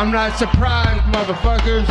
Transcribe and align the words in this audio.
I'm 0.00 0.10
not 0.10 0.34
surprised, 0.38 1.04
motherfuckers. 1.12 1.84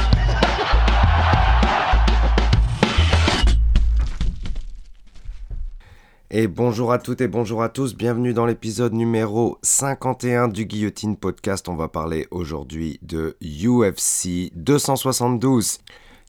Et 6.31 6.47
bonjour 6.47 6.91
à 6.91 6.97
toutes 6.97 7.21
et 7.21 7.27
bonjour 7.27 7.61
à 7.61 7.69
tous, 7.69 7.95
bienvenue 7.95 8.33
dans 8.33 8.47
l'épisode 8.47 8.93
numéro 8.93 9.59
51 9.61 10.47
du 10.47 10.65
Guillotine 10.65 11.17
Podcast. 11.17 11.69
On 11.69 11.75
va 11.75 11.87
parler 11.87 12.27
aujourd'hui 12.31 12.97
de 13.03 13.37
UFC 13.43 14.51
272. 14.55 15.77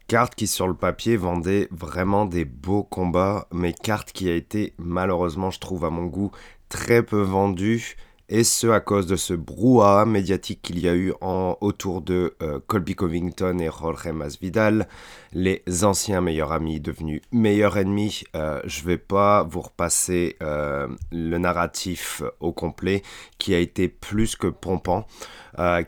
Carte 0.07 0.35
qui 0.35 0.49
sur 0.49 0.69
le 0.69 0.75
papier 0.75 1.17
vendait 1.17 1.67
vraiment 1.71 2.27
des 2.27 2.45
beaux 2.45 2.83
combats, 2.83 3.49
mais 3.55 3.73
carte 3.73 4.13
qui 4.13 4.29
a 4.29 4.35
été 4.35 4.75
malheureusement, 4.77 5.51
je 5.51 5.61
trouve 5.61 5.87
à 5.87 5.91
mon 5.91 6.05
goût, 6.05 6.31
très 6.69 7.03
peu 7.03 7.23
vendue 7.23 7.97
et 8.31 8.45
ce 8.45 8.69
à 8.69 8.79
cause 8.79 9.07
de 9.07 9.17
ce 9.17 9.35
brouhaha 9.35 10.07
médiatique 10.07 10.63
qu'il 10.63 10.79
y 10.79 10.89
a 10.89 10.95
eu 10.95 11.13
en, 11.21 11.59
autour 11.61 12.01
de 12.01 12.37
euh, 12.43 12.61
Colby 12.65 12.95
Covington 12.95 13.59
et 13.59 13.67
Jorge 13.67 14.07
Masvidal, 14.07 14.87
les 15.33 15.65
anciens 15.83 16.21
meilleurs 16.21 16.53
amis 16.53 16.81
devenus 16.81 17.23
meilleurs 17.33 17.77
ennemis. 17.77 18.23
Euh, 18.37 18.61
je 18.65 18.85
vais 18.85 18.99
pas 18.99 19.43
vous 19.43 19.61
repasser 19.61 20.37
euh, 20.43 20.87
le 21.11 21.39
narratif 21.39 22.23
au 22.39 22.53
complet 22.53 23.03
qui 23.39 23.53
a 23.53 23.59
été 23.59 23.89
plus 23.89 24.37
que 24.37 24.47
pompant, 24.47 25.07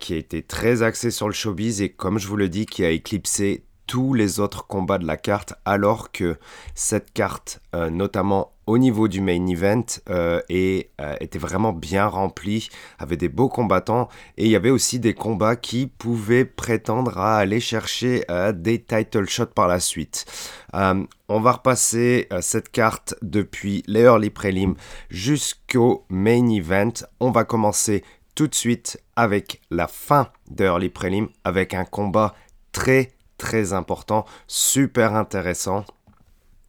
qui 0.01 0.15
a 0.15 0.17
été 0.17 0.43
très 0.43 0.83
axé 0.83 1.11
sur 1.11 1.29
le 1.29 1.35
showbiz 1.35 1.81
et 1.81 1.91
comme 1.91 2.19
je 2.19 2.27
vous 2.27 2.37
le 2.37 2.49
dis, 2.49 2.67
qui 2.67 2.85
a 2.85 2.91
éclipsé 2.91 3.63
tous 3.93 4.15
les 4.15 4.41
autres 4.41 4.67
combats 4.67 4.97
de 4.97 5.07
la 5.07 5.19
carte, 5.19 5.53
alors 5.67 6.13
que 6.13 6.39
cette 6.75 7.13
carte, 7.13 7.61
euh, 7.75 7.91
notamment 7.91 8.55
au 8.65 8.79
niveau 8.79 9.07
du 9.07 9.21
main 9.21 9.47
event, 9.47 9.85
euh, 10.09 10.41
et, 10.49 10.89
euh, 10.99 11.15
était 11.21 11.39
vraiment 11.39 11.75
bien 11.75 12.07
remplie, 12.07 12.71
avait 12.99 13.19
des 13.19 13.29
beaux 13.29 13.51
combattants, 13.51 14.09
et 14.39 14.47
il 14.47 14.51
y 14.51 14.57
avait 14.57 14.71
aussi 14.71 14.99
des 14.99 15.13
combats 15.13 15.57
qui 15.57 15.89
pouvaient 15.89 16.47
prétendre 16.47 17.19
à 17.19 17.37
aller 17.37 17.61
chercher 17.61 18.25
des 18.55 18.83
title 18.83 19.29
shots 19.29 19.53
par 19.55 19.69
la 19.69 19.79
suite. 19.79 20.25
on 20.73 21.41
va 21.41 21.53
repasser 21.53 22.29
cette 22.41 22.71
carte 22.71 23.15
depuis 23.21 23.83
les 23.87 24.05
early 24.05 24.31
prelim 24.31 24.75
jusqu'au 25.11 26.07
main 26.09 26.49
event. 26.49 26.95
On 27.21 27.31
va 27.31 27.45
commencer 27.45 28.05
tout 28.35 28.47
de 28.47 28.55
suite 28.55 28.99
avec 29.17 29.61
la 29.71 29.87
fin 29.87 30.29
de 30.51 30.65
early 30.65 30.89
prelim, 30.89 31.29
avec 31.45 31.75
un 31.75 31.85
combat 31.85 32.35
très 32.73 33.13
très 33.43 33.73
important, 33.73 34.25
super 34.47 35.17
intéressant. 35.17 35.85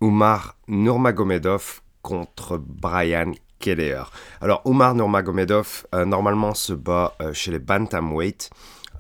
Umar 0.02 0.56
Nurmagomedov 0.68 1.82
contre 2.02 2.58
Brian 2.58 3.34
Kelleher. 3.60 4.06
Alors, 4.42 4.64
Umar 4.66 4.96
Nurmagomedov, 4.96 5.86
euh, 5.94 6.04
normalement, 6.04 6.56
se 6.56 6.74
bat 6.74 7.14
euh, 7.22 7.32
chez 7.32 7.52
les 7.52 7.60
Bantamweight. 7.60 8.50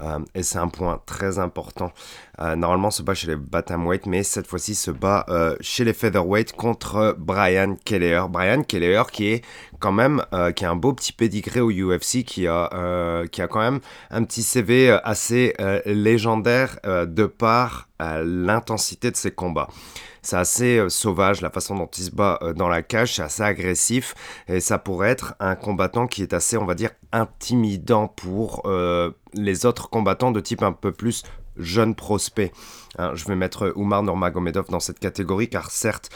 Euh, 0.01 0.19
et 0.35 0.43
c'est 0.43 0.57
un 0.57 0.67
point 0.67 1.01
très 1.05 1.39
important. 1.39 1.91
normalement, 2.39 2.91
se 2.91 3.03
bat 3.03 3.13
chez 3.13 3.27
les 3.27 3.35
Bantamweight, 3.35 4.05
mais 4.05 4.23
cette 4.23 4.47
fois-ci 4.47 4.75
se 4.75 4.91
bat 4.91 5.25
chez 5.61 5.83
les 5.83 5.93
Featherweight 5.93 6.53
contre 6.53 7.15
Brian 7.17 7.75
Kelleher. 7.85 8.23
Brian 8.29 8.63
Kelleher 8.63 9.03
qui 9.11 9.27
est 9.27 9.45
quand 9.79 9.91
même, 9.91 10.23
qui 10.55 10.65
a 10.65 10.71
un 10.71 10.75
beau 10.75 10.93
petit 10.93 11.13
pédigré 11.13 11.61
au 11.61 11.69
UFC, 11.69 12.23
qui 12.23 12.47
a, 12.47 13.23
qui 13.31 13.41
a 13.41 13.47
quand 13.47 13.59
même 13.59 13.79
un 14.09 14.23
petit 14.23 14.43
CV 14.43 14.97
assez 15.03 15.53
légendaire 15.85 16.79
de 16.83 17.25
par 17.25 17.87
l'intensité 17.99 19.11
de 19.11 19.15
ses 19.15 19.31
combats. 19.31 19.67
C'est 20.23 20.37
assez 20.37 20.77
euh, 20.77 20.89
sauvage 20.89 21.41
la 21.41 21.49
façon 21.49 21.75
dont 21.75 21.89
il 21.97 22.03
se 22.05 22.11
bat 22.11 22.39
euh, 22.41 22.53
dans 22.53 22.69
la 22.69 22.81
cage, 22.81 23.15
c'est 23.15 23.21
assez 23.21 23.43
agressif 23.43 24.15
et 24.47 24.61
ça 24.61 24.79
pourrait 24.79 25.09
être 25.09 25.35
un 25.41 25.55
combattant 25.55 26.07
qui 26.07 26.23
est 26.23 26.33
assez, 26.33 26.55
on 26.55 26.65
va 26.65 26.75
dire, 26.75 26.91
intimidant 27.11 28.07
pour 28.07 28.61
euh, 28.65 29.11
les 29.33 29.65
autres 29.65 29.89
combattants 29.89 30.31
de 30.31 30.39
type 30.39 30.63
un 30.63 30.71
peu 30.71 30.93
plus 30.93 31.23
jeune 31.57 31.93
prospect. 31.93 32.53
Hein, 32.97 33.11
je 33.15 33.25
vais 33.25 33.35
mettre 33.35 33.73
Umar 33.77 34.01
Nurmagomedov 34.01 34.69
dans 34.69 34.79
cette 34.79 34.99
catégorie 34.99 35.49
car 35.49 35.69
certes, 35.69 36.09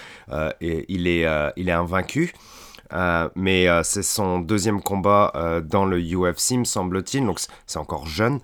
il, 0.62 1.08
est, 1.08 1.26
il 1.58 1.70
est 1.70 1.72
invaincu. 1.72 2.34
Euh, 2.94 3.30
mais 3.36 3.68
euh, 3.68 3.84
c'est 3.84 4.04
son 4.04 4.40
deuxième 4.40 4.82
combat 4.82 5.32
euh, 5.36 5.62
dans 5.62 5.86
le 5.86 6.00
UFC, 6.00 6.52
me 6.54 6.64
semble-t-il. 6.64 7.26
Donc 7.26 7.40
c'est 7.66 7.80
encore 7.80 8.08
jeune 8.08 8.40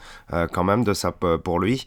quand 0.51 0.63
même 0.63 0.83
de 0.83 0.93
ça 0.93 1.11
pour 1.11 1.59
lui. 1.59 1.85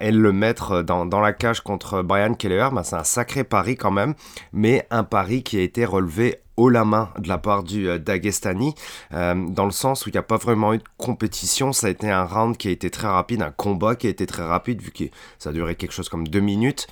et 0.00 0.10
le 0.10 0.32
mettre 0.32 0.82
dans, 0.82 1.04
la 1.20 1.32
cage 1.32 1.60
contre 1.60 2.02
Brian 2.02 2.34
Kelleher, 2.34 2.68
bah, 2.72 2.82
c'est 2.82 2.96
un 2.96 3.04
sacré 3.04 3.44
pari 3.44 3.76
quand 3.76 3.90
même. 3.90 4.14
Mais 4.52 4.86
un 4.90 5.04
pari 5.04 5.42
qui 5.42 5.58
a 5.58 5.62
été 5.62 5.84
relevé 5.84 6.40
haut 6.56 6.70
la 6.70 6.84
main 6.84 7.10
de 7.18 7.28
la 7.28 7.36
part 7.36 7.62
du 7.62 7.98
Dagestani, 7.98 8.74
dans 9.10 9.64
le 9.64 9.70
sens 9.70 10.06
où 10.06 10.08
il 10.08 10.12
n'y 10.12 10.18
a 10.18 10.22
pas 10.22 10.36
vraiment 10.36 10.72
eu 10.72 10.78
de 10.78 10.84
compétition. 10.96 11.72
Ça 11.72 11.88
a 11.88 11.90
été 11.90 12.10
un 12.10 12.24
round 12.24 12.56
qui 12.56 12.68
a 12.68 12.70
été 12.70 12.90
très 12.90 13.08
rapide, 13.08 13.42
un 13.42 13.50
combat 13.50 13.96
qui 13.96 14.06
a 14.06 14.10
été 14.10 14.26
très 14.26 14.44
rapide, 14.44 14.80
vu 14.80 14.90
que 14.90 15.04
ça 15.38 15.50
a 15.50 15.52
duré 15.52 15.74
quelque 15.74 15.92
chose 15.92 16.08
comme 16.08 16.26
deux 16.26 16.40
minutes. 16.40 16.86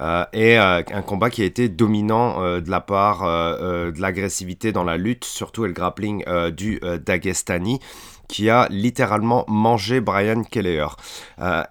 Euh, 0.00 0.24
et 0.32 0.58
euh, 0.58 0.82
un 0.92 1.02
combat 1.02 1.30
qui 1.30 1.42
a 1.42 1.44
été 1.44 1.68
dominant 1.68 2.42
euh, 2.42 2.60
de 2.60 2.70
la 2.70 2.80
part 2.80 3.22
de 3.22 4.00
l'agressivité 4.00 4.72
dans 4.72 4.84
la 4.84 4.96
lutte, 4.96 5.24
surtout 5.24 5.64
le 5.64 5.72
grappling 5.72 6.24
du 6.50 6.80
Dagestani 7.04 7.80
qui 8.28 8.50
a 8.50 8.66
littéralement 8.70 9.44
mangé 9.46 10.00
Brian 10.00 10.42
Kelleher. 10.42 10.88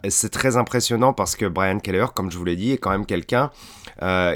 c'est 0.07 0.31
très 0.31 0.55
impressionnant 0.55 1.11
parce 1.11 1.35
que 1.35 1.45
Brian 1.45 1.79
Kelleher, 1.79 2.07
comme 2.15 2.31
je 2.31 2.37
vous 2.37 2.45
l'ai 2.45 2.55
dit, 2.55 2.71
est 2.71 2.77
quand 2.77 2.91
même 2.91 3.05
quelqu'un 3.05 3.51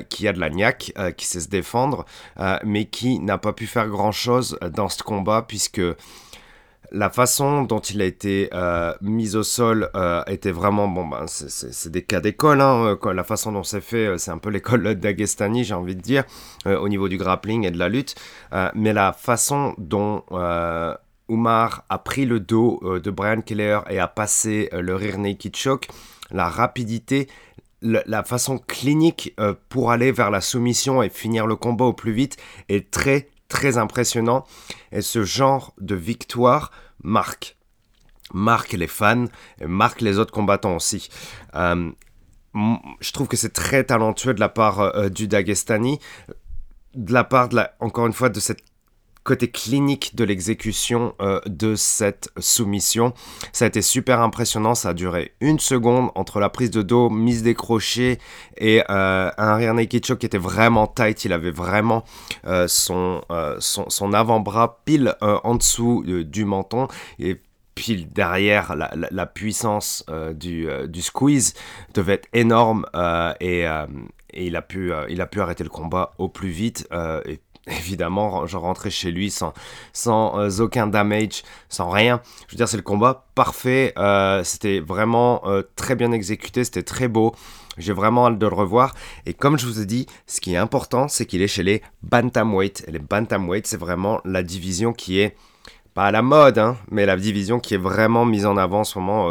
qui 0.09 0.27
a 0.27 0.33
de 0.33 0.39
la 0.39 0.49
niaque, 0.49 0.93
qui 1.15 1.25
sait 1.25 1.39
se 1.39 1.47
défendre, 1.47 2.05
mais 2.65 2.85
qui 2.85 3.19
n'a 3.19 3.37
pas 3.37 3.53
pu 3.53 3.67
faire 3.67 3.87
grand-chose 3.87 4.59
dans 4.73 4.89
ce 4.89 5.01
combat 5.01 5.45
puisque 5.47 5.81
la 6.91 7.09
façon 7.09 7.63
dont 7.63 7.79
il 7.79 8.01
a 8.01 8.05
été 8.05 8.49
euh, 8.53 8.93
mis 9.01 9.35
au 9.35 9.43
sol 9.43 9.89
euh, 9.95 10.23
était 10.27 10.51
vraiment 10.51 10.87
bon 10.87 11.07
ben 11.07 11.25
c'est 11.27 11.91
des 11.91 12.01
cas 12.01 12.19
d'école 12.19 12.61
hein, 12.61 12.97
euh, 13.03 13.13
la 13.13 13.23
façon 13.23 13.51
dont 13.51 13.63
c'est 13.63 13.81
fait 13.81 14.17
c'est 14.17 14.31
un 14.31 14.37
peu 14.37 14.49
l'école 14.59 14.95
d'Agestani 14.95 15.63
j'ai 15.63 15.73
envie 15.73 15.95
de 15.95 16.01
dire 16.01 16.23
au 16.65 16.89
niveau 16.89 17.07
du 17.07 17.17
grappling 17.17 17.65
et 17.65 17.71
de 17.71 17.77
la 17.77 17.89
lutte. 17.89 18.15
Mais 18.75 18.93
la 18.93 19.13
façon 19.13 19.73
dont 19.77 20.23
Umar 21.29 21.85
a 21.89 21.97
pris 21.99 22.25
le 22.25 22.39
dos 22.39 22.81
de 22.83 23.11
Brian 23.11 23.41
Keller 23.41 23.79
et 23.89 23.99
a 23.99 24.07
passé 24.07 24.69
le 24.71 24.95
rear 24.95 25.17
naked 25.17 25.55
choke 25.55 25.87
la 26.31 26.49
rapidité 26.49 27.27
la 27.81 28.23
façon 28.23 28.57
clinique 28.57 29.35
pour 29.69 29.91
aller 29.91 30.11
vers 30.11 30.31
la 30.31 30.41
soumission 30.41 31.01
et 31.01 31.09
finir 31.09 31.47
le 31.47 31.55
combat 31.55 31.85
au 31.85 31.93
plus 31.93 32.11
vite 32.11 32.37
est 32.67 32.91
très 32.91 33.29
très 33.49 33.77
impressionnant. 33.77 34.45
Et 34.91 35.01
ce 35.01 35.23
genre 35.23 35.73
de 35.81 35.95
victoire 35.95 36.71
marque. 37.03 37.57
Marque 38.31 38.73
les 38.73 38.87
fans, 38.87 39.25
et 39.59 39.65
marque 39.65 40.01
les 40.01 40.19
autres 40.19 40.31
combattants 40.31 40.75
aussi. 40.75 41.09
Euh, 41.55 41.91
je 42.53 43.11
trouve 43.11 43.27
que 43.27 43.37
c'est 43.37 43.53
très 43.53 43.83
talentueux 43.83 44.33
de 44.33 44.39
la 44.39 44.49
part 44.49 44.79
euh, 44.79 45.09
du 45.09 45.27
Dagestani, 45.27 45.99
de 46.95 47.13
la 47.13 47.23
part, 47.23 47.49
de 47.49 47.55
la, 47.55 47.75
encore 47.79 48.07
une 48.07 48.13
fois, 48.13 48.29
de 48.29 48.39
cette 48.39 48.63
côté 49.23 49.49
clinique 49.49 50.15
de 50.15 50.23
l'exécution 50.23 51.13
euh, 51.21 51.39
de 51.45 51.75
cette 51.75 52.29
soumission. 52.39 53.13
Ça 53.51 53.65
a 53.65 53.67
été 53.67 53.81
super 53.81 54.21
impressionnant, 54.21 54.75
ça 54.75 54.89
a 54.89 54.93
duré 54.93 55.33
une 55.41 55.59
seconde 55.59 56.11
entre 56.15 56.39
la 56.39 56.49
prise 56.49 56.71
de 56.71 56.81
dos, 56.81 57.09
mise 57.09 57.43
des 57.43 57.53
crochets 57.53 58.19
et 58.57 58.81
euh, 58.89 59.29
un 59.37 59.55
rear 59.55 59.73
naked 59.73 60.17
qui 60.17 60.25
était 60.25 60.37
vraiment 60.37 60.87
tight. 60.87 61.25
Il 61.25 61.33
avait 61.33 61.51
vraiment 61.51 62.03
euh, 62.47 62.67
son, 62.67 63.21
son, 63.59 64.13
avant-bras 64.13 64.81
pile 64.85 65.15
en 65.21 65.55
dessous 65.55 66.03
du 66.05 66.45
menton 66.45 66.87
et 67.19 67.41
pile 67.75 68.11
derrière 68.11 68.75
la, 68.75 69.25
puissance 69.25 70.03
du, 70.33 70.67
du, 70.87 71.01
squeeze 71.01 71.53
devait 71.93 72.13
être 72.13 72.27
énorme 72.33 72.85
et, 73.39 73.65
il, 74.33 74.55
a 74.55 74.61
pu, 74.61 74.91
il 75.09 75.21
a 75.21 75.27
pu 75.27 75.41
arrêter 75.41 75.63
le 75.63 75.69
combat 75.69 76.13
au 76.17 76.29
plus 76.29 76.49
vite 76.49 76.87
évidemment, 77.69 78.45
je 78.47 78.57
rentrais 78.57 78.89
chez 78.89 79.11
lui 79.11 79.29
sans, 79.31 79.53
sans 79.93 80.39
euh, 80.39 80.63
aucun 80.63 80.87
damage, 80.87 81.43
sans 81.69 81.89
rien. 81.89 82.21
Je 82.47 82.53
veux 82.53 82.57
dire, 82.57 82.67
c'est 82.67 82.77
le 82.77 82.83
combat 82.83 83.25
parfait. 83.35 83.93
Euh, 83.97 84.43
c'était 84.43 84.79
vraiment 84.79 85.41
euh, 85.45 85.63
très 85.75 85.95
bien 85.95 86.11
exécuté, 86.11 86.63
c'était 86.63 86.83
très 86.83 87.07
beau. 87.07 87.33
J'ai 87.77 87.93
vraiment 87.93 88.27
hâte 88.27 88.39
de 88.39 88.47
le 88.47 88.53
revoir. 88.53 88.93
Et 89.25 89.33
comme 89.33 89.57
je 89.57 89.65
vous 89.65 89.79
ai 89.79 89.85
dit, 89.85 90.05
ce 90.27 90.41
qui 90.41 90.53
est 90.53 90.57
important, 90.57 91.07
c'est 91.07 91.25
qu'il 91.25 91.41
est 91.41 91.47
chez 91.47 91.63
les 91.63 91.81
Bantamweight. 92.03 92.85
Et 92.87 92.91
les 92.91 92.99
Bantamweight, 92.99 93.67
c'est 93.67 93.79
vraiment 93.79 94.19
la 94.25 94.43
division 94.43 94.91
qui 94.91 95.19
est 95.19 95.35
pas 95.93 96.05
à 96.05 96.11
la 96.11 96.21
mode, 96.21 96.59
hein, 96.59 96.77
mais 96.91 97.05
la 97.05 97.15
division 97.15 97.59
qui 97.59 97.73
est 97.73 97.79
vraiment 97.79 98.25
mise 98.25 98.45
en 98.45 98.57
avant 98.57 98.81
en 98.81 98.83
ce 98.83 98.99
moment 98.99 99.25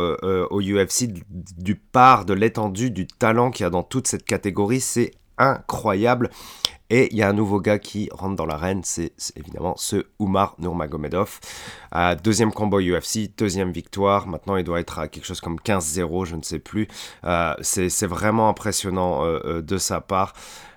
au 0.51 0.61
UFC, 0.61 1.09
du 1.31 1.77
part 1.77 2.25
de 2.25 2.35
l'étendue, 2.35 2.91
du 2.91 3.07
talent 3.07 3.51
qu'il 3.51 3.65
y 3.65 3.67
a 3.67 3.71
dans 3.71 3.85
toute 3.85 4.09
cette 4.09 4.25
catégorie, 4.25 4.81
c'est 4.81 5.13
incroyable. 5.39 6.31
Et 6.91 7.09
il 7.13 7.19
y 7.19 7.23
a 7.23 7.29
un 7.29 7.35
nouveau 7.35 7.61
gars 7.61 7.79
qui 7.79 8.09
rentre 8.13 8.37
dans 8.37 8.47
l'arène, 8.47 8.81
c'est 8.83 9.13
évidemment 9.37 9.75
ce 9.77 10.07
Umar 10.21 10.55
Nurmagomedov. 10.59 11.39
Euh, 11.95 12.15
deuxième 12.15 12.53
combat 12.53 12.79
UFC, 12.79 13.31
deuxième 13.37 13.73
victoire. 13.73 14.27
Maintenant, 14.27 14.57
il 14.57 14.65
doit 14.65 14.81
être 14.81 14.99
à 14.99 15.09
quelque 15.09 15.27
chose 15.27 15.41
comme 15.41 15.57
15-0, 15.57 16.25
je 16.25 16.37
ne 16.37 16.43
sais 16.43 16.59
plus. 16.59 16.89
Euh, 17.25 17.55
c'est 17.61 18.07
vraiment 18.07 18.49
impressionnant 18.49 19.25
euh, 19.25 19.41
euh, 19.45 19.63
de 19.63 19.77
sa 19.77 20.01
part. 20.01 20.33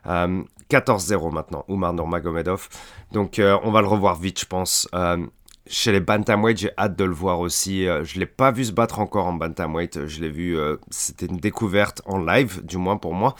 14-0 0.06 1.31
maintenant, 1.31 1.64
Umar 1.69 1.94
Nurmagomedov. 1.94 2.68
Donc, 3.12 3.40
on 3.40 3.72
va 3.72 3.81
le 3.81 3.88
revoir 3.88 4.16
vite, 4.16 4.40
je 4.40 4.46
pense 4.46 4.90
chez 5.71 5.94
les 5.94 6.01
bantamweight, 6.01 6.57
j'ai 6.57 6.71
hâte 6.77 6.97
de 6.97 7.06
le 7.06 7.13
voir 7.13 7.39
aussi. 7.39 7.88
Euh, 7.88 8.03
je 8.03 8.19
l'ai 8.19 8.25
pas 8.25 8.51
vu 8.51 8.65
se 8.65 8.71
battre 8.73 9.00
encore 9.00 9.25
en 9.25 9.33
bantamweight. 9.33 10.06
Je 10.06 10.21
l'ai 10.21 10.29
vu, 10.29 10.57
euh, 10.57 10.75
c'était 10.89 11.27
une 11.27 11.38
découverte 11.38 12.01
en 12.06 12.19
live, 12.19 12.63
du 12.63 12.77
moins 12.77 12.97
pour 12.97 13.13
moi. 13.13 13.35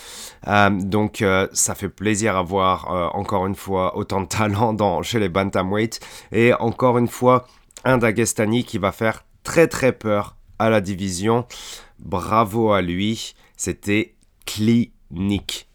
Euh, 0.48 0.70
donc 0.70 1.24
ça 1.52 1.76
fait 1.76 1.90
plaisir 1.90 2.38
à 2.38 2.42
voir 2.42 3.12
encore 3.16 3.46
une 3.46 3.56
fois 3.56 3.98
autant 3.98 4.22
de 4.22 4.28
talent 4.28 4.74
dans, 4.74 5.04
chez 5.04 5.20
les 5.20 5.30
bantamweight 5.30 6.00
et 6.32 6.54
encore 6.54 6.98
une 6.98 7.10
fois 7.10 7.46
un 7.84 7.98
Dagestani 7.98 8.64
qui 8.64 8.78
va 8.78 8.92
faire 8.92 9.26
très 9.44 9.68
très 9.68 9.92
peur 9.92 10.38
à 10.58 10.70
la 10.70 10.80
division. 10.80 11.46
Bravo 12.00 12.72
à 12.72 12.82
lui, 12.82 13.36
c'était 13.58 14.16
clinique. 14.46 15.68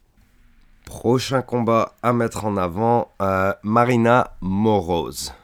Prochain 0.86 1.42
combat 1.42 1.94
à 2.02 2.12
mettre 2.12 2.46
en 2.46 2.56
avant, 2.56 3.10
Marina 3.62 4.36
Moroz. 4.40 5.34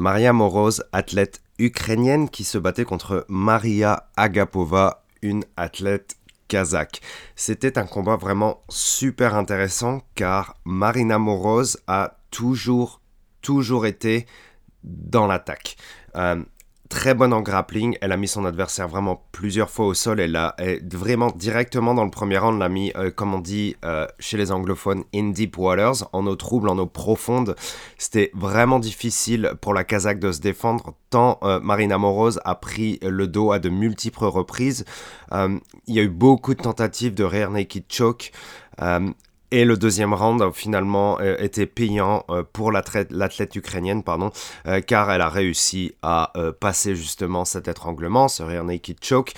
Maria 0.00 0.32
Moroz, 0.32 0.82
athlète 0.92 1.42
ukrainienne 1.58 2.30
qui 2.30 2.44
se 2.44 2.56
battait 2.56 2.86
contre 2.86 3.26
Maria 3.28 4.08
Agapova, 4.16 5.04
une 5.20 5.44
athlète 5.58 6.16
kazakh. 6.48 7.02
C'était 7.36 7.76
un 7.76 7.84
combat 7.84 8.16
vraiment 8.16 8.62
super 8.70 9.34
intéressant 9.34 10.00
car 10.14 10.56
Marina 10.64 11.18
Moroz 11.18 11.76
a 11.86 12.16
toujours, 12.30 13.02
toujours 13.42 13.84
été 13.84 14.24
dans 14.84 15.26
l'attaque. 15.26 15.76
Euh, 16.16 16.42
très 16.90 17.14
bonne 17.14 17.32
en 17.32 17.40
grappling. 17.40 17.96
Elle 18.02 18.12
a 18.12 18.18
mis 18.18 18.28
son 18.28 18.44
adversaire 18.44 18.88
vraiment 18.88 19.24
plusieurs 19.32 19.70
fois 19.70 19.86
au 19.86 19.94
sol. 19.94 20.20
Elle 20.20 20.36
a 20.36 20.54
vraiment 20.92 21.30
directement 21.30 21.94
dans 21.94 22.04
le 22.04 22.10
premier 22.10 22.36
round 22.36 22.58
l'a 22.58 22.68
mis, 22.68 22.92
euh, 22.96 23.10
comme 23.10 23.32
on 23.32 23.38
dit 23.38 23.76
euh, 23.84 24.06
chez 24.18 24.36
les 24.36 24.52
anglophones, 24.52 25.04
in 25.14 25.30
deep 25.30 25.56
waters, 25.56 26.08
en 26.12 26.26
eau 26.26 26.36
trouble, 26.36 26.68
en 26.68 26.76
eau 26.76 26.86
profonde. 26.86 27.56
C'était 27.96 28.30
vraiment 28.34 28.80
difficile 28.80 29.52
pour 29.62 29.72
la 29.72 29.84
Kazakh 29.84 30.18
de 30.18 30.32
se 30.32 30.40
défendre. 30.40 30.94
Tant 31.08 31.38
euh, 31.42 31.60
Marina 31.60 31.96
Moroz 31.96 32.40
a 32.44 32.54
pris 32.56 32.98
le 33.02 33.26
dos 33.26 33.52
à 33.52 33.60
de 33.60 33.70
multiples 33.70 34.24
reprises. 34.24 34.84
il 35.32 35.94
y 35.94 36.00
a 36.00 36.02
eu 36.02 36.08
beaucoup 36.08 36.54
de 36.54 36.60
tentatives 36.60 37.14
de 37.14 37.24
rear 37.24 37.50
naked 37.50 37.84
choke. 37.88 38.32
Et 39.52 39.64
le 39.64 39.76
deuxième 39.76 40.14
round 40.14 40.52
finalement 40.52 41.18
euh, 41.20 41.36
était 41.38 41.66
payant 41.66 42.24
euh, 42.30 42.44
pour 42.52 42.70
l'athlète 42.70 43.56
ukrainienne, 43.56 44.04
pardon, 44.04 44.30
euh, 44.66 44.80
car 44.80 45.10
elle 45.10 45.20
a 45.20 45.28
réussi 45.28 45.92
à 46.02 46.32
passer 46.60 46.94
justement 46.94 47.44
cet 47.44 47.68
étranglement, 47.68 48.28
ce 48.28 48.42
rear 48.42 48.64
naked 48.64 48.98
choke. 49.02 49.32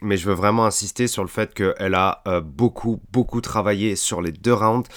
mais 0.00 0.16
je 0.16 0.28
veux 0.28 0.34
vraiment 0.34 0.66
insister 0.66 1.06
sur 1.06 1.22
le 1.22 1.28
fait 1.28 1.54
qu'elle 1.54 1.94
a 1.94 2.22
beaucoup, 2.44 3.00
beaucoup 3.12 3.40
travaillé 3.40 3.96
sur 3.96 4.20
les 4.20 4.32
deux 4.32 4.52
rounds. 4.52 4.88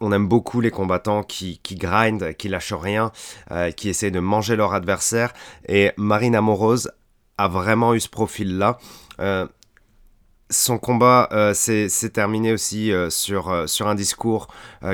on 0.00 0.12
aime 0.12 0.28
beaucoup 0.28 0.60
les 0.60 0.70
combattants 0.70 1.22
qui, 1.22 1.58
qui 1.62 1.76
grind, 1.76 2.34
qui 2.34 2.48
lâchent 2.48 2.72
rien, 2.72 3.12
qui 3.76 3.88
essaient 3.88 4.10
de 4.10 4.20
manger 4.20 4.56
leur 4.56 4.74
adversaire. 4.74 5.32
Et 5.68 5.92
Marina 5.96 6.40
Moroz 6.40 6.90
a 7.38 7.48
vraiment 7.48 7.94
eu 7.94 8.00
ce 8.00 8.08
profil-là 8.08 8.78
son 10.50 10.78
combat 10.78 11.28
euh, 11.32 11.54
s'est 11.54 11.88
terminé 12.12 12.52
aussi 12.52 12.92
euh, 12.92 13.08
sur, 13.08 13.50
euh, 13.50 13.66
sur 13.66 13.86
un 13.86 13.94
discours 13.94 14.48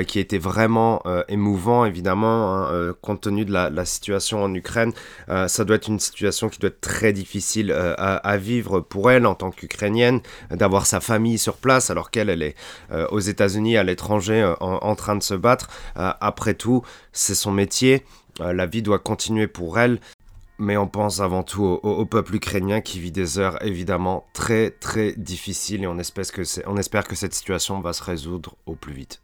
qui 0.05 0.19
était 0.19 0.37
vraiment 0.37 1.01
émouvant, 1.29 1.85
évidemment, 1.85 2.53
hein, 2.53 2.93
compte 3.01 3.21
tenu 3.21 3.45
de 3.45 3.53
la, 3.53 3.85
situation 3.85 4.43
en 4.43 4.53
Ukraine. 4.53 4.91
ça 5.27 5.63
doit 5.63 5.77
être 5.77 5.87
une 5.87 5.99
situation 5.99 6.49
qui 6.49 6.59
doit 6.59 6.67
être 6.67 6.81
très 6.81 7.13
difficile 7.13 7.71
à, 7.71 8.37
vivre 8.37 8.81
pour 8.81 9.09
elle 9.09 9.25
en 9.25 9.33
tant 9.33 9.49
qu'Ukrainienne, 9.49 10.19
d'avoir 10.51 10.85
sa 10.85 10.99
famille 10.99 11.37
sur 11.37 11.55
place 11.55 11.89
alors 11.89 12.11
qu'elle 12.11 12.29
elle 12.29 12.43
est 12.43 12.55
aux 13.11 13.19
États-Unis, 13.19 13.77
à 13.77 13.83
l'étranger, 13.83 14.53
en, 14.59 14.95
train 14.95 15.15
de 15.15 15.23
se 15.23 15.35
battre. 15.35 15.69
après 15.95 16.53
tout, 16.53 16.83
c'est 17.13 17.35
son 17.35 17.51
métier. 17.51 18.03
la 18.39 18.65
vie 18.65 18.81
doit 18.81 18.99
continuer 18.99 19.47
pour 19.47 19.79
elle 19.79 19.99
mais 20.59 20.77
on 20.77 20.87
pense 20.87 21.19
avant 21.19 21.43
tout 21.43 21.63
au, 21.63 22.05
peuple 22.05 22.35
ukrainien 22.35 22.81
qui 22.81 22.99
vit 22.99 23.11
des 23.11 23.39
heures 23.39 23.63
évidemment 23.63 24.25
très 24.33 24.71
très 24.71 25.13
difficiles 25.13 25.83
et 25.83 25.87
on 25.87 25.97
espère, 25.97 27.07
que 27.07 27.15
cette 27.15 27.33
situation 27.33 27.79
va 27.79 27.93
se 27.93 28.03
résoudre 28.03 28.55
au 28.65 28.75
plus 28.75 28.93
vite. 28.93 29.21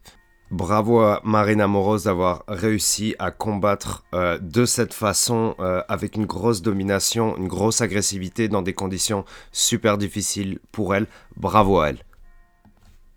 Bravo 0.50 1.00
à 1.00 1.20
Marina 1.24 1.66
Moroz 1.66 2.04
d'avoir 2.04 2.44
réussi 2.46 3.16
à 3.18 3.30
combattre 3.30 4.04
euh, 4.14 4.38
de 4.38 4.66
cette 4.66 4.94
façon 4.94 5.56
euh, 5.58 5.82
avec 5.88 6.16
une 6.16 6.26
grosse 6.26 6.62
domination, 6.62 7.36
une 7.36 7.48
grosse 7.48 7.80
agressivité 7.80 8.48
dans 8.48 8.62
des 8.62 8.74
conditions 8.74 9.24
super 9.50 9.98
difficiles 9.98 10.60
pour 10.70 10.94
elle. 10.94 11.06
Bravo 11.36 11.80
à 11.80 11.88
elle. 11.88 11.98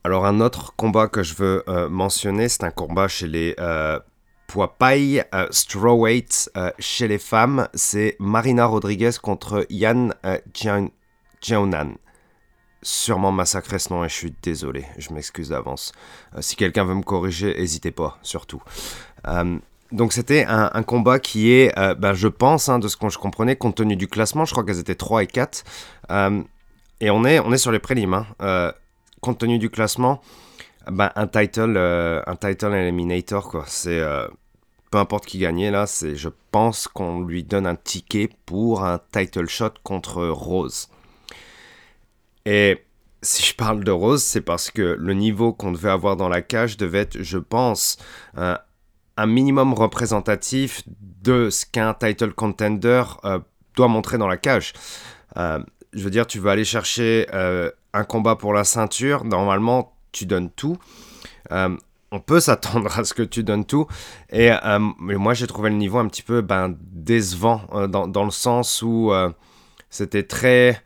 Alors 0.03 0.25
un 0.25 0.39
autre 0.39 0.73
combat 0.75 1.07
que 1.09 1.21
je 1.21 1.35
veux 1.35 1.63
euh, 1.67 1.89
mentionner, 1.89 2.47
c'est 2.49 2.63
un 2.63 2.71
combat 2.71 3.07
chez 3.07 3.27
les 3.27 3.55
poids 4.47 4.77
paille, 4.77 5.23
euh, 5.35 5.47
strawweight 5.51 6.49
euh, 6.57 6.71
chez 6.79 7.07
les 7.07 7.17
femmes, 7.17 7.67
c'est 7.73 8.15
Marina 8.19 8.65
Rodriguez 8.65 9.11
contre 9.21 9.67
Yan 9.69 10.09
euh, 10.25 10.39
Jiaonan. 11.41 11.95
Sûrement 12.81 13.31
massacré 13.31 13.77
ce 13.79 13.91
nom 13.91 14.05
et 14.05 14.09
je 14.09 14.13
suis 14.13 14.33
désolé, 14.41 14.85
je 14.97 15.11
m'excuse 15.13 15.49
d'avance. 15.49 15.91
si 16.39 16.55
quelqu'un 16.55 16.85
veut 16.85 16.95
me 16.95 17.03
corriger, 17.03 17.53
n'hésitez 17.57 17.91
pas, 17.91 18.17
surtout. 18.21 18.61
donc 19.91 20.13
c'était 20.13 20.45
un, 20.47 20.83
combat 20.83 21.19
qui 21.19 21.51
est, 21.51 21.75
ben, 21.97 22.13
je 22.13 22.27
pense, 22.27 22.69
hein, 22.69 22.77
de 22.79 22.87
ce 22.87 22.95
que 22.95 23.09
je 23.09 23.17
comprenais, 23.17 23.55
compte 23.55 23.75
tenu 23.75 23.95
du 23.95 24.07
classement, 24.07 24.45
je 24.45 24.51
crois 24.51 24.63
qu'elles 24.63 24.79
étaient 24.79 24.95
3 24.95 25.23
et 25.23 25.27
4. 25.27 25.63
et 27.01 27.09
on 27.09 27.25
est, 27.25 27.39
on 27.39 27.51
est 27.51 27.57
sur 27.57 27.71
les 27.71 27.79
prélims. 27.79 28.25
Hein. 28.39 28.73
compte 29.21 29.39
tenu 29.39 29.57
du 29.57 29.71
classement, 29.71 30.21
bah, 30.91 31.11
un 31.15 31.27
title, 31.27 31.75
euh, 31.77 32.21
un 32.27 32.35
title 32.35 32.73
eliminator 32.73 33.49
quoi. 33.49 33.65
C'est 33.67 33.99
euh, 33.99 34.27
peu 34.91 34.97
importe 34.97 35.25
qui 35.25 35.39
gagnait 35.39 35.71
là, 35.71 35.85
c'est 35.87 36.15
je 36.15 36.29
pense 36.51 36.87
qu'on 36.87 37.21
lui 37.21 37.43
donne 37.43 37.67
un 37.67 37.75
ticket 37.75 38.29
pour 38.45 38.83
un 38.83 38.99
title 39.11 39.47
shot 39.47 39.73
contre 39.83 40.25
Rose. 40.27 40.89
Et 42.45 42.83
si 43.21 43.43
je 43.43 43.55
parle 43.55 43.83
de 43.83 43.91
Rose, 43.91 44.23
c'est 44.23 44.41
parce 44.41 44.71
que 44.71 44.95
le 44.97 45.13
niveau 45.13 45.51
qu'on 45.51 45.71
devait 45.71 45.89
avoir 45.89 46.15
dans 46.15 46.29
la 46.29 46.41
cage 46.41 46.77
devait 46.77 46.99
être, 46.99 47.21
je 47.21 47.37
pense, 47.37 47.97
un 48.35 49.25
minimum 49.25 49.73
représentatif 49.73 50.83
de 50.87 51.49
ce 51.49 51.65
qu'un 51.65 51.93
title 51.93 52.31
contender 52.31 53.03
euh, 53.25 53.39
doit 53.75 53.89
montrer 53.89 54.17
dans 54.17 54.27
la 54.27 54.37
cage. 54.37 54.73
je 55.35 56.03
veux 56.03 56.09
dire, 56.09 56.27
tu 56.27 56.39
veux 56.39 56.49
aller 56.49 56.63
chercher 56.63 57.27
un 57.93 58.03
combat 58.05 58.37
pour 58.37 58.53
la 58.53 58.63
ceinture, 58.63 59.25
normalement 59.25 59.96
tu 60.11 60.25
donnes 60.25 60.49
tout. 60.49 60.77
Euh, 61.51 61.75
on 62.11 62.19
peut 62.19 62.39
s'attendre 62.47 62.97
à 62.97 63.03
ce 63.03 63.13
que 63.13 63.23
tu 63.23 63.43
donnes 63.43 63.65
tout. 63.65 63.87
Et 64.31 64.51
euh, 64.51 64.79
moi, 64.99 65.33
j'ai 65.33 65.47
trouvé 65.47 65.69
le 65.69 65.75
niveau 65.75 65.99
un 65.99 66.07
petit 66.07 66.23
peu 66.23 66.41
ben, 66.41 66.75
décevant 66.79 67.61
euh, 67.73 67.87
dans, 67.87 68.23
le 68.23 68.31
sens 68.31 68.81
où 68.81 69.11
c'était 69.89 70.23
très, 70.23 70.81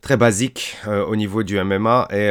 très 0.00 0.16
basique 0.16 0.76
au 0.86 1.16
niveau 1.16 1.42
du 1.42 1.62
MMA 1.62 2.08
et 2.10 2.30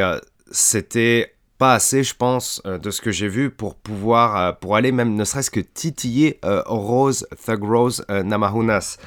c'était 0.50 1.34
pas 1.56 1.74
assez, 1.74 2.02
je 2.02 2.14
pense, 2.14 2.62
de 2.64 2.90
ce 2.90 3.00
que 3.00 3.10
j'ai 3.10 3.28
vu 3.28 3.50
pour 3.50 3.76
pouvoir, 3.76 4.58
pour 4.58 4.76
aller 4.76 4.92
même 4.92 5.14
ne 5.14 5.24
serait-ce 5.24 5.50
que 5.50 5.60
titiller 5.60 6.38
Rose, 6.42 7.26
Thug 7.44 7.62
Rose, 7.64 8.04
Namahunas. 8.08 8.98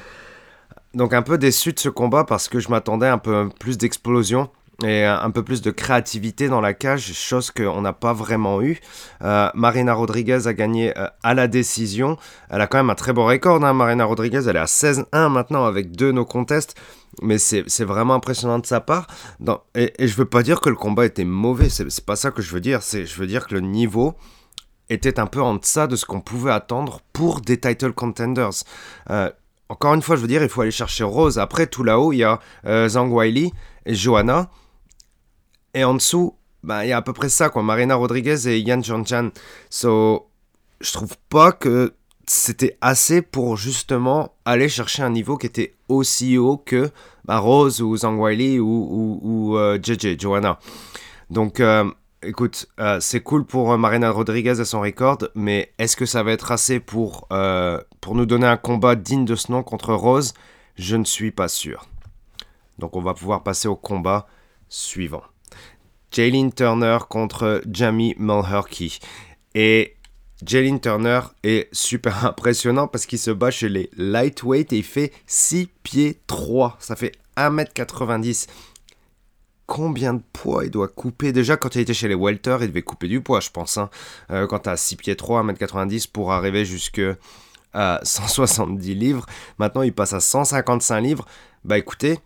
Donc 0.94 1.12
un 1.12 1.22
peu 1.22 1.38
déçu 1.38 1.72
de 1.72 1.78
ce 1.78 1.88
combat 1.88 2.24
parce 2.24 2.48
que 2.48 2.58
je 2.58 2.68
m'attendais 2.70 3.06
un 3.06 3.18
peu 3.18 3.50
plus 3.60 3.78
d'explosion 3.78 4.50
et 4.84 5.04
un 5.04 5.30
peu 5.32 5.42
plus 5.42 5.60
de 5.60 5.72
créativité 5.72 6.48
dans 6.48 6.60
la 6.60 6.72
cage, 6.72 7.12
chose 7.12 7.50
qu'on 7.50 7.80
n'a 7.80 7.92
pas 7.92 8.12
vraiment 8.12 8.62
eu. 8.62 8.78
Euh, 9.22 9.50
Marina 9.54 9.92
Rodriguez 9.92 10.46
a 10.46 10.54
gagné 10.54 10.96
euh, 10.96 11.08
à 11.24 11.34
la 11.34 11.48
décision. 11.48 12.16
Elle 12.48 12.60
a 12.60 12.68
quand 12.68 12.78
même 12.78 12.90
un 12.90 12.94
très 12.94 13.12
bon 13.12 13.26
record, 13.26 13.64
hein, 13.64 13.72
Marina 13.72 14.04
Rodriguez. 14.04 14.42
Elle 14.46 14.54
est 14.54 14.60
à 14.60 14.66
16-1 14.66 15.30
maintenant 15.30 15.64
avec 15.64 15.90
deux 15.90 16.12
no 16.12 16.24
contest. 16.24 16.76
Mais 17.22 17.38
c'est 17.38 17.84
vraiment 17.84 18.14
impressionnant 18.14 18.60
de 18.60 18.66
sa 18.66 18.80
part. 18.80 19.08
et, 19.74 19.92
et, 19.98 20.06
je 20.06 20.14
veux 20.14 20.26
pas 20.26 20.44
dire 20.44 20.60
que 20.60 20.68
le 20.68 20.76
combat 20.76 21.06
était 21.06 21.24
mauvais, 21.24 21.68
c'est 21.68 22.04
pas 22.04 22.14
ça 22.14 22.30
que 22.30 22.42
je 22.42 22.52
veux 22.52 22.60
dire. 22.60 22.80
Je 22.80 23.18
veux 23.18 23.26
dire 23.26 23.48
que 23.48 23.54
le 23.54 23.60
niveau 23.60 24.14
était 24.88 25.18
un 25.18 25.26
peu 25.26 25.42
en 25.42 25.56
deçà 25.56 25.88
de 25.88 25.96
ce 25.96 26.06
qu'on 26.06 26.20
pouvait 26.20 26.52
attendre 26.52 27.00
pour 27.12 27.40
des 27.40 27.58
title 27.58 27.92
contenders. 27.92 28.62
Euh, 29.10 29.30
encore 29.68 29.94
une 29.94 30.02
fois, 30.02 30.14
je 30.14 30.20
veux 30.20 30.28
dire, 30.28 30.44
il 30.44 30.48
faut 30.48 30.60
aller 30.60 30.70
chercher 30.70 31.02
Rose. 31.02 31.40
Après, 31.40 31.66
tout 31.66 31.82
là-haut, 31.82 32.12
il 32.12 32.18
y 32.18 32.24
a 32.24 32.38
Zhang 32.64 33.10
Weili 33.10 33.52
et 33.84 33.94
Johanna. 33.96 34.48
Et 35.74 35.84
en 35.84 35.94
dessous, 35.94 36.34
bah, 36.62 36.84
il 36.84 36.88
y 36.88 36.92
a 36.92 36.96
à 36.96 37.02
peu 37.02 37.12
près 37.12 37.28
ça, 37.28 37.50
quoi. 37.50 37.62
Marina 37.62 37.94
Rodriguez 37.94 38.48
et 38.48 38.60
Yan 38.60 38.82
Chanchan. 38.82 39.30
So, 39.70 40.28
je 40.80 40.92
trouve 40.92 41.16
pas 41.28 41.52
que 41.52 41.94
c'était 42.26 42.76
assez 42.80 43.22
pour 43.22 43.56
justement 43.56 44.34
aller 44.44 44.68
chercher 44.68 45.02
un 45.02 45.10
niveau 45.10 45.36
qui 45.36 45.46
était 45.46 45.74
aussi 45.88 46.36
haut 46.36 46.58
que 46.58 46.90
bah, 47.24 47.38
Rose 47.38 47.80
ou 47.80 47.96
Zhang 47.96 48.18
Weili 48.18 48.58
ou, 48.58 49.20
ou, 49.22 49.56
JJ, 49.82 50.06
euh, 50.06 50.16
Joanna. 50.18 50.58
Donc, 51.30 51.60
euh, 51.60 51.90
écoute, 52.22 52.66
euh, 52.80 53.00
c'est 53.00 53.20
cool 53.20 53.44
pour 53.44 53.76
Marina 53.78 54.10
Rodriguez 54.10 54.60
et 54.60 54.64
son 54.64 54.80
record, 54.80 55.18
mais 55.34 55.72
est-ce 55.78 55.96
que 55.96 56.06
ça 56.06 56.22
va 56.22 56.32
être 56.32 56.52
assez 56.52 56.80
pour, 56.80 57.28
pour 58.00 58.14
nous 58.14 58.26
donner 58.26 58.46
un 58.46 58.56
combat 58.56 58.94
digne 58.94 59.24
de 59.24 59.34
ce 59.34 59.52
nom 59.52 59.62
contre 59.62 59.94
Rose? 59.94 60.34
Je 60.76 60.96
ne 60.96 61.04
suis 61.04 61.32
pas 61.32 61.48
sûr. 61.48 61.86
Donc, 62.78 62.94
on 62.96 63.00
va 63.00 63.14
pouvoir 63.14 63.42
passer 63.42 63.68
au 63.68 63.76
combat 63.76 64.26
suivant. 64.68 65.22
Jaylin 66.10 66.50
Turner 66.50 66.98
contre 67.08 67.62
Jamie 67.70 68.14
Mulherky. 68.18 68.98
Et 69.54 69.96
Jalen 70.44 70.80
Turner 70.80 71.20
est 71.42 71.68
super 71.72 72.24
impressionnant 72.26 72.86
parce 72.86 73.06
qu'il 73.06 73.18
se 73.18 73.30
bat 73.30 73.50
chez 73.50 73.68
les 73.68 73.90
lightweight 73.96 74.72
et 74.72 74.78
il 74.78 74.84
fait 74.84 75.12
6 75.26 75.68
pieds 75.82 76.20
3. 76.26 76.76
Ça 76.78 76.96
fait 76.96 77.12
1m90. 77.36 78.46
Combien 79.66 80.14
de 80.14 80.22
poids 80.32 80.64
il 80.64 80.70
doit 80.70 80.88
couper? 80.88 81.32
Déjà, 81.32 81.56
quand 81.58 81.74
il 81.74 81.82
était 81.82 81.92
chez 81.92 82.08
les 82.08 82.14
welter, 82.14 82.56
il 82.62 82.68
devait 82.68 82.82
couper 82.82 83.06
du 83.06 83.20
poids, 83.20 83.40
je 83.40 83.50
pense. 83.50 83.76
Hein. 83.76 83.90
Euh, 84.30 84.46
quand 84.46 84.60
tu 84.60 84.70
as 84.70 84.76
6 84.76 84.96
pieds 84.96 85.16
3, 85.16 85.44
1m90 85.44 86.10
pour 86.10 86.32
arriver 86.32 86.64
jusque 86.64 87.02
à 87.74 88.00
170 88.04 88.94
livres. 88.94 89.26
Maintenant, 89.58 89.82
il 89.82 89.92
passe 89.92 90.14
à 90.14 90.20
155 90.20 91.00
livres. 91.00 91.26
Bah 91.64 91.76
écoutez, 91.76 92.18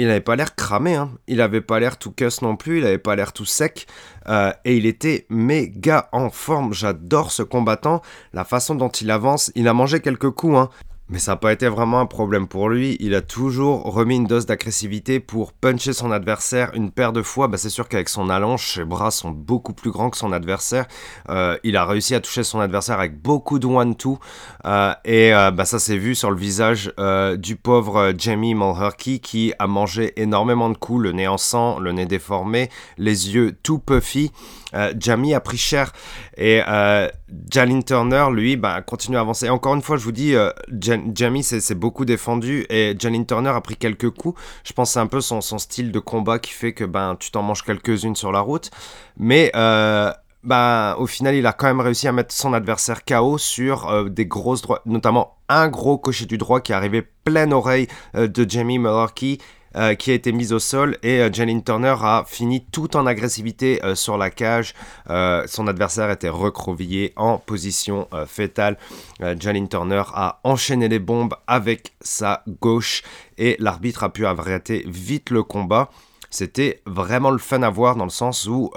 il 0.00 0.06
n'avait 0.06 0.20
pas 0.22 0.34
l'air 0.34 0.54
cramé, 0.54 0.94
hein. 0.94 1.10
il 1.26 1.36
n'avait 1.36 1.60
pas 1.60 1.78
l'air 1.78 1.98
tout 1.98 2.10
cuss 2.10 2.40
non 2.40 2.56
plus, 2.56 2.78
il 2.78 2.84
n'avait 2.84 2.96
pas 2.96 3.16
l'air 3.16 3.34
tout 3.34 3.44
sec, 3.44 3.86
euh, 4.28 4.50
et 4.64 4.78
il 4.78 4.86
était 4.86 5.26
méga 5.28 6.08
en 6.12 6.30
forme. 6.30 6.72
J'adore 6.72 7.30
ce 7.30 7.42
combattant, 7.42 8.00
la 8.32 8.44
façon 8.44 8.74
dont 8.74 8.88
il 8.88 9.10
avance, 9.10 9.52
il 9.54 9.68
a 9.68 9.74
mangé 9.74 10.00
quelques 10.00 10.30
coups, 10.30 10.56
hein. 10.56 10.70
Mais 11.10 11.18
ça 11.18 11.32
n'a 11.32 11.36
pas 11.36 11.52
été 11.52 11.66
vraiment 11.66 11.98
un 11.98 12.06
problème 12.06 12.46
pour 12.46 12.68
lui. 12.68 12.96
Il 13.00 13.16
a 13.16 13.20
toujours 13.20 13.82
remis 13.82 14.14
une 14.14 14.26
dose 14.26 14.46
d'agressivité 14.46 15.18
pour 15.18 15.52
puncher 15.52 15.92
son 15.92 16.12
adversaire 16.12 16.70
une 16.74 16.92
paire 16.92 17.12
de 17.12 17.20
fois. 17.20 17.48
Bah, 17.48 17.56
c'est 17.56 17.68
sûr 17.68 17.88
qu'avec 17.88 18.08
son 18.08 18.30
allonge, 18.30 18.74
ses 18.74 18.84
bras 18.84 19.10
sont 19.10 19.30
beaucoup 19.30 19.72
plus 19.72 19.90
grands 19.90 20.10
que 20.10 20.16
son 20.16 20.30
adversaire. 20.30 20.86
Euh, 21.28 21.58
il 21.64 21.76
a 21.76 21.84
réussi 21.84 22.14
à 22.14 22.20
toucher 22.20 22.44
son 22.44 22.60
adversaire 22.60 23.00
avec 23.00 23.20
beaucoup 23.20 23.58
de 23.58 23.66
one-two. 23.66 24.20
Euh, 24.66 24.94
et 25.04 25.34
euh, 25.34 25.50
bah, 25.50 25.64
ça 25.64 25.80
s'est 25.80 25.96
vu 25.96 26.14
sur 26.14 26.30
le 26.30 26.36
visage 26.36 26.92
du 27.38 27.56
pauvre 27.56 28.12
Jamie 28.16 28.54
Mulherkey 28.54 29.18
qui 29.18 29.52
a 29.58 29.66
mangé 29.66 30.12
énormément 30.14 30.70
de 30.70 30.76
coups, 30.76 31.02
le 31.02 31.12
nez 31.12 31.26
en 31.26 31.38
sang, 31.38 31.80
le 31.80 31.90
nez 31.90 32.06
déformé, 32.06 32.70
les 32.98 33.34
yeux 33.34 33.58
tout 33.64 33.80
puffy. 33.80 34.30
Jamie 34.98 35.34
a 35.34 35.40
pris 35.40 35.56
cher. 35.56 35.92
Et 36.36 36.60
Jalin 37.50 37.80
Turner, 37.80 38.26
lui, 38.32 38.56
bah, 38.56 38.82
continue 38.82 39.16
à 39.16 39.20
avancer. 39.20 39.48
encore 39.48 39.74
une 39.74 39.82
fois, 39.82 39.96
je 39.96 40.04
vous 40.04 40.12
dis, 40.12 40.34
Jamie 41.14 41.42
s'est 41.42 41.74
beaucoup 41.74 42.04
défendu 42.04 42.66
et 42.68 42.94
Jalin 42.98 43.24
Turner 43.24 43.50
a 43.50 43.60
pris 43.60 43.76
quelques 43.76 44.10
coups. 44.10 44.40
Je 44.64 44.72
pense 44.72 44.90
c'est 44.90 45.00
un 45.00 45.06
peu 45.06 45.20
son, 45.20 45.40
style 45.40 45.92
de 45.92 45.98
combat 45.98 46.38
qui 46.38 46.52
fait 46.52 46.72
que 46.72 46.84
ben, 46.84 47.16
tu 47.18 47.30
t'en 47.30 47.42
manges 47.42 47.62
quelques-unes 47.62 48.16
sur 48.16 48.32
la 48.32 48.40
route. 48.40 48.70
Mais 49.16 49.50
euh, 49.54 50.12
ben, 50.42 50.94
au 50.98 51.06
final, 51.06 51.34
il 51.34 51.46
a 51.46 51.52
quand 51.52 51.66
même 51.66 51.80
réussi 51.80 52.08
à 52.08 52.12
mettre 52.12 52.34
son 52.34 52.52
adversaire 52.52 53.04
KO 53.04 53.38
sur 53.38 53.88
euh, 53.88 54.08
des 54.08 54.26
grosses 54.26 54.62
droites, 54.62 54.84
notamment 54.86 55.36
un 55.48 55.68
gros 55.68 55.98
cocher 55.98 56.26
du 56.26 56.38
droit 56.38 56.60
qui 56.60 56.72
est 56.72 56.74
arrivé 56.74 57.02
pleine 57.24 57.52
oreille 57.52 57.86
euh, 58.16 58.26
de 58.26 58.48
Jamie 58.48 58.78
Mullarkey 58.78 59.38
euh, 59.76 59.94
qui 59.94 60.10
a 60.10 60.14
été 60.14 60.32
mise 60.32 60.52
au 60.52 60.58
sol 60.58 60.98
et 61.04 61.20
euh, 61.20 61.32
Janine 61.32 61.62
Turner 61.62 61.94
a 62.02 62.24
fini 62.26 62.64
tout 62.72 62.96
en 62.96 63.06
agressivité 63.06 63.80
euh, 63.84 63.94
sur 63.94 64.18
la 64.18 64.28
cage. 64.28 64.74
son 65.06 65.68
adversaire 65.68 66.10
était 66.10 66.28
recroquevillé 66.28 67.12
en 67.16 67.38
position 67.38 68.08
fétale. 68.26 68.76
Janine 69.38 69.68
Turner 69.68 70.02
a 70.14 70.40
enchaîné 70.44 70.88
les 70.88 70.98
bombes 70.98 71.34
avec 71.46 71.92
sa 72.00 72.42
gauche 72.60 73.02
et 73.38 73.56
l'arbitre 73.58 74.02
a 74.04 74.12
pu 74.12 74.26
arrêter 74.26 74.84
vite 74.86 75.30
le 75.30 75.42
combat. 75.42 75.90
C'était 76.30 76.82
vraiment 76.86 77.30
le 77.30 77.38
fun 77.38 77.62
à 77.62 77.70
voir 77.70 77.96
dans 77.96 78.04
le 78.04 78.10
sens 78.10 78.46
où 78.46 78.70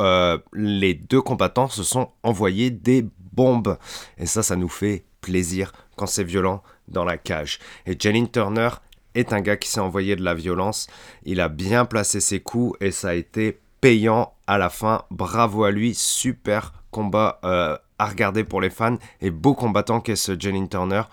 les 0.54 0.94
deux 0.94 1.22
combattants 1.22 1.70
se 1.70 1.84
sont 1.84 2.10
envoyés 2.24 2.72
des 2.72 3.06
bombes. 3.32 3.78
Et 4.18 4.26
ça, 4.26 4.44
ça 4.44 4.56
nous 4.56 4.70
fait 4.70 5.06
plaisir 5.22 5.72
quand 5.96 6.08
c'est 6.08 6.24
violent 6.24 6.62
dans 6.88 7.06
la 7.06 7.18
cage. 7.18 7.60
Et 7.86 7.96
Janine 7.98 8.30
Turner 8.30 8.70
est 9.16 9.34
un 9.34 9.42
gars 9.42 9.58
qui 9.58 9.70
s'est 9.70 9.80
envoyé 9.80 10.16
de 10.16 10.24
la 10.24 10.34
violence. 10.34 10.88
Il 11.24 11.42
a 11.42 11.50
bien 11.50 11.86
placé 11.86 12.20
ses 12.20 12.40
coups 12.40 12.78
et 12.82 12.92
ça 12.92 13.10
a 13.10 13.14
été 13.14 13.60
payant 13.82 14.34
à 14.48 14.58
la 14.58 14.70
fin. 14.70 15.04
Bravo 15.12 15.64
à 15.64 15.72
lui, 15.72 15.94
super 15.94 16.74
combat 16.92 17.40
euh, 17.44 17.78
à 18.00 18.06
regarder 18.06 18.44
pour 18.44 18.62
les 18.62 18.70
fans 18.70 18.98
et 19.22 19.32
beau 19.32 19.54
combattant 19.54 20.00
qu'est 20.00 20.16
ce 20.16 20.40
Jalen 20.40 20.70
Turner. 20.70 21.04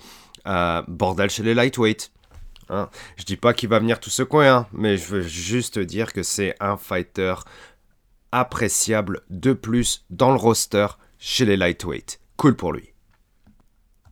Euh, 0.47 0.83
bordel 0.89 1.31
chez 1.31 1.43
les 1.43 1.55
lightweight. 1.55 2.13
Hein. 2.69 2.89
Je 3.17 3.25
dis 3.25 3.37
pas 3.37 3.53
qu'il 3.53 3.69
va 3.69 3.79
venir 3.79 3.99
tout 4.01 4.11
coin, 4.27 4.55
hein, 4.55 4.67
mais 4.73 4.97
je 4.97 5.07
veux 5.07 5.23
juste 5.23 5.79
dire 5.79 6.13
que 6.13 6.23
c'est 6.23 6.55
un 6.61 6.77
fighter 6.77 7.35
appréciable 8.33 9.23
de 9.29 9.53
plus 9.53 10.05
dans 10.11 10.31
le 10.31 10.37
roster 10.37 10.87
chez 11.19 11.45
les 11.45 11.57
lightweight. 11.57 12.21
Cool 12.37 12.57
pour 12.57 12.73
lui. 12.73 12.93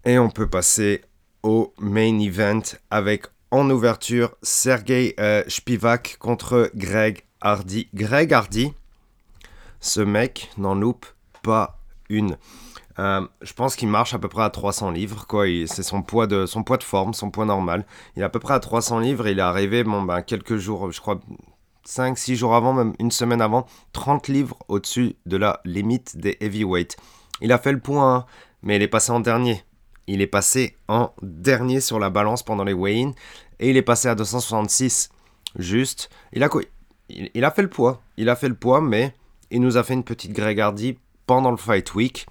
Et 0.04 0.18
on 0.18 0.30
peut 0.30 0.48
passer 0.48 1.02
au 1.42 1.72
main 1.78 2.18
event 2.18 2.62
avec 2.90 3.26
en 3.50 3.68
ouverture, 3.70 4.34
Sergei 4.42 5.14
euh, 5.18 5.42
Spivak 5.48 6.16
contre 6.18 6.70
Greg 6.74 7.22
Hardy. 7.40 7.88
Greg 7.94 8.32
Hardy, 8.32 8.72
ce 9.80 10.00
mec 10.00 10.50
n'en 10.58 10.74
loupe 10.74 11.06
pas 11.42 11.78
une. 12.08 12.36
Euh, 12.98 13.26
je 13.42 13.52
pense 13.52 13.76
qu'il 13.76 13.88
marche 13.88 14.12
à 14.12 14.18
peu 14.18 14.28
près 14.28 14.42
à 14.42 14.50
300 14.50 14.90
livres, 14.90 15.26
quoi. 15.26 15.46
C'est 15.66 15.82
son 15.82 16.02
poids 16.02 16.26
de 16.26 16.46
son 16.46 16.64
poids 16.64 16.78
de 16.78 16.82
forme, 16.82 17.14
son 17.14 17.30
poids 17.30 17.44
normal. 17.44 17.86
Il 18.16 18.22
est 18.22 18.24
à 18.24 18.28
peu 18.28 18.40
près 18.40 18.54
à 18.54 18.60
300 18.60 18.98
livres. 18.98 19.28
Il 19.28 19.38
est 19.38 19.42
arrivé, 19.42 19.84
bon, 19.84 20.02
ben, 20.02 20.22
quelques 20.22 20.56
jours, 20.56 20.90
je 20.90 21.00
crois, 21.00 21.20
5-6 21.86 22.34
jours 22.34 22.54
avant, 22.54 22.74
même 22.74 22.94
une 22.98 23.12
semaine 23.12 23.40
avant, 23.40 23.66
30 23.92 24.28
livres 24.28 24.56
au-dessus 24.68 25.16
de 25.26 25.36
la 25.36 25.60
limite 25.64 26.16
des 26.16 26.36
heavyweight. 26.40 26.96
Il 27.40 27.52
a 27.52 27.58
fait 27.58 27.72
le 27.72 27.80
point, 27.80 28.26
mais 28.62 28.76
il 28.76 28.82
est 28.82 28.88
passé 28.88 29.12
en 29.12 29.20
dernier. 29.20 29.62
Il 30.08 30.22
est 30.22 30.26
passé 30.26 30.74
en 30.88 31.12
dernier 31.22 31.80
sur 31.80 31.98
la 31.98 32.08
balance 32.08 32.42
pendant 32.42 32.64
les 32.64 32.72
weigh 32.72 33.12
et 33.60 33.70
il 33.70 33.76
est 33.76 33.82
passé 33.82 34.08
à 34.08 34.14
266. 34.14 35.10
Juste, 35.58 36.08
il 36.32 36.42
a, 36.42 36.48
il, 37.10 37.44
a 37.44 37.50
fait 37.50 37.62
le 37.62 37.68
poids. 37.68 38.00
Il 38.16 38.30
a 38.30 38.34
fait 38.36 38.48
le 38.48 38.54
poids, 38.54 38.80
mais 38.80 39.14
il 39.50 39.60
nous 39.60 39.76
a 39.76 39.82
fait 39.82 39.94
une 39.94 40.04
petite 40.04 40.32
Grégardy 40.32 40.98
pendant 41.26 41.50
le 41.50 41.58
Fight 41.58 41.94
Week. 41.94 42.26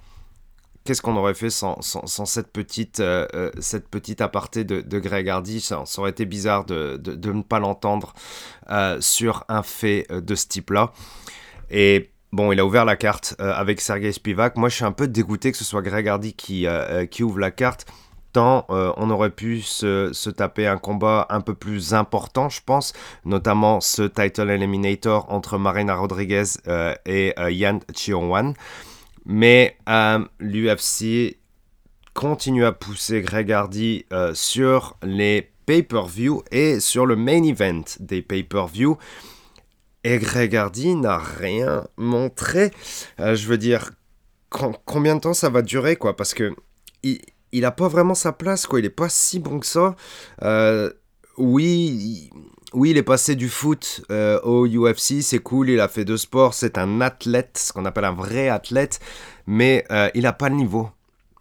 Qu'est-ce 0.82 1.02
qu'on 1.02 1.16
aurait 1.16 1.34
fait 1.34 1.50
sans, 1.50 1.80
cette, 1.82 2.48
petite, 2.48 2.98
euh, 2.98 3.28
euh, 3.34 3.50
cette 3.60 3.88
petite 3.88 4.22
aparté 4.22 4.64
de, 4.64 4.80
de 4.80 4.98
Greg 4.98 5.28
Hardy 5.28 5.60
ça, 5.60 5.84
aurait 5.98 6.10
été 6.10 6.24
bizarre 6.24 6.64
de, 6.64 6.98
ne 7.04 7.42
pas 7.42 7.60
l'entendre 7.60 8.14
euh, 8.70 9.00
sur 9.00 9.44
un 9.48 9.62
fait 9.62 10.06
de 10.10 10.34
ce 10.34 10.46
type-là. 10.46 10.92
Et 11.70 12.10
Bon, 12.30 12.52
il 12.52 12.60
a 12.60 12.66
ouvert 12.66 12.84
la 12.84 12.96
carte 12.96 13.36
euh, 13.40 13.52
avec 13.54 13.80
Sergei 13.80 14.12
Spivak. 14.12 14.56
Moi, 14.56 14.68
je 14.68 14.76
suis 14.76 14.84
un 14.84 14.92
peu 14.92 15.08
dégoûté 15.08 15.50
que 15.50 15.56
ce 15.56 15.64
soit 15.64 15.80
Greg 15.80 16.06
Hardy 16.06 16.34
qui, 16.34 16.66
euh, 16.66 17.04
euh, 17.04 17.24
ouvre 17.24 17.38
la 17.38 17.50
carte. 17.50 17.86
Tant 18.34 18.66
on 18.68 19.08
aurait 19.08 19.30
pu 19.30 19.62
se, 19.62 20.28
taper 20.28 20.66
un 20.66 20.76
combat 20.76 21.26
un 21.30 21.40
peu 21.40 21.54
plus 21.54 21.94
important, 21.94 22.50
je 22.50 22.60
pense, 22.64 22.92
notamment 23.24 23.80
ce 23.80 24.02
title 24.02 24.50
eliminator 24.50 25.32
entre 25.32 25.56
Marina 25.56 25.96
Rodriguez 25.96 26.44
et 27.06 27.34
Yan 27.38 27.80
Chiong-wan. 27.94 28.52
Mais 29.24 29.78
l'UFC 30.38 31.38
continue 32.12 32.66
à 32.66 32.72
pousser 32.72 33.22
Greg 33.22 33.50
Hardy 33.50 34.04
sur 34.34 34.98
les 35.02 35.50
pay-per-view 35.64 36.42
et 36.52 36.80
sur 36.80 37.06
le 37.06 37.16
main 37.16 37.42
event 37.42 37.84
des 37.98 38.20
pay-per-view. 38.20 38.98
Et 40.04 40.18
Greg 40.18 40.54
Hardy 40.54 40.94
n'a 40.94 41.18
rien 41.18 41.86
montré. 41.96 42.70
Euh, 43.20 43.34
je 43.34 43.46
veux 43.48 43.58
dire, 43.58 43.90
combien 44.84 45.16
de 45.16 45.20
temps 45.20 45.34
ça 45.34 45.50
va 45.50 45.62
durer, 45.62 45.96
quoi? 45.96 46.16
Parce 46.16 46.34
que 46.34 46.54
il, 47.02 47.64
a 47.64 47.70
pas 47.70 47.88
vraiment 47.88 48.14
sa 48.14 48.32
place, 48.32 48.66
quoi. 48.66 48.78
Il 48.78 48.84
est 48.84 48.90
pas 48.90 49.08
si 49.08 49.38
bon 49.38 49.60
que 49.60 49.66
ça. 49.66 49.96
Euh, 50.42 50.90
oui, 51.36 51.60
il, 51.64 52.30
oui, 52.74 52.90
il 52.90 52.96
est 52.96 53.02
passé 53.02 53.34
du 53.34 53.48
foot 53.48 54.02
euh, 54.10 54.40
au 54.42 54.66
UFC, 54.66 55.22
c'est 55.22 55.40
cool. 55.40 55.70
Il 55.70 55.80
a 55.80 55.88
fait 55.88 56.04
de 56.04 56.16
sport. 56.16 56.54
C'est 56.54 56.78
un 56.78 57.00
athlète, 57.00 57.58
ce 57.58 57.72
qu'on 57.72 57.84
appelle 57.84 58.04
un 58.04 58.14
vrai 58.14 58.48
athlète. 58.48 59.00
Mais 59.46 59.84
il 60.14 60.22
n'a 60.22 60.32
pas 60.32 60.48
le 60.48 60.56
niveau 60.56 60.90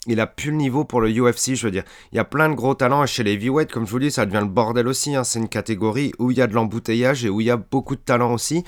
il 0.08 0.20
a 0.22 0.28
plus 0.28 0.52
le 0.52 0.58
niveau 0.58 0.86
pour 0.86 1.02
le 1.02 1.10
UFC, 1.10 1.54
je 1.54 1.66
veux 1.66 1.72
dire. 1.72 1.84
Il 2.12 2.16
y 2.16 2.20
a 2.20 2.24
plein 2.24 2.50
de 2.50 2.56
gros 2.56 2.74
talents 2.74 3.04
et 3.04 3.08
chez 3.08 3.24
les 3.24 3.34
heavyweight, 3.34 3.72
comme 3.72 3.86
je 3.86 3.92
vous 3.92 4.00
dis, 4.00 4.10
ça 4.10 4.26
devient 4.26 4.40
le 4.42 4.50
bordel 4.50 4.88
aussi. 4.88 5.16
Hein. 5.16 5.24
C'est 5.24 5.40
une 5.40 5.50
catégorie 5.50 6.14
où 6.18 6.32
il 6.32 6.38
y 6.38 6.42
a 6.42 6.48
de 6.48 6.54
l'embouteillage 6.54 7.26
et 7.26 7.30
où 7.30 7.42
il 7.42 7.48
y 7.48 7.52
a 7.52 7.58
beaucoup 7.58 7.96
de 7.96 8.02
talent 8.02 8.34
aussi. 8.34 8.64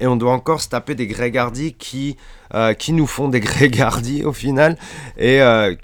Et 0.00 0.06
on 0.06 0.16
doit 0.16 0.32
encore 0.32 0.60
se 0.60 0.68
taper 0.68 0.94
des 0.94 1.06
Greg 1.06 1.34
qui, 1.78 2.16
euh, 2.54 2.74
qui 2.74 2.92
nous 2.92 3.06
font 3.06 3.28
des 3.28 3.40
Greg 3.40 3.80
Hardy 3.80 4.24
au 4.24 4.32
final 4.32 4.78
et 5.18 5.42
euh, 5.42 5.74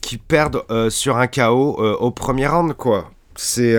qui 0.00 0.16
perdent 0.16 0.64
euh, 0.70 0.90
sur 0.90 1.18
un 1.18 1.26
KO 1.26 1.78
au 1.78 2.10
premier 2.10 2.46
round, 2.46 2.74
quoi. 2.74 3.10
C'est. 3.36 3.76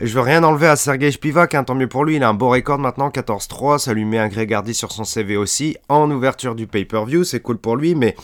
Je 0.00 0.12
veux 0.12 0.22
rien 0.22 0.42
enlever 0.42 0.66
à 0.66 0.74
Sergei 0.74 1.12
Spivak, 1.12 1.54
hein, 1.54 1.62
tant 1.62 1.76
mieux 1.76 1.86
pour 1.86 2.04
lui, 2.04 2.16
il 2.16 2.24
a 2.24 2.28
un 2.28 2.34
beau 2.34 2.48
record 2.48 2.80
maintenant, 2.80 3.10
14-3, 3.10 3.78
ça 3.78 3.94
lui 3.94 4.04
met 4.04 4.18
un 4.18 4.26
Greg 4.26 4.52
Hardy 4.52 4.74
sur 4.74 4.90
son 4.90 5.04
CV 5.04 5.36
aussi, 5.36 5.76
en 5.88 6.10
ouverture 6.10 6.56
du 6.56 6.66
pay-per-view, 6.66 7.22
c'est 7.22 7.38
cool 7.38 7.58
pour 7.58 7.76
lui, 7.76 7.94
mais 7.94 8.16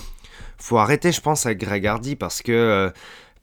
faut 0.60 0.78
arrêter, 0.78 1.12
je 1.12 1.20
pense, 1.20 1.46
avec 1.46 1.58
Greg 1.58 1.86
Hardy 1.86 2.16
parce 2.16 2.42
que 2.42 2.52
euh, 2.52 2.90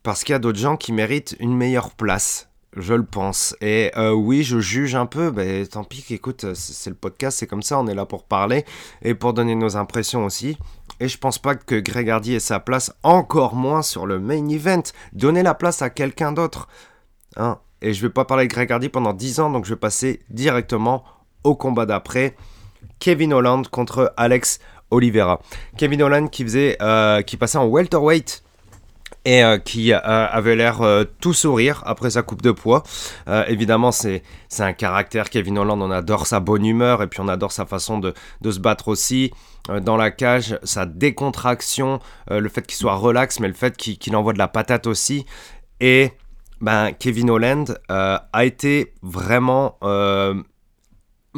parce 0.02 0.24
qu'il 0.24 0.32
y 0.32 0.36
a 0.36 0.38
d'autres 0.38 0.58
gens 0.58 0.76
qui 0.76 0.92
méritent 0.92 1.36
une 1.40 1.56
meilleure 1.56 1.90
place. 1.90 2.48
Je 2.76 2.94
le 2.94 3.04
pense. 3.04 3.56
Et 3.60 3.90
euh, 3.96 4.12
oui, 4.12 4.42
je 4.42 4.60
juge 4.60 4.94
un 4.94 5.06
peu. 5.06 5.30
Ben, 5.30 5.66
tant 5.66 5.84
pis, 5.84 6.04
écoute, 6.10 6.54
c'est 6.54 6.90
le 6.90 6.96
podcast, 6.96 7.38
c'est 7.38 7.46
comme 7.46 7.62
ça, 7.62 7.78
on 7.80 7.86
est 7.86 7.94
là 7.94 8.06
pour 8.06 8.24
parler 8.24 8.64
et 9.02 9.14
pour 9.14 9.32
donner 9.32 9.54
nos 9.54 9.76
impressions 9.76 10.24
aussi. 10.24 10.56
Et 11.00 11.08
je 11.08 11.18
pense 11.18 11.38
pas 11.38 11.54
que 11.54 11.74
Greg 11.74 12.08
Hardy 12.08 12.34
ait 12.34 12.40
sa 12.40 12.60
place, 12.60 12.92
encore 13.02 13.54
moins 13.54 13.82
sur 13.82 14.06
le 14.06 14.18
main 14.18 14.48
event. 14.48 14.82
Donnez 15.12 15.42
la 15.42 15.54
place 15.54 15.82
à 15.82 15.90
quelqu'un 15.90 16.32
d'autre. 16.32 16.68
Hein 17.36 17.58
et 17.80 17.94
je 17.94 18.02
vais 18.02 18.12
pas 18.12 18.24
parler 18.24 18.46
de 18.46 18.52
Greg 18.52 18.70
Hardy 18.72 18.88
pendant 18.88 19.12
10 19.12 19.40
ans, 19.40 19.50
donc 19.50 19.64
je 19.64 19.70
vais 19.70 19.78
passer 19.78 20.20
directement 20.30 21.04
au 21.44 21.54
combat 21.54 21.86
d'après. 21.86 22.36
Kevin 22.98 23.32
Holland 23.32 23.68
contre 23.68 24.12
Alex 24.16 24.58
Oliveira. 24.90 25.40
Kevin 25.76 26.02
Holland 26.02 26.30
qui 26.30 26.44
faisait, 26.44 26.78
qui 27.26 27.36
passait 27.36 27.58
en 27.58 27.66
welterweight 27.66 28.42
et 29.24 29.44
euh, 29.44 29.58
qui 29.58 29.92
euh, 29.92 29.98
avait 30.02 30.56
l'air 30.56 30.80
euh, 30.80 31.04
tout 31.20 31.34
sourire 31.34 31.82
après 31.84 32.10
sa 32.10 32.22
coupe 32.22 32.42
de 32.42 32.50
poids. 32.50 32.82
évidemment, 33.46 33.92
c'est 33.92 34.22
un 34.58 34.72
caractère, 34.72 35.30
Kevin 35.30 35.58
Holland, 35.58 35.80
on 35.82 35.90
adore 35.90 36.26
sa 36.26 36.40
bonne 36.40 36.64
humeur 36.64 37.02
et 37.02 37.06
puis 37.08 37.20
on 37.20 37.28
adore 37.28 37.52
sa 37.52 37.66
façon 37.66 37.98
de, 37.98 38.14
de 38.40 38.50
se 38.50 38.58
battre 38.58 38.88
aussi. 38.88 39.32
dans 39.82 39.96
la 39.96 40.10
cage, 40.10 40.58
sa 40.62 40.86
décontraction, 40.86 42.00
le 42.30 42.48
fait 42.48 42.66
qu'il 42.66 42.76
soit 42.76 42.94
relax, 42.94 43.38
mais 43.40 43.48
le 43.48 43.54
fait 43.54 43.76
qu'il 43.76 44.16
envoie 44.16 44.32
de 44.32 44.38
la 44.38 44.48
patate 44.48 44.86
aussi. 44.86 45.26
Et 45.80 46.12
ben, 46.62 46.92
Kevin 46.98 47.28
Holland 47.28 47.78
a 47.88 48.44
été 48.44 48.94
vraiment 49.02 49.78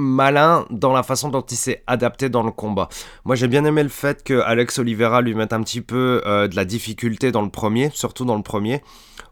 malin 0.01 0.67
dans 0.71 0.93
la 0.93 1.03
façon 1.03 1.29
dont 1.29 1.43
il 1.43 1.57
s'est 1.57 1.83
adapté 1.87 2.29
dans 2.29 2.43
le 2.43 2.51
combat. 2.51 2.89
Moi 3.25 3.37
j'ai 3.37 3.49
bien 3.49 3.65
aimé 3.65 3.83
le 3.83 3.89
fait 3.89 4.25
que 4.25 4.41
Alex 4.41 4.79
Oliveira 4.79 5.21
lui 5.21 5.35
mette 5.35 5.53
un 5.53 5.63
petit 5.63 5.81
peu 5.81 6.23
euh, 6.27 6.49
de 6.49 6.57
la 6.57 6.65
difficulté 6.65 7.31
dans 7.31 7.43
le 7.43 7.51
premier, 7.51 7.91
surtout 7.93 8.25
dans 8.25 8.37
le 8.37 8.43
premier, 8.43 8.83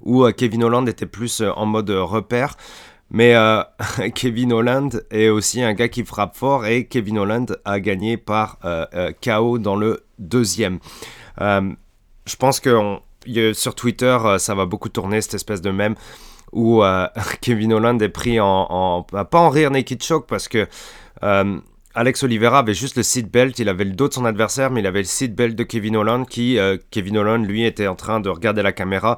où 0.00 0.24
euh, 0.24 0.32
Kevin 0.32 0.62
Holland 0.64 0.88
était 0.88 1.06
plus 1.06 1.40
euh, 1.40 1.50
en 1.56 1.66
mode 1.66 1.90
repère. 1.90 2.56
Mais 3.10 3.34
Kevin 4.14 4.52
Holland 4.52 5.02
est 5.10 5.30
aussi 5.30 5.62
un 5.62 5.72
gars 5.72 5.88
qui 5.88 6.04
frappe 6.04 6.36
fort 6.36 6.66
et 6.66 6.84
Kevin 6.84 7.18
Holland 7.18 7.58
a 7.64 7.80
gagné 7.80 8.18
par 8.18 8.58
KO 9.24 9.56
dans 9.56 9.76
le 9.76 10.04
deuxième. 10.18 10.78
je 11.40 12.36
pense 12.38 12.60
que 12.60 12.98
sur 13.54 13.74
Twitter 13.74 14.18
ça 14.36 14.54
va 14.54 14.66
beaucoup 14.66 14.90
tourner 14.90 15.22
cette 15.22 15.32
espèce 15.32 15.62
de 15.62 15.70
même 15.70 15.94
où 16.52 16.82
euh, 16.82 17.06
Kevin 17.40 17.72
Holland 17.72 18.00
est 18.02 18.08
pris 18.08 18.40
en, 18.40 19.06
bah, 19.12 19.24
pas 19.24 19.38
en 19.38 19.48
rire 19.48 19.70
naked 19.70 20.02
choke 20.02 20.26
parce 20.26 20.48
que 20.48 20.66
euh, 21.22 21.58
Alex 21.94 22.22
Oliveira 22.22 22.60
avait 22.60 22.74
juste 22.74 22.96
le 22.96 23.02
seat 23.02 23.30
belt, 23.30 23.58
il 23.58 23.68
avait 23.68 23.84
le 23.84 23.92
dos 23.92 24.08
de 24.08 24.14
son 24.14 24.24
adversaire, 24.24 24.70
mais 24.70 24.80
il 24.80 24.86
avait 24.86 25.00
le 25.00 25.04
seat 25.04 25.34
belt 25.34 25.56
de 25.56 25.64
Kevin 25.64 25.96
Holland 25.96 26.26
qui, 26.26 26.58
euh, 26.58 26.76
Kevin 26.90 27.18
Holland, 27.18 27.44
lui, 27.44 27.64
était 27.64 27.88
en 27.88 27.96
train 27.96 28.20
de 28.20 28.28
regarder 28.28 28.62
la 28.62 28.72
caméra, 28.72 29.16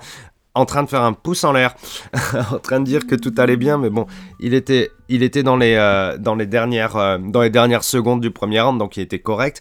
en 0.55 0.65
train 0.65 0.83
de 0.83 0.89
faire 0.89 1.03
un 1.03 1.13
pouce 1.13 1.45
en 1.45 1.53
l'air, 1.53 1.75
en 2.53 2.59
train 2.59 2.81
de 2.81 2.87
dire 2.87 3.07
que 3.07 3.15
tout 3.15 3.35
allait 3.37 3.59
bien, 3.59 3.77
mais 3.77 3.91
bon, 3.91 4.07
il 4.39 4.55
était, 4.55 4.91
il 5.09 5.23
était 5.23 5.43
dans, 5.43 5.57
les, 5.57 5.77
dans, 6.19 6.35
les 6.35 6.47
dernières, 6.47 7.19
dans 7.19 7.43
les 7.43 7.51
dernières 7.51 7.85
secondes 7.85 8.21
du 8.21 8.31
premier 8.31 8.61
round, 8.61 8.79
donc 8.79 8.97
il 8.97 9.03
était 9.03 9.19
correct. 9.19 9.61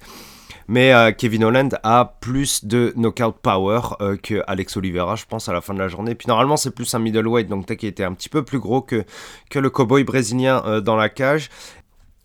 Mais 0.68 0.94
euh, 0.94 1.12
Kevin 1.12 1.44
Holland 1.44 1.80
a 1.84 2.18
plus 2.22 2.66
de 2.66 2.94
knockout 2.96 3.36
power 3.42 3.82
euh, 4.02 4.18
que 4.18 4.44
Alex 4.48 4.78
Oliveira, 4.78 5.16
je 5.16 5.26
pense, 5.26 5.50
à 5.50 5.54
la 5.54 5.62
fin 5.62 5.74
de 5.74 5.80
la 5.80 5.88
journée. 5.88 6.16
Puis 6.16 6.28
normalement, 6.28 6.58
c'est 6.58 6.72
plus 6.72 6.94
un 6.94 7.00
middleweight, 7.00 7.48
donc 7.48 7.76
qui 7.76 7.88
était 7.88 8.04
un 8.04 8.14
petit 8.14 8.30
peu 8.30 8.44
plus 8.44 8.60
gros 8.60 8.82
que, 8.82 9.04
que 9.50 9.60
le 9.60 9.70
cowboy 9.70 10.04
brésilien 10.04 10.62
euh, 10.66 10.82
dans 10.82 10.96
la 10.96 11.10
cage. 11.10 11.50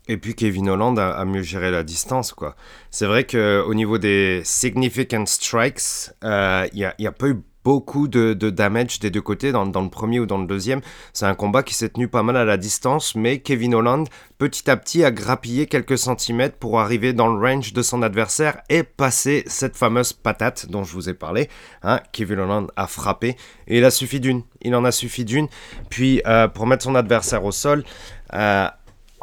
Et 0.07 0.17
puis 0.17 0.35
Kevin 0.35 0.69
Holland 0.69 0.99
a, 0.99 1.25
mieux 1.25 1.41
géré 1.41 1.71
la 1.71 1.81
distance, 1.81 2.31
quoi. 2.31 2.55
C'est 2.91 3.07
vrai 3.07 3.25
qu'au 3.25 3.73
niveau 3.73 3.97
des 3.97 4.41
significant 4.43 5.25
strikes, 5.25 6.11
il 6.21 6.93
n'y 6.99 7.07
a 7.07 7.11
pas 7.11 7.27
eu 7.27 7.41
beaucoup 7.65 8.07
de, 8.07 8.33
damage 8.51 8.99
des 8.99 9.09
deux 9.09 9.23
côtés, 9.23 9.51
dans, 9.51 9.65
le 9.65 9.89
premier 9.89 10.19
ou 10.19 10.27
dans 10.27 10.37
le 10.37 10.45
deuxième. 10.45 10.81
C'est 11.13 11.25
un 11.25 11.33
combat 11.33 11.63
qui 11.63 11.73
s'est 11.73 11.89
tenu 11.89 12.07
pas 12.07 12.21
mal 12.21 12.37
à 12.37 12.45
la 12.45 12.57
distance, 12.57 13.15
mais 13.15 13.39
Kevin 13.39 13.73
Holland, 13.73 14.07
petit 14.37 14.69
à 14.69 14.77
petit, 14.77 15.03
a 15.03 15.09
grappillé 15.09 15.65
quelques 15.65 15.97
centimètres 15.97 16.57
pour 16.57 16.79
arriver 16.79 17.11
dans 17.11 17.27
le 17.27 17.39
range 17.39 17.73
de 17.73 17.81
son 17.81 18.03
adversaire 18.03 18.61
et 18.69 18.83
passer 18.83 19.43
cette 19.47 19.75
fameuse 19.75 20.13
patate 20.13 20.67
dont 20.69 20.83
je 20.83 20.93
vous 20.93 21.09
ai 21.09 21.15
parlé. 21.15 21.49
Hein. 21.81 21.99
Kevin 22.11 22.39
Holland 22.39 22.67
a 22.75 22.85
frappé 22.85 23.35
et 23.67 23.79
il 23.79 23.83
a 23.83 23.89
suffi 23.89 24.19
d'une. 24.19 24.43
Il 24.61 24.75
en 24.75 24.85
a 24.85 24.91
suffi 24.91 25.25
d'une. 25.25 25.47
Puis, 25.89 26.21
euh, 26.27 26.47
pour 26.47 26.67
mettre 26.67 26.83
son 26.83 26.93
adversaire 26.93 27.43
au 27.45 27.51
sol, 27.51 27.83
euh, 28.33 28.67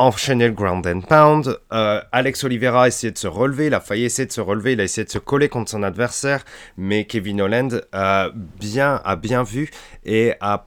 enchaîner 0.03 0.49
le 0.49 0.53
ground 0.53 0.87
and 0.87 1.03
pound. 1.03 1.59
Euh, 1.73 2.01
Alex 2.13 2.45
Oliveira 2.45 2.85
a 2.85 2.89
essayé 2.89 3.13
de 3.13 3.19
se 3.19 3.27
relever, 3.27 3.67
il 3.67 3.75
a 3.75 3.81
failli 3.81 4.05
essayer 4.05 4.27
de 4.27 4.33
se 4.33 4.41
relever, 4.41 4.73
il 4.73 4.81
a 4.81 4.85
essayé 4.85 5.05
de 5.05 5.11
se 5.11 5.19
coller 5.19 5.49
contre 5.49 5.71
son 5.71 5.83
adversaire, 5.83 6.45
mais 6.77 7.05
Kevin 7.05 7.41
Holland 7.41 7.87
a 7.93 8.31
bien, 8.35 9.01
a 9.05 9.17
bien 9.17 9.43
vu 9.43 9.71
et 10.05 10.35
a 10.41 10.67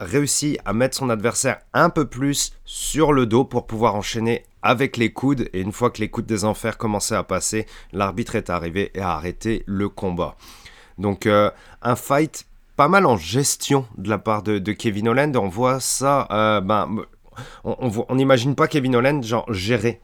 réussi 0.00 0.58
à 0.64 0.72
mettre 0.72 0.96
son 0.96 1.10
adversaire 1.10 1.58
un 1.74 1.90
peu 1.90 2.06
plus 2.06 2.52
sur 2.64 3.12
le 3.12 3.26
dos 3.26 3.44
pour 3.44 3.66
pouvoir 3.66 3.94
enchaîner 3.96 4.44
avec 4.62 4.96
les 4.96 5.12
coudes. 5.12 5.48
Et 5.52 5.60
une 5.60 5.72
fois 5.72 5.90
que 5.90 6.00
les 6.00 6.08
coudes 6.08 6.26
des 6.26 6.44
enfers 6.44 6.78
commençaient 6.78 7.16
à 7.16 7.24
passer, 7.24 7.66
l'arbitre 7.92 8.36
est 8.36 8.50
arrivé 8.50 8.90
et 8.94 9.00
a 9.00 9.10
arrêté 9.10 9.64
le 9.66 9.88
combat. 9.88 10.36
Donc 10.98 11.26
euh, 11.26 11.50
un 11.82 11.96
fight 11.96 12.46
pas 12.76 12.88
mal 12.88 13.06
en 13.06 13.16
gestion 13.16 13.86
de 13.96 14.08
la 14.08 14.18
part 14.18 14.44
de, 14.44 14.72
Kevin 14.72 15.08
Holland. 15.08 15.36
On 15.36 15.48
voit 15.48 15.80
ça, 15.80 16.28
euh, 16.30 16.60
ben, 16.60 16.88
on 17.64 18.14
n'imagine 18.14 18.54
pas 18.54 18.68
Kevin 18.68 18.96
Holland 18.96 19.22
genre 19.24 19.52
gérer 19.52 20.00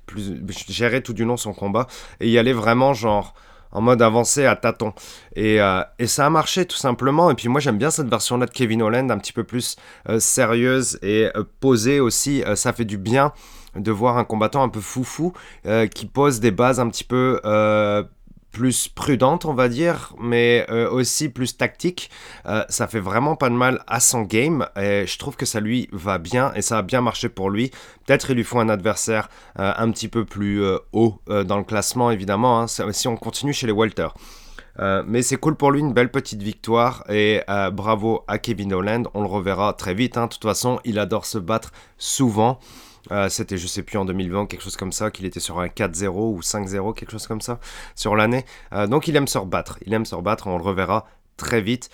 gérer 0.69 1.03
tout 1.03 1.13
du 1.13 1.25
long 1.25 1.37
son 1.37 1.53
combat 1.53 1.87
et 2.21 2.29
y 2.29 2.39
aller 2.39 2.53
vraiment 2.53 2.95
genre 2.95 3.35
en 3.75 3.81
mode 3.81 4.01
avancé 4.01 4.47
à 4.47 4.57
tâtons. 4.57 4.95
Et, 5.35 5.61
euh, 5.61 5.83
et, 5.99 6.07
ça 6.07 6.25
a 6.25 6.31
marché 6.31 6.65
tout 6.65 6.77
simplement. 6.77 7.31
Et 7.31 7.35
puis 7.35 7.49
moi 7.49 7.61
j'aime 7.61 7.77
bien 7.77 7.91
cette 7.91 8.09
version-là 8.09 8.47
de 8.47 8.53
Kevin 8.53 8.81
Holland, 8.83 9.11
un 9.11 9.19
petit 9.19 9.33
peu 9.33 9.45
plus 9.45 9.77
euh, 10.09 10.21
sérieuse 10.21 10.99
et 11.03 11.29
euh, 11.37 11.43
posée 11.61 12.01
aussi. 12.01 12.43
ça 12.55 12.73
fait 12.73 12.85
du 12.85 12.97
bien 12.97 13.33
de 13.75 13.91
voir 13.91 14.17
un 14.17 14.25
combattant 14.25 14.63
un 14.63 14.69
peu 14.69 14.81
foufou 14.81 15.33
qui 15.91 16.07
pose 16.07 16.39
des 16.39 16.53
bases 16.53 16.79
un 16.79 16.89
petit 16.89 17.03
peu 17.03 17.41
plus 18.55 18.89
prudente, 18.89 19.45
on 19.45 19.53
va 19.53 19.69
dire, 19.69 20.15
mais 20.19 20.65
euh, 20.71 20.89
aussi 20.89 21.29
plus 21.29 21.57
tactique. 21.59 22.09
Euh, 22.47 22.65
ça 22.71 22.87
fait 22.87 23.01
vraiment 23.01 23.37
pas 23.37 23.51
de 23.51 23.55
mal 23.55 23.83
à 23.87 24.01
son 24.01 24.23
game 24.23 24.67
et 24.77 25.05
je 25.07 25.19
trouve 25.19 25.37
que 25.37 25.45
ça 25.45 25.61
lui 25.61 25.89
va 25.93 26.19
bien 26.19 26.53
et 26.55 26.63
ça 26.63 26.79
a 26.79 26.83
bien 26.83 27.03
marché 27.03 27.29
pour 27.29 27.51
lui. 27.51 27.71
Peut-être 28.07 28.31
il 28.31 28.37
lui 28.37 28.45
faut 28.45 28.61
un 28.61 28.69
adversaire 28.69 29.29
euh, 29.59 29.73
un 29.77 29.91
petit 29.91 30.09
peu 30.09 30.25
plus 30.25 30.63
haut 30.93 31.21
dans 31.27 31.59
le 31.59 31.65
classement, 31.65 32.11
évidemment, 32.11 32.61
hein, 32.61 32.67
si 32.67 33.09
on 33.09 33.17
continue 33.17 33.53
chez 33.53 33.67
les 33.67 33.73
Walter. 33.73 34.09
mais 34.79 35.23
c'est 35.23 35.37
cool 35.37 35.57
pour 35.57 35.73
lui, 35.73 35.81
une 35.81 35.93
belle 35.93 36.11
petite 36.11 36.43
victoire 36.43 37.05
et 37.09 37.41
bravo 37.73 38.23
à 38.29 38.39
Kevin 38.39 38.73
Holland. 38.73 39.09
On 39.15 39.23
le 39.23 39.29
reverra 39.29 39.73
très 39.73 39.95
vite. 39.95 40.17
Hein. 40.17 40.27
De 40.27 40.33
toute 40.33 40.45
façon, 40.45 40.79
il 40.85 40.99
adore 40.99 41.27
se 41.27 41.39
battre 41.39 41.73
souvent. 41.99 42.61
Euh, 43.11 43.29
c'était, 43.29 43.59
je 43.59 43.67
sais 43.67 43.83
plus, 43.83 43.99
en 43.99 44.05
2020, 44.05 44.47
quelque 44.47 44.63
chose 44.63 44.77
comme 44.77 44.93
ça, 44.93 45.11
qu'il 45.11 45.27
était 45.27 45.41
sur 45.41 45.61
un 45.61 45.67
4-0 45.67 46.09
ou 46.09 46.41
5-0, 46.41 46.95
quelque 46.95 47.13
chose 47.13 47.27
comme 47.27 47.41
ça, 47.41 47.61
sur 47.95 48.17
l'année. 48.17 48.45
Euh, 48.73 48.87
donc 48.87 49.09
il 49.09 49.17
aime 49.17 49.29
se 49.29 49.39
rebattre. 49.39 49.79
Il 49.87 49.93
aime 49.93 50.07
se 50.07 50.15
rebattre, 50.15 50.47
on 50.47 50.57
le 50.57 50.65
reverra 50.65 51.07
très 51.37 51.61
vite. 51.61 51.91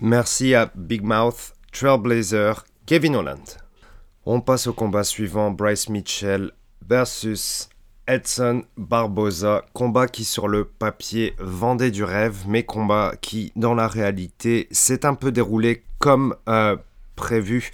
Merci 0.00 0.54
à 0.54 0.70
Big 0.74 1.02
Mouth, 1.02 1.52
Trailblazer, 1.72 2.64
Kevin 2.86 3.16
Holland. 3.16 3.44
On 4.24 4.40
passe 4.40 4.66
au 4.66 4.72
combat 4.72 5.04
suivant, 5.04 5.50
Bryce 5.50 5.88
Mitchell 5.88 6.52
versus 6.86 7.68
Edson 8.06 8.62
Barboza, 8.76 9.64
combat 9.72 10.06
qui 10.06 10.24
sur 10.24 10.48
le 10.48 10.64
papier 10.64 11.34
vendait 11.38 11.90
du 11.90 12.04
rêve, 12.04 12.44
mais 12.46 12.64
combat 12.64 13.14
qui 13.20 13.52
dans 13.56 13.74
la 13.74 13.88
réalité 13.88 14.68
s'est 14.70 15.04
un 15.04 15.14
peu 15.14 15.32
déroulé 15.32 15.82
comme 15.98 16.36
euh, 16.48 16.76
prévu 17.16 17.72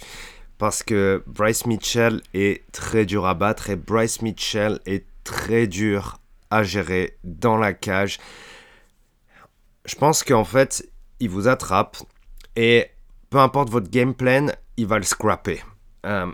parce 0.63 0.81
que 0.81 1.21
Bryce 1.27 1.65
Mitchell 1.65 2.21
est 2.33 2.63
très 2.71 3.05
dur 3.05 3.25
à 3.25 3.33
battre 3.33 3.69
et 3.69 3.75
Bryce 3.75 4.21
Mitchell 4.21 4.79
est 4.85 5.05
très 5.25 5.67
dur 5.67 6.21
à 6.49 6.63
gérer 6.63 7.17
dans 7.25 7.57
la 7.57 7.73
cage. 7.73 8.17
Je 9.83 9.95
pense 9.95 10.23
qu'en 10.23 10.45
fait, 10.45 10.89
il 11.19 11.29
vous 11.29 11.49
attrape 11.49 11.97
et 12.55 12.91
peu 13.29 13.39
importe 13.39 13.71
votre 13.71 13.89
game 13.89 14.13
plan, 14.13 14.53
il 14.77 14.87
va 14.87 14.99
le 14.99 15.03
scrapper. 15.03 15.61
Euh, 16.05 16.31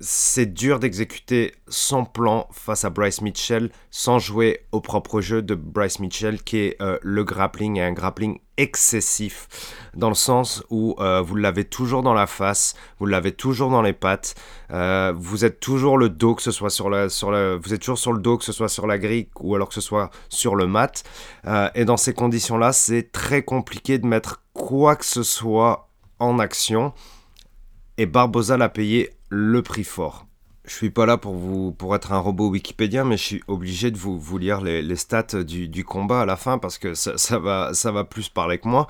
c'est 0.00 0.46
dur 0.46 0.78
d'exécuter 0.78 1.54
son 1.68 2.06
plan 2.06 2.48
face 2.52 2.86
à 2.86 2.90
Bryce 2.90 3.20
Mitchell 3.20 3.70
sans 3.90 4.18
jouer 4.18 4.66
au 4.72 4.80
propre 4.80 5.20
jeu 5.20 5.42
de 5.42 5.54
Bryce 5.54 5.98
Mitchell 5.98 6.42
qui 6.42 6.56
est 6.56 6.80
euh, 6.80 6.98
le 7.02 7.22
grappling 7.22 7.76
et 7.76 7.82
un 7.82 7.92
grappling 7.92 8.38
excessif 8.56 9.46
dans 9.94 10.08
le 10.08 10.14
sens 10.14 10.64
où 10.70 10.96
euh, 10.98 11.20
vous 11.20 11.36
l'avez 11.36 11.64
toujours 11.64 12.02
dans 12.02 12.14
la 12.14 12.26
face, 12.26 12.74
vous 12.98 13.04
l'avez 13.04 13.32
toujours 13.32 13.70
dans 13.70 13.82
les 13.82 13.92
pattes, 13.92 14.34
euh, 14.70 15.12
vous 15.14 15.44
êtes 15.44 15.60
toujours 15.60 15.98
le 15.98 16.08
dos 16.08 16.34
que 16.34 16.42
ce 16.42 16.50
soit 16.50 16.70
sur 16.70 16.88
la, 16.88 17.10
sur 17.10 17.30
vous 17.58 17.74
êtes 17.74 17.80
toujours 17.80 17.98
sur 17.98 18.14
le 18.14 18.20
dos 18.20 18.38
que 18.38 18.44
ce 18.44 18.52
soit 18.52 18.70
sur 18.70 18.86
la 18.86 18.96
grille 18.96 19.28
ou 19.38 19.54
alors 19.54 19.68
que 19.68 19.74
ce 19.74 19.82
soit 19.82 20.10
sur 20.30 20.56
le 20.56 20.66
mat. 20.66 21.04
Et 21.74 21.84
dans 21.84 21.98
ces 21.98 22.14
conditions 22.14 22.56
là 22.56 22.72
c'est 22.72 23.12
très 23.12 23.42
compliqué 23.42 23.98
de 23.98 24.06
mettre 24.06 24.42
quoi 24.54 24.96
que 24.96 25.04
ce 25.04 25.22
soit 25.22 25.90
en 26.18 26.38
action. 26.38 26.94
Et 27.98 28.06
Barbosa 28.06 28.56
l'a 28.56 28.70
payé 28.70 29.10
le 29.30 29.62
prix 29.62 29.84
fort. 29.84 30.26
Je 30.66 30.74
suis 30.74 30.90
pas 30.90 31.06
là 31.06 31.16
pour 31.16 31.96
être 31.96 32.12
un 32.12 32.18
robot 32.18 32.50
Wikipédia, 32.50 33.02
mais 33.02 33.16
je 33.16 33.24
suis 33.24 33.42
obligé 33.48 33.90
de 33.90 33.96
vous, 33.96 34.38
lire 34.38 34.60
les, 34.60 34.96
stats 34.96 35.42
du, 35.42 35.84
combat 35.84 36.20
à 36.20 36.26
la 36.26 36.36
fin 36.36 36.58
parce 36.58 36.76
que 36.78 36.94
ça, 36.94 37.38
va, 37.38 37.72
ça 37.72 37.90
va 37.90 38.04
plus 38.04 38.28
parler 38.28 38.58
que 38.58 38.68
moi. 38.68 38.86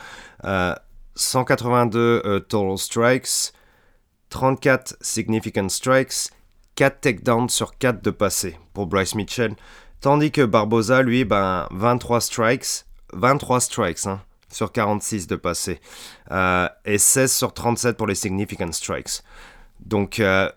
182 1.14 1.98
euh, 1.98 2.22
euh, 2.24 2.40
total 2.40 2.76
strikes, 2.76 3.52
34 4.30 4.96
significant 5.00 5.68
strikes, 5.68 6.32
4 6.74 7.00
takedowns 7.00 7.48
sur 7.48 7.78
4 7.78 8.02
de 8.02 8.10
passé 8.10 8.58
pour 8.72 8.86
Bryce 8.86 9.14
Mitchell. 9.14 9.54
Tandis 10.00 10.32
que 10.32 10.42
Barbosa, 10.42 11.02
lui, 11.02 11.24
ben, 11.24 11.66
23 11.72 12.20
strikes, 12.20 12.84
23 13.12 13.60
strikes, 13.60 14.06
hein, 14.06 14.20
sur 14.50 14.72
46 14.72 15.26
de 15.26 15.36
passé. 15.36 15.80
Euh, 16.30 16.68
et 16.84 16.98
16 16.98 17.32
sur 17.32 17.52
37 17.52 17.96
pour 17.96 18.06
les 18.06 18.14
significant 18.14 18.72
strikes. 18.72 19.22
Donc, 19.84 20.20
euh, 20.20 20.48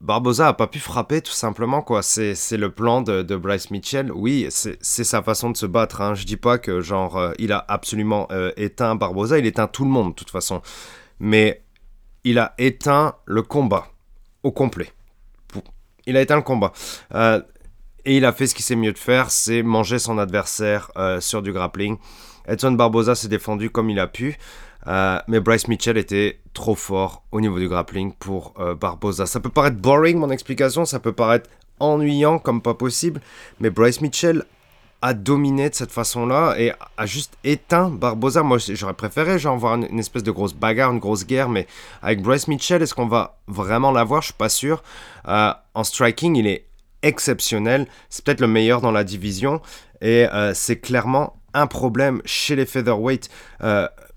Barbosa 0.00 0.48
a 0.48 0.52
pas 0.54 0.66
pu 0.66 0.78
frapper 0.78 1.20
tout 1.20 1.32
simplement 1.32 1.82
quoi. 1.82 2.02
C'est, 2.02 2.34
le 2.56 2.70
plan 2.70 3.02
de, 3.02 3.36
Bryce 3.36 3.70
Mitchell. 3.70 4.10
Oui, 4.12 4.46
c'est, 4.48 4.82
sa 4.82 5.22
façon 5.22 5.50
de 5.50 5.56
se 5.56 5.66
battre. 5.66 6.00
Hein. 6.00 6.14
Je 6.14 6.24
dis 6.24 6.38
pas 6.38 6.58
que 6.58 6.80
genre 6.80 7.18
euh, 7.18 7.32
il 7.38 7.52
a 7.52 7.64
absolument 7.68 8.26
euh, 8.30 8.50
éteint 8.56 8.94
Barbosa, 8.94 9.38
il 9.38 9.46
éteint 9.46 9.66
tout 9.66 9.84
le 9.84 9.90
monde 9.90 10.10
de 10.10 10.14
toute 10.14 10.30
façon. 10.30 10.62
Mais 11.18 11.62
il 12.24 12.38
a 12.38 12.54
éteint 12.56 13.14
le 13.26 13.42
combat 13.42 13.88
au 14.42 14.52
complet. 14.52 14.90
Il 16.06 16.16
a 16.16 16.22
éteint 16.22 16.36
le 16.36 16.42
combat. 16.42 16.72
Euh, 17.14 17.42
et 18.06 18.16
il 18.16 18.24
a 18.24 18.32
fait 18.32 18.46
ce 18.46 18.54
qu'il 18.54 18.64
sait 18.64 18.76
mieux 18.76 18.94
de 18.94 18.98
faire, 18.98 19.30
c'est 19.30 19.62
manger 19.62 19.98
son 19.98 20.16
adversaire 20.16 20.90
sur 21.20 21.42
du 21.42 21.52
grappling. 21.52 21.98
Edson 22.46 22.72
Barbosa 22.72 23.14
s'est 23.14 23.28
défendu 23.28 23.68
comme 23.68 23.90
il 23.90 24.00
a 24.00 24.06
pu. 24.06 24.38
Euh, 24.86 25.18
mais 25.28 25.40
Bryce 25.40 25.68
Mitchell 25.68 25.98
était 25.98 26.40
trop 26.54 26.74
fort 26.74 27.22
au 27.32 27.40
niveau 27.40 27.58
du 27.58 27.68
grappling 27.68 28.12
pour 28.12 28.54
euh, 28.58 28.74
Barbosa. 28.74 29.26
Ça 29.26 29.40
peut 29.40 29.50
paraître 29.50 29.76
boring 29.76 30.18
mon 30.18 30.30
explication, 30.30 30.84
ça 30.84 30.98
peut 30.98 31.12
paraître 31.12 31.48
ennuyant 31.78 32.38
comme 32.38 32.60
pas 32.60 32.74
possible, 32.74 33.20
mais 33.58 33.70
Bryce 33.70 34.00
Mitchell 34.00 34.44
a 35.02 35.14
dominé 35.14 35.70
de 35.70 35.74
cette 35.74 35.92
façon-là 35.92 36.56
et 36.58 36.72
a 36.98 37.06
juste 37.06 37.32
éteint 37.42 37.88
Barbosa. 37.88 38.42
Moi, 38.42 38.58
j'aurais 38.58 38.94
préféré 38.94 39.38
genre 39.38 39.56
voir 39.56 39.76
une, 39.76 39.98
espèce 39.98 40.22
de 40.22 40.30
grosse 40.30 40.52
bagarre, 40.52 40.92
une 40.92 40.98
grosse 40.98 41.26
guerre, 41.26 41.48
mais 41.48 41.66
avec 42.02 42.20
Bryce 42.20 42.48
Mitchell, 42.48 42.82
est-ce 42.82 42.94
qu'on 42.94 43.06
va 43.06 43.38
vraiment 43.46 43.92
l'avoir 43.92 44.20
Je 44.20 44.26
suis 44.26 44.34
pas 44.34 44.50
sûr. 44.50 44.82
Euh, 45.26 45.54
en 45.74 45.84
striking, 45.84 46.36
il 46.36 46.46
est 46.46 46.66
exceptionnel. 47.02 47.86
C'est 48.10 48.22
peut-être 48.22 48.42
le 48.42 48.46
meilleur 48.46 48.82
dans 48.82 48.92
la 48.92 49.04
division 49.04 49.62
et 50.02 50.26
c'est 50.54 50.80
clairement 50.80 51.34
un 51.52 51.66
problème 51.66 52.20
chez 52.26 52.56
les 52.56 52.66
featherweight 52.66 53.30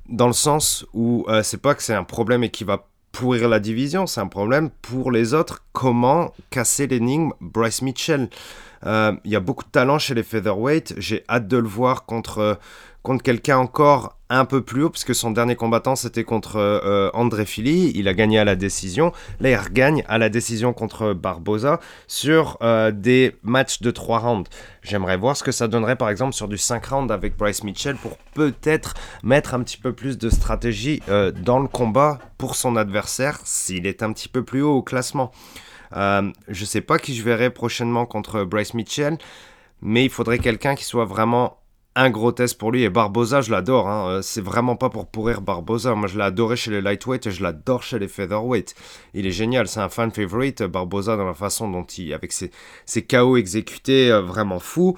dans 0.09 0.27
le 0.27 0.33
sens 0.33 0.85
où 0.93 1.25
euh, 1.27 1.43
c'est 1.43 1.61
pas 1.61 1.75
que 1.75 1.83
c'est 1.83 1.93
un 1.93 2.03
problème 2.03 2.43
et 2.43 2.49
qui 2.49 2.63
va 2.63 2.87
pourrir 3.11 3.47
la 3.47 3.59
division, 3.59 4.07
c'est 4.07 4.21
un 4.21 4.27
problème 4.27 4.69
pour 4.81 5.11
les 5.11 5.33
autres. 5.33 5.63
Comment 5.71 6.33
casser 6.49 6.87
l'énigme 6.87 7.31
Bryce 7.41 7.81
Mitchell? 7.81 8.29
Euh, 8.85 9.13
Il 9.23 9.31
y 9.31 9.35
a 9.35 9.39
beaucoup 9.39 9.63
de 9.63 9.69
talent 9.69 9.99
chez 9.99 10.15
les 10.15 10.23
featherweight. 10.23 10.95
J'ai 10.97 11.23
hâte 11.29 11.47
de 11.47 11.57
le 11.57 11.67
voir 11.67 12.05
contre 12.05 12.59
contre 13.03 13.21
quelqu'un 13.21 13.57
encore 13.57 14.17
un 14.33 14.45
peu 14.45 14.61
plus 14.61 14.83
haut, 14.83 14.89
puisque 14.89 15.13
son 15.13 15.31
dernier 15.31 15.55
combattant 15.55 15.95
c'était 15.95 16.23
contre 16.23 16.57
euh, 16.57 17.09
André 17.13 17.45
Fili, 17.45 17.91
il 17.95 18.07
a 18.07 18.13
gagné 18.13 18.39
à 18.39 18.43
la 18.43 18.55
décision. 18.55 19.11
Là, 19.39 19.51
il 19.51 19.55
regagne 19.55 20.03
à 20.07 20.17
la 20.17 20.29
décision 20.29 20.73
contre 20.73 21.13
Barbosa 21.13 21.79
sur 22.07 22.57
euh, 22.61 22.91
des 22.91 23.35
matchs 23.43 23.81
de 23.81 23.91
3 23.91 24.19
rounds. 24.19 24.49
J'aimerais 24.81 25.17
voir 25.17 25.37
ce 25.37 25.43
que 25.43 25.51
ça 25.51 25.67
donnerait 25.67 25.95
par 25.95 26.09
exemple 26.09 26.33
sur 26.33 26.47
du 26.47 26.57
5 26.57 26.85
rounds 26.85 27.13
avec 27.13 27.37
Bryce 27.37 27.63
Mitchell 27.63 27.95
pour 27.95 28.17
peut-être 28.33 28.95
mettre 29.23 29.53
un 29.53 29.61
petit 29.61 29.77
peu 29.77 29.93
plus 29.93 30.17
de 30.17 30.29
stratégie 30.29 31.01
euh, 31.09 31.31
dans 31.31 31.59
le 31.59 31.67
combat 31.67 32.19
pour 32.37 32.55
son 32.55 32.75
adversaire 32.75 33.39
s'il 33.43 33.85
est 33.85 34.01
un 34.01 34.11
petit 34.13 34.29
peu 34.29 34.43
plus 34.43 34.61
haut 34.61 34.77
au 34.77 34.81
classement. 34.81 35.31
je 35.93 36.65
sais 36.65 36.81
pas 36.81 36.97
qui 36.97 37.15
je 37.15 37.23
verrai 37.23 37.51
prochainement 37.51 38.07
contre 38.07 38.43
Bryce 38.43 38.73
Mitchell, 38.73 39.17
mais 39.83 40.03
il 40.03 40.09
faudrait 40.09 40.39
quelqu'un 40.39 40.73
qui 40.73 40.85
soit 40.85 41.05
vraiment 41.05 41.62
un 41.95 42.09
gros 42.09 42.31
test 42.31 42.57
pour 42.57 42.71
lui. 42.71 42.83
Et 42.83 42.89
Barbosa, 42.89 43.41
je 43.41 43.51
l'adore. 43.51 43.87
Hein. 43.87 44.07
Euh, 44.09 44.21
c'est 44.21 44.41
vraiment 44.41 44.75
pas 44.75 44.89
pour 44.89 45.07
pourrir 45.07 45.41
Barbosa. 45.41 45.95
Moi, 45.95 46.07
je 46.07 46.17
l'ai 46.17 46.23
adoré 46.23 46.55
chez 46.55 46.71
les 46.71 46.81
lightweight 46.81 47.27
et 47.27 47.31
je 47.31 47.43
l'adore 47.43 47.83
chez 47.83 47.99
les 47.99 48.07
featherweight. 48.07 48.75
Il 49.13 49.27
est 49.27 49.31
génial. 49.31 49.67
C'est 49.67 49.79
un 49.79 49.89
fan 49.89 50.11
favorite. 50.11 50.63
Barbosa, 50.63 51.15
dans 51.17 51.25
la 51.25 51.33
façon 51.33 51.69
dont 51.69 51.83
il, 51.83 52.13
avec 52.13 52.31
ses, 52.31 52.51
ses 52.85 53.03
KO 53.03 53.37
exécutés, 53.37 54.11
euh, 54.11 54.21
vraiment 54.21 54.59
fou. 54.59 54.97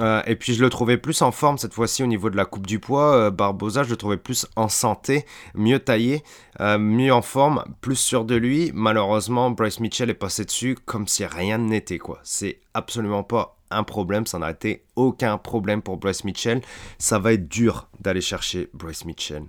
Euh, 0.00 0.22
et 0.26 0.34
puis 0.34 0.54
je 0.54 0.64
le 0.64 0.70
trouvais 0.70 0.96
plus 0.96 1.20
en 1.22 1.30
forme 1.30 1.58
cette 1.58 1.74
fois-ci 1.74 2.02
au 2.02 2.06
niveau 2.06 2.30
de 2.30 2.36
la 2.36 2.46
coupe 2.46 2.66
du 2.66 2.80
poids. 2.80 3.30
Barbosa, 3.30 3.84
je 3.84 3.90
le 3.90 3.96
trouvais 3.96 4.16
plus 4.16 4.46
en 4.56 4.68
santé, 4.68 5.26
mieux 5.54 5.78
taillé, 5.78 6.24
mieux 6.58 7.12
en 7.12 7.22
forme, 7.22 7.62
plus 7.82 7.94
sûr 7.94 8.24
de 8.24 8.34
lui. 8.34 8.72
Malheureusement, 8.74 9.50
Bryce 9.50 9.80
Mitchell 9.80 10.08
est 10.08 10.14
passé 10.14 10.46
dessus 10.46 10.76
comme 10.86 11.06
si 11.06 11.24
rien 11.26 11.58
n'était 11.58 11.98
quoi. 11.98 12.18
C'est 12.24 12.60
absolument 12.72 13.22
pas 13.22 13.53
un 13.70 13.82
problème, 13.82 14.26
ça 14.26 14.38
n'a 14.38 14.50
été 14.50 14.84
aucun 14.96 15.38
problème 15.38 15.82
pour 15.82 15.96
Bryce 15.96 16.24
Mitchell. 16.24 16.62
Ça 16.98 17.18
va 17.18 17.32
être 17.32 17.48
dur 17.48 17.88
d'aller 18.00 18.20
chercher 18.20 18.70
Bryce 18.74 19.04
Mitchell. 19.04 19.44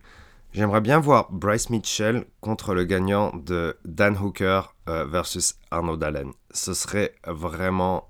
J'aimerais 0.54 0.82
bien 0.82 1.00
voir 1.00 1.32
Bryce 1.32 1.70
Mitchell 1.70 2.26
contre 2.40 2.74
le 2.74 2.86
gagnant 2.86 3.36
de 3.36 3.78
Dan 3.84 4.18
Hooker 4.18 4.62
euh, 4.88 5.06
versus 5.06 5.56
Arnaud 5.70 6.02
Allen. 6.02 6.32
Ce 6.52 6.74
serait 6.74 7.14
vraiment 7.28 8.10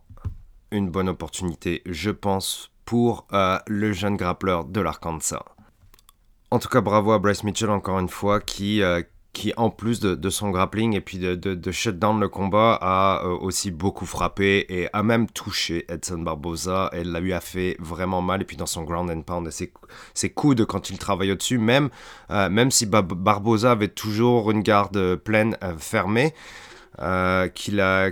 une 0.69 0.89
bonne 0.89 1.09
opportunité, 1.09 1.81
je 1.87 2.11
pense, 2.11 2.71
pour 2.85 3.25
euh, 3.33 3.57
le 3.65 3.93
jeune 3.93 4.15
grappleur 4.15 4.65
de 4.65 4.79
l'Arkansas. 4.79 5.43
En 6.51 6.59
tout 6.59 6.69
cas, 6.69 6.81
bravo 6.81 7.13
à 7.13 7.19
Bryce 7.19 7.43
Mitchell 7.43 7.71
encore 7.71 7.99
une 7.99 8.09
fois 8.09 8.39
qui, 8.39 8.83
euh, 8.83 9.01
qui 9.35 9.51
en 9.57 9.69
plus 9.69 9.99
de, 9.99 10.29
son 10.29 10.49
grappling 10.49 10.95
et 10.95 11.01
puis 11.01 11.19
de, 11.19 11.35
de, 11.35 11.71
shut 11.71 12.01
le 12.01 12.27
combat 12.29 12.79
a 12.81 13.21
euh, 13.25 13.37
aussi 13.37 13.69
beaucoup 13.69 14.05
frappé 14.05 14.65
et 14.69 14.87
a 14.93 15.03
même 15.03 15.27
touché 15.27 15.85
Edson 15.89 16.19
Barboza. 16.19 16.89
Elle 16.93 17.11
l'a 17.11 17.19
eu 17.19 17.33
a 17.33 17.41
fait 17.41 17.75
vraiment 17.79 18.21
mal 18.21 18.41
et 18.41 18.45
puis 18.45 18.55
dans 18.55 18.65
son 18.65 18.83
ground 18.83 19.11
and 19.11 19.23
pound, 19.23 19.51
ses, 19.51 19.73
ses 20.13 20.29
coudes 20.29 20.65
quand 20.65 20.89
il 20.89 20.97
travaille 20.97 21.33
au-dessus, 21.33 21.57
même, 21.57 21.89
euh, 22.31 22.49
même 22.49 22.71
si 22.71 22.85
Barboza 22.85 23.71
avait 23.71 23.89
toujours 23.89 24.51
une 24.51 24.61
garde 24.61 25.17
pleine 25.17 25.57
euh, 25.61 25.75
fermée. 25.77 26.33
qu'il 27.53 27.81
a, 27.81 28.09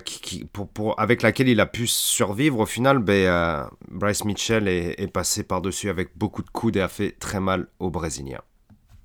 avec 0.98 1.22
laquelle 1.22 1.48
il 1.48 1.62
a 1.62 1.66
pu 1.66 1.88
survivre 1.88 2.60
au 2.60 2.66
final, 2.66 3.00
ben, 3.00 3.70
Bryce 3.90 4.26
Mitchell 4.26 4.68
est, 4.68 5.02
est 5.02 5.08
passé 5.08 5.44
par-dessus 5.44 5.90
avec 5.90 6.10
beaucoup 6.18 6.44
de 6.44 6.50
coudes 6.50 6.76
et 6.76 6.82
a 6.82 6.90
fait 6.90 7.12
très 7.18 7.40
mal 7.40 7.68
aux 7.80 7.90
Brésiliens 7.90 8.42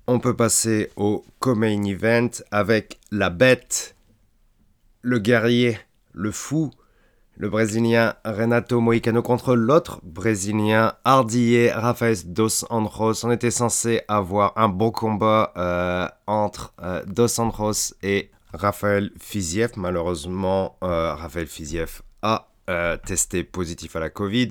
on 0.09 0.17
peut 0.17 0.35
passer 0.35 0.89
au 0.95 1.23
co-main 1.37 1.83
event 1.83 2.31
avec 2.49 2.99
la 3.11 3.29
bête, 3.29 3.95
le 5.03 5.19
guerrier, 5.19 5.77
le 6.13 6.31
fou, 6.31 6.71
le 7.37 7.47
Brésilien 7.47 8.15
Renato 8.25 8.81
Moicano 8.81 9.21
contre 9.21 9.55
l'autre 9.55 9.99
Brésilien 10.01 10.95
Hardier 11.05 11.71
Rafael 11.71 12.17
Dos 12.25 12.65
Anjos. 12.71 13.23
On 13.23 13.29
était 13.29 13.51
censé 13.51 14.01
avoir 14.07 14.53
un 14.57 14.67
bon 14.67 14.89
combat 14.89 15.53
euh, 15.55 16.07
entre 16.25 16.73
euh, 16.81 17.03
Dos 17.05 17.39
Anjos 17.39 17.93
et 18.01 18.31
Rafael 18.51 19.11
Fiziev. 19.19 19.73
Malheureusement, 19.77 20.75
euh, 20.83 21.13
Rafael 21.13 21.45
Fiziev 21.45 22.01
a 22.23 22.48
euh, 22.69 22.97
testé 22.97 23.43
positif 23.43 23.95
à 23.95 23.99
la 23.99 24.11
Covid. 24.11 24.49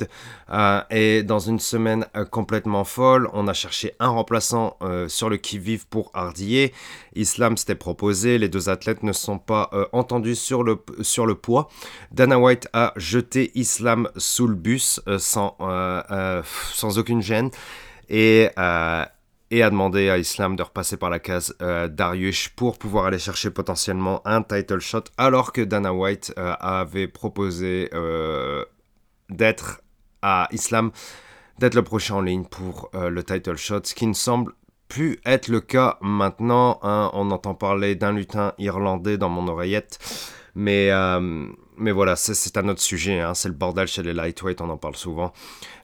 Euh, 0.50 0.80
et 0.90 1.22
dans 1.22 1.38
une 1.38 1.60
semaine 1.60 2.04
euh, 2.16 2.24
complètement 2.24 2.82
folle, 2.82 3.28
on 3.32 3.46
a 3.46 3.52
cherché 3.52 3.94
un 4.00 4.08
remplaçant 4.08 4.76
sur 5.06 5.30
le 5.30 5.36
qui-vive 5.36 5.86
pour 5.86 6.10
Hardier. 6.14 6.74
Islam 7.14 7.56
s'était 7.56 7.76
proposé, 7.76 8.38
les 8.38 8.48
deux 8.48 8.68
athlètes 8.68 9.04
ne 9.04 9.12
sont 9.12 9.38
pas 9.38 9.70
entendus 9.92 10.34
sur 10.34 10.64
le, 10.64 10.78
sur 11.02 11.26
le 11.26 11.34
poids. 11.34 11.68
Dana 12.10 12.38
White 12.38 12.68
a 12.72 12.92
jeté 12.96 13.52
Islam 13.54 14.08
sous 14.16 14.48
le 14.48 14.54
bus 14.54 15.00
sans, 15.18 15.56
sans 16.72 16.98
aucune 16.98 17.22
gêne. 17.22 17.50
Et, 18.08 18.48
et 19.50 19.62
a 19.62 19.70
demandé 19.70 20.10
à 20.10 20.18
Islam 20.18 20.56
de 20.56 20.62
repasser 20.62 20.96
par 20.96 21.10
la 21.10 21.18
case 21.18 21.54
euh, 21.62 21.88
Darius 21.88 22.48
pour 22.48 22.78
pouvoir 22.78 23.06
aller 23.06 23.18
chercher 23.18 23.50
potentiellement 23.50 24.20
un 24.26 24.42
title 24.42 24.80
shot, 24.80 25.04
alors 25.16 25.52
que 25.52 25.62
Dana 25.62 25.92
White 25.92 26.34
euh, 26.38 26.54
avait 26.60 27.08
proposé 27.08 27.88
euh, 27.94 28.64
d'être 29.30 29.80
à 30.20 30.48
Islam, 30.52 30.90
d'être 31.58 31.74
le 31.74 31.82
prochain 31.82 32.16
en 32.16 32.20
ligne 32.20 32.44
pour 32.44 32.90
le 32.94 33.22
title 33.22 33.56
shot, 33.56 33.80
ce 33.84 33.94
qui 33.94 34.06
ne 34.06 34.12
semble 34.12 34.52
plus 34.88 35.18
être 35.24 35.48
le 35.48 35.60
cas 35.60 35.98
maintenant. 36.00 36.80
Hein. 36.82 37.10
on 37.14 37.30
entend 37.30 37.54
parler 37.54 37.94
d'un 37.94 38.12
lutin 38.12 38.52
irlandais 38.58 39.16
dans 39.16 39.28
mon 39.28 39.46
oreillette, 39.48 39.98
mais 40.54 40.90
mais 41.76 41.92
voilà, 41.92 42.16
c'est 42.16 42.56
un 42.56 42.68
autre 42.68 42.80
sujet, 42.80 43.20
hein. 43.20 43.34
c'est 43.34 43.48
le 43.48 43.54
bordel 43.54 43.86
chez 43.86 44.02
les 44.02 44.12
lightweight, 44.12 44.60
on 44.60 44.68
en 44.68 44.76
parle 44.76 44.96
souvent. 44.96 45.32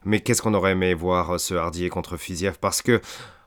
Mais 0.03 0.19
qu'est-ce 0.19 0.41
qu'on 0.41 0.53
aurait 0.53 0.73
aimé 0.73 0.93
voir 0.93 1.39
ce 1.39 1.53
Hardier 1.53 1.87
contre 1.87 2.17
Fiziev? 2.17 2.57
Parce 2.59 2.81
que 2.81 2.99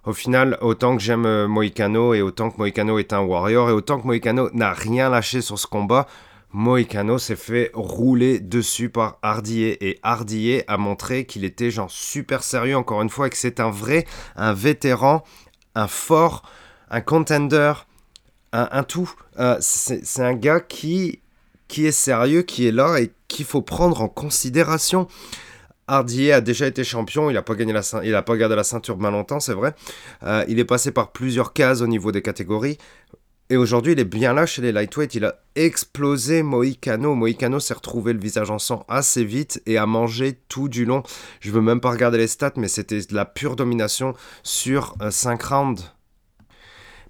au 0.08 0.14
final, 0.14 0.56
autant 0.62 0.96
que 0.96 1.02
j'aime 1.02 1.26
euh, 1.26 1.46
Moïcano 1.46 2.14
et 2.14 2.22
autant 2.22 2.50
que 2.50 2.56
Moïcano 2.56 2.98
est 2.98 3.12
un 3.12 3.20
warrior 3.20 3.68
et 3.68 3.72
autant 3.72 4.00
que 4.00 4.06
Moïcano 4.06 4.48
n'a 4.54 4.72
rien 4.72 5.10
lâché 5.10 5.42
sur 5.42 5.58
ce 5.58 5.66
combat, 5.66 6.06
Moïcano 6.50 7.18
s'est 7.18 7.36
fait 7.36 7.70
rouler 7.74 8.40
dessus 8.40 8.88
par 8.88 9.18
Hardier 9.20 9.86
et 9.86 9.98
Hardier 10.02 10.64
a 10.66 10.78
montré 10.78 11.26
qu'il 11.26 11.44
était 11.44 11.70
genre 11.70 11.90
super 11.90 12.42
sérieux 12.42 12.74
encore 12.74 13.02
une 13.02 13.10
fois 13.10 13.26
et 13.26 13.30
que 13.30 13.36
c'est 13.36 13.60
un 13.60 13.68
vrai, 13.68 14.06
un 14.34 14.54
vétéran, 14.54 15.24
un 15.74 15.88
fort, 15.88 16.42
un 16.90 17.02
contender, 17.02 17.74
un, 18.52 18.82
tout. 18.84 19.12
Euh, 19.38 19.58
c'est 19.60 20.22
un 20.22 20.32
gars 20.32 20.60
qui, 20.60 21.20
qui 21.68 21.84
est 21.84 21.92
sérieux, 21.92 22.40
qui 22.40 22.66
est 22.66 22.72
là 22.72 22.98
et 22.98 23.12
qu'il 23.28 23.44
faut 23.44 23.60
prendre 23.60 24.00
en 24.00 24.08
considération. 24.08 25.06
Hardier 25.88 26.32
a 26.32 26.40
déjà 26.40 26.66
été 26.66 26.84
champion, 26.84 27.30
il 27.30 27.34
n'a 27.34 27.42
pas, 27.42 27.54
a 27.54 28.22
pas 28.22 28.36
gardé 28.36 28.54
la 28.54 28.64
ceinture 28.64 28.98
mal 28.98 29.12
longtemps, 29.12 29.40
c'est 29.40 29.54
vrai. 29.54 29.74
Euh, 30.22 30.44
il 30.46 30.58
est 30.58 30.64
passé 30.64 30.92
par 30.92 31.12
plusieurs 31.12 31.52
cases 31.52 31.80
au 31.80 31.86
niveau 31.86 32.12
des 32.12 32.22
catégories. 32.22 32.78
Et 33.50 33.56
aujourd'hui, 33.56 33.92
il 33.92 33.98
est 33.98 34.04
bien 34.04 34.34
là 34.34 34.44
chez 34.44 34.60
les 34.60 34.72
lightweight. 34.72 35.14
Il 35.14 35.24
a 35.24 35.36
explosé 35.54 36.42
Moïcano. 36.42 37.14
Moïcano 37.14 37.60
s'est 37.60 37.72
retrouvé 37.72 38.12
le 38.12 38.20
visage 38.20 38.50
en 38.50 38.58
sang 38.58 38.84
assez 38.88 39.24
vite 39.24 39.62
et 39.64 39.78
a 39.78 39.86
mangé 39.86 40.38
tout 40.48 40.68
du 40.68 40.84
long. 40.84 41.02
Je 41.40 41.50
veux 41.50 41.62
même 41.62 41.80
pas 41.80 41.90
regarder 41.90 42.18
les 42.18 42.26
stats, 42.26 42.52
mais 42.56 42.68
c'était 42.68 43.00
de 43.00 43.14
la 43.14 43.24
pure 43.24 43.56
domination 43.56 44.14
sur 44.42 44.96
5 45.10 45.42
euh, 45.42 45.46
rounds. 45.48 45.82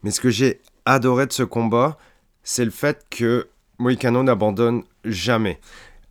Mais 0.05 0.13
ce 0.13 0.21
que 0.21 0.31
j'ai 0.31 0.61
adoré 0.85 1.27
de 1.27 1.33
ce 1.33 1.43
combat, 1.43 1.99
c'est 2.45 2.65
le 2.65 2.71
fait 2.71 3.05
que 3.11 3.49
Moïcano 3.79 4.23
n'abandonne 4.23 4.85
jamais. 5.05 5.59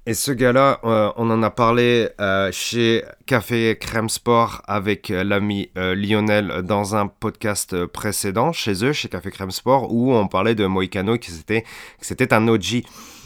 Et 0.09 0.13
ce 0.13 0.31
gars-là, 0.31 0.79
euh, 0.85 1.11
on 1.17 1.29
en 1.31 1.43
a 1.43 1.49
parlé 1.49 2.07
euh, 2.21 2.49
chez 2.53 3.03
Café 3.25 3.77
Crème 3.77 4.07
Sport 4.07 4.61
avec 4.65 5.11
euh, 5.11 5.25
l'ami 5.25 5.69
Lionel 5.75 6.61
dans 6.63 6.95
un 6.95 7.07
podcast 7.07 7.85
précédent 7.87 8.53
chez 8.53 8.85
eux, 8.85 8.93
chez 8.93 9.09
Café 9.09 9.31
Crème 9.31 9.51
Sport, 9.51 9.93
où 9.93 10.13
on 10.13 10.29
parlait 10.29 10.55
de 10.55 10.65
Moïcano, 10.65 11.17
que 11.17 11.25
c'était, 11.25 11.65
c'était 11.99 12.33
un 12.33 12.47
OG. 12.47 12.83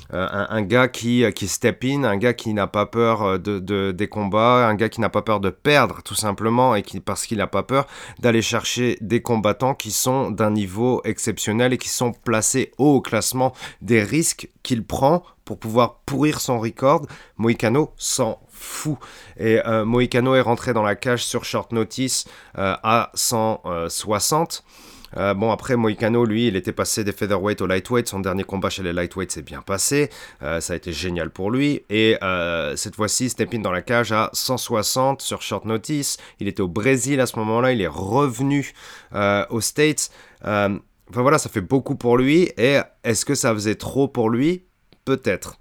un, 0.09 0.61
gars 0.63 0.87
qui, 0.87 1.23
qui 1.33 1.47
step 1.47 1.83
in, 1.85 2.03
un 2.03 2.17
gars 2.17 2.33
qui 2.33 2.51
n'a 2.51 2.65
pas 2.65 2.87
peur 2.87 3.39
de, 3.39 3.91
des 3.91 4.07
combats, 4.07 4.67
un 4.67 4.73
gars 4.73 4.89
qui 4.89 5.01
n'a 5.01 5.09
pas 5.09 5.21
peur 5.21 5.39
de 5.39 5.51
perdre 5.51 6.01
tout 6.03 6.15
simplement 6.15 6.75
et 6.75 6.81
qui 6.81 6.99
parce 6.99 7.27
qu'il 7.27 7.37
n'a 7.37 7.47
pas 7.47 7.63
peur 7.63 7.85
d'aller 8.19 8.41
chercher 8.41 8.97
des 9.01 9.21
combattants 9.21 9.75
qui 9.75 9.91
sont 9.91 10.31
d'un 10.31 10.49
niveau 10.49 11.01
exceptionnel 11.05 11.73
et 11.73 11.77
qui 11.77 11.89
sont 11.89 12.11
placés 12.11 12.71
haut 12.79 12.95
au 12.95 13.01
classement 13.01 13.53
des 13.81 14.03
risques 14.03 14.49
qu'il 14.63 14.83
prend 14.83 15.23
pour 15.51 15.59
pouvoir 15.59 15.95
pourrir 16.05 16.39
son 16.39 16.61
record, 16.61 17.05
Moïcano 17.35 17.91
s'en 17.97 18.39
fout. 18.51 18.97
Et 19.37 19.59
euh, 19.67 19.83
Moïcano 19.83 20.33
est 20.33 20.39
rentré 20.39 20.71
dans 20.71 20.81
la 20.81 20.95
cage 20.95 21.25
sur 21.25 21.43
short 21.43 21.73
notice 21.73 22.23
euh, 22.57 22.73
à 22.83 23.11
160. 23.15 24.63
Euh, 25.17 25.33
bon, 25.33 25.51
après, 25.51 25.75
Moïcano, 25.75 26.23
lui, 26.23 26.47
il 26.47 26.55
était 26.55 26.71
passé 26.71 27.03
des 27.03 27.11
featherweight 27.11 27.59
au 27.59 27.67
lightweight. 27.67 28.07
Son 28.07 28.21
dernier 28.21 28.45
combat 28.45 28.69
chez 28.69 28.81
les 28.81 28.93
lightweight 28.93 29.29
s'est 29.29 29.41
bien 29.41 29.61
passé. 29.61 30.09
ça 30.39 30.71
a 30.71 30.75
été 30.77 30.93
génial 30.93 31.31
pour 31.31 31.51
lui. 31.51 31.83
Et 31.89 32.15
cette 32.77 32.95
fois-ci, 32.95 33.29
step 33.29 33.53
in 33.53 33.59
dans 33.59 33.73
la 33.73 33.81
cage 33.81 34.13
à 34.13 34.29
160 34.31 35.21
sur 35.21 35.41
short 35.41 35.65
notice. 35.65 36.15
Il 36.39 36.47
était 36.47 36.61
au 36.61 36.69
Brésil 36.69 37.19
à 37.19 37.25
ce 37.25 37.37
moment-là. 37.39 37.73
Il 37.73 37.81
est 37.81 37.87
revenu 37.87 38.71
aux 39.49 39.61
States. 39.61 40.11
Enfin 40.45 40.79
voilà, 41.09 41.37
ça 41.39 41.49
fait 41.49 41.59
beaucoup 41.59 41.95
pour 41.95 42.17
lui. 42.17 42.53
Et 42.57 42.79
est-ce 43.03 43.25
que 43.25 43.35
ça 43.35 43.53
faisait 43.53 43.75
trop 43.75 44.07
pour 44.07 44.29
lui? 44.29 44.63
Peut-être. 45.05 45.57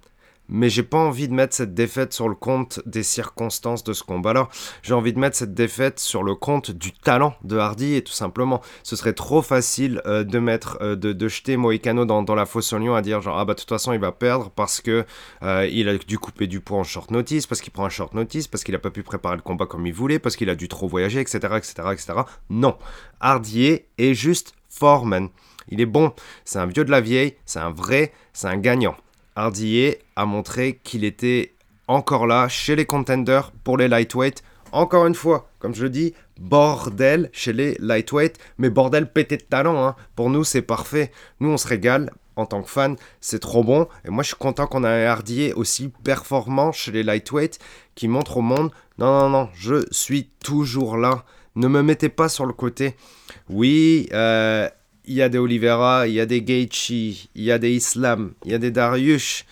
Mais 0.52 0.68
j'ai 0.68 0.82
pas 0.82 0.98
envie 0.98 1.28
de 1.28 1.32
mettre 1.32 1.54
cette 1.54 1.74
défaite 1.74 2.12
sur 2.12 2.28
le 2.28 2.34
compte 2.34 2.80
des 2.84 3.04
circonstances 3.04 3.84
de 3.84 3.92
ce 3.92 4.02
combat-là. 4.02 4.48
J'ai 4.82 4.94
envie 4.94 5.12
de 5.12 5.18
mettre 5.18 5.36
cette 5.36 5.54
défaite 5.54 6.00
sur 6.00 6.24
le 6.24 6.34
compte 6.34 6.72
du 6.72 6.92
talent 6.92 7.34
de 7.44 7.56
Hardy 7.56 7.94
et 7.94 8.02
tout 8.02 8.12
simplement. 8.12 8.60
Ce 8.82 8.96
serait 8.96 9.12
trop 9.12 9.42
facile 9.42 10.02
euh, 10.06 10.24
de 10.24 10.40
mettre, 10.40 10.78
euh, 10.80 10.96
de, 10.96 11.28
jeter 11.28 11.56
Moïcano 11.56 12.04
dans, 12.04 12.34
la 12.34 12.46
fosse 12.46 12.72
au 12.72 12.78
lion 12.78 12.96
à 12.96 13.02
dire 13.02 13.20
genre 13.20 13.38
ah 13.38 13.44
bah 13.44 13.54
de 13.54 13.60
toute 13.60 13.68
façon 13.68 13.92
il 13.92 14.00
va 14.00 14.10
perdre 14.10 14.50
parce 14.50 14.80
que 14.80 15.04
euh, 15.44 15.68
il 15.70 15.88
a 15.88 15.96
dû 15.96 16.18
couper 16.18 16.48
du 16.48 16.60
poids 16.60 16.78
en 16.78 16.84
short 16.84 17.12
notice, 17.12 17.46
parce 17.46 17.60
qu'il 17.60 17.72
prend 17.72 17.84
un 17.84 17.90
short 17.90 18.14
notice, 18.14 18.48
parce 18.48 18.64
qu'il 18.64 18.74
a 18.74 18.80
pas 18.80 18.90
pu 18.90 19.04
préparer 19.04 19.36
le 19.36 19.42
combat 19.42 19.66
comme 19.66 19.86
il 19.86 19.94
voulait, 19.94 20.18
parce 20.18 20.34
qu'il 20.34 20.50
a 20.50 20.56
dû 20.56 20.66
trop 20.66 20.88
voyager, 20.88 21.20
etc., 21.20 21.38
etc., 21.56 21.74
etc. 21.92 22.12
Non, 22.48 22.76
Hardy 23.20 23.80
est 23.98 24.14
juste 24.14 24.54
fort 24.68 25.06
man. 25.06 25.28
Il 25.68 25.80
est 25.80 25.86
bon, 25.86 26.12
c'est 26.44 26.58
un 26.58 26.66
vieux 26.66 26.84
de 26.84 26.90
la 26.90 27.00
vieille, 27.00 27.36
c'est 27.46 27.60
un 27.60 27.70
vrai, 27.70 28.12
c'est 28.32 28.48
un 28.48 28.56
gagnant. 28.56 28.96
Hardier 29.36 29.98
a 30.16 30.26
montré 30.26 30.80
qu'il 30.82 31.04
était 31.04 31.54
encore 31.88 32.26
là 32.26 32.48
chez 32.48 32.76
les 32.76 32.86
contenders 32.86 33.52
pour 33.64 33.76
les 33.76 33.88
lightweight. 33.88 34.42
Encore 34.72 35.06
une 35.06 35.14
fois, 35.14 35.50
comme 35.58 35.74
je 35.74 35.82
le 35.82 35.90
dis, 35.90 36.14
bordel 36.40 37.30
chez 37.32 37.52
les 37.52 37.76
lightweight, 37.80 38.38
mais 38.58 38.70
bordel 38.70 39.10
pété 39.12 39.36
de 39.36 39.42
talent. 39.42 39.84
Hein. 39.84 39.96
Pour 40.14 40.30
nous, 40.30 40.44
c'est 40.44 40.62
parfait. 40.62 41.10
Nous, 41.40 41.50
on 41.50 41.56
se 41.56 41.66
régale 41.66 42.10
en 42.36 42.46
tant 42.46 42.62
que 42.62 42.70
fan, 42.70 42.96
c'est 43.20 43.40
trop 43.40 43.64
bon. 43.64 43.88
Et 44.04 44.10
moi, 44.10 44.22
je 44.22 44.28
suis 44.28 44.36
content 44.36 44.66
qu'on 44.66 44.84
ait 44.84 45.04
un 45.04 45.10
Hardier 45.10 45.52
aussi 45.52 45.92
performant 46.04 46.72
chez 46.72 46.92
les 46.92 47.02
lightweight 47.02 47.58
qui 47.94 48.08
montre 48.08 48.38
au 48.38 48.42
monde 48.42 48.70
non, 49.00 49.20
non, 49.20 49.30
non, 49.30 49.48
je 49.54 49.86
suis 49.90 50.28
toujours 50.44 50.98
là. 50.98 51.24
Ne 51.56 51.68
me 51.68 51.82
mettez 51.82 52.10
pas 52.10 52.28
sur 52.28 52.44
le 52.44 52.52
côté. 52.52 52.96
Oui, 53.48 54.08
euh, 54.12 54.68
il 55.04 55.14
y 55.14 55.22
a 55.22 55.28
des 55.28 55.38
Oliveira, 55.38 56.06
il 56.06 56.14
y 56.14 56.20
a 56.20 56.26
des 56.26 56.42
Gaethje, 56.42 56.90
il 56.90 57.42
y 57.42 57.50
a 57.50 57.58
des 57.58 57.72
Islam, 57.72 58.32
il 58.44 58.52
y 58.52 58.54
a 58.54 58.58
des 58.58 58.70
Darius, 58.70 59.44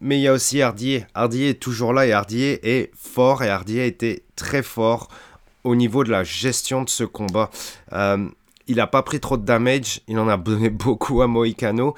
mais 0.00 0.18
il 0.18 0.22
y 0.22 0.28
a 0.28 0.32
aussi 0.32 0.62
Hardier. 0.62 1.06
Hardier 1.14 1.50
est 1.50 1.60
toujours 1.60 1.92
là 1.92 2.06
et 2.06 2.12
Hardier 2.12 2.60
est 2.62 2.90
fort 2.96 3.42
et 3.42 3.48
Hardier 3.48 3.86
été 3.86 4.22
très 4.36 4.62
fort 4.62 5.08
au 5.64 5.74
niveau 5.74 6.04
de 6.04 6.10
la 6.10 6.24
gestion 6.24 6.82
de 6.82 6.88
ce 6.88 7.04
combat. 7.04 7.50
Euh, 7.92 8.28
il 8.66 8.76
n'a 8.76 8.86
pas 8.86 9.02
pris 9.02 9.20
trop 9.20 9.36
de 9.36 9.44
damage, 9.44 10.00
il 10.08 10.18
en 10.18 10.28
a 10.28 10.36
donné 10.36 10.70
beaucoup 10.70 11.22
à 11.22 11.26
Moïcano 11.26 11.94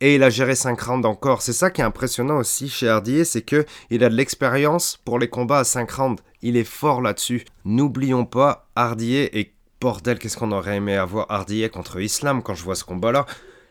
et 0.00 0.16
il 0.16 0.22
a 0.22 0.30
géré 0.30 0.54
5 0.54 0.80
rounds 0.80 1.06
encore. 1.06 1.42
C'est 1.42 1.52
ça 1.52 1.70
qui 1.70 1.80
est 1.80 1.84
impressionnant 1.84 2.38
aussi 2.38 2.68
chez 2.68 2.88
Hardier, 2.88 3.24
c'est 3.24 3.42
que 3.42 3.64
il 3.90 4.04
a 4.04 4.08
de 4.08 4.14
l'expérience 4.14 4.98
pour 5.04 5.18
les 5.18 5.28
combats 5.28 5.60
à 5.60 5.64
5 5.64 5.90
rounds. 5.90 6.22
Il 6.42 6.56
est 6.56 6.64
fort 6.64 7.00
là-dessus. 7.00 7.44
N'oublions 7.64 8.26
pas, 8.26 8.68
Hardier 8.76 9.38
est 9.38 9.53
bordel, 9.84 10.18
qu'est-ce 10.18 10.38
qu'on 10.38 10.50
aurait 10.52 10.76
aimé 10.76 10.96
avoir 10.96 11.26
Hardier 11.28 11.68
contre 11.68 12.00
Islam 12.00 12.42
quand 12.42 12.54
je 12.54 12.64
vois 12.64 12.74
ce 12.74 12.84
combat-là? 12.84 13.26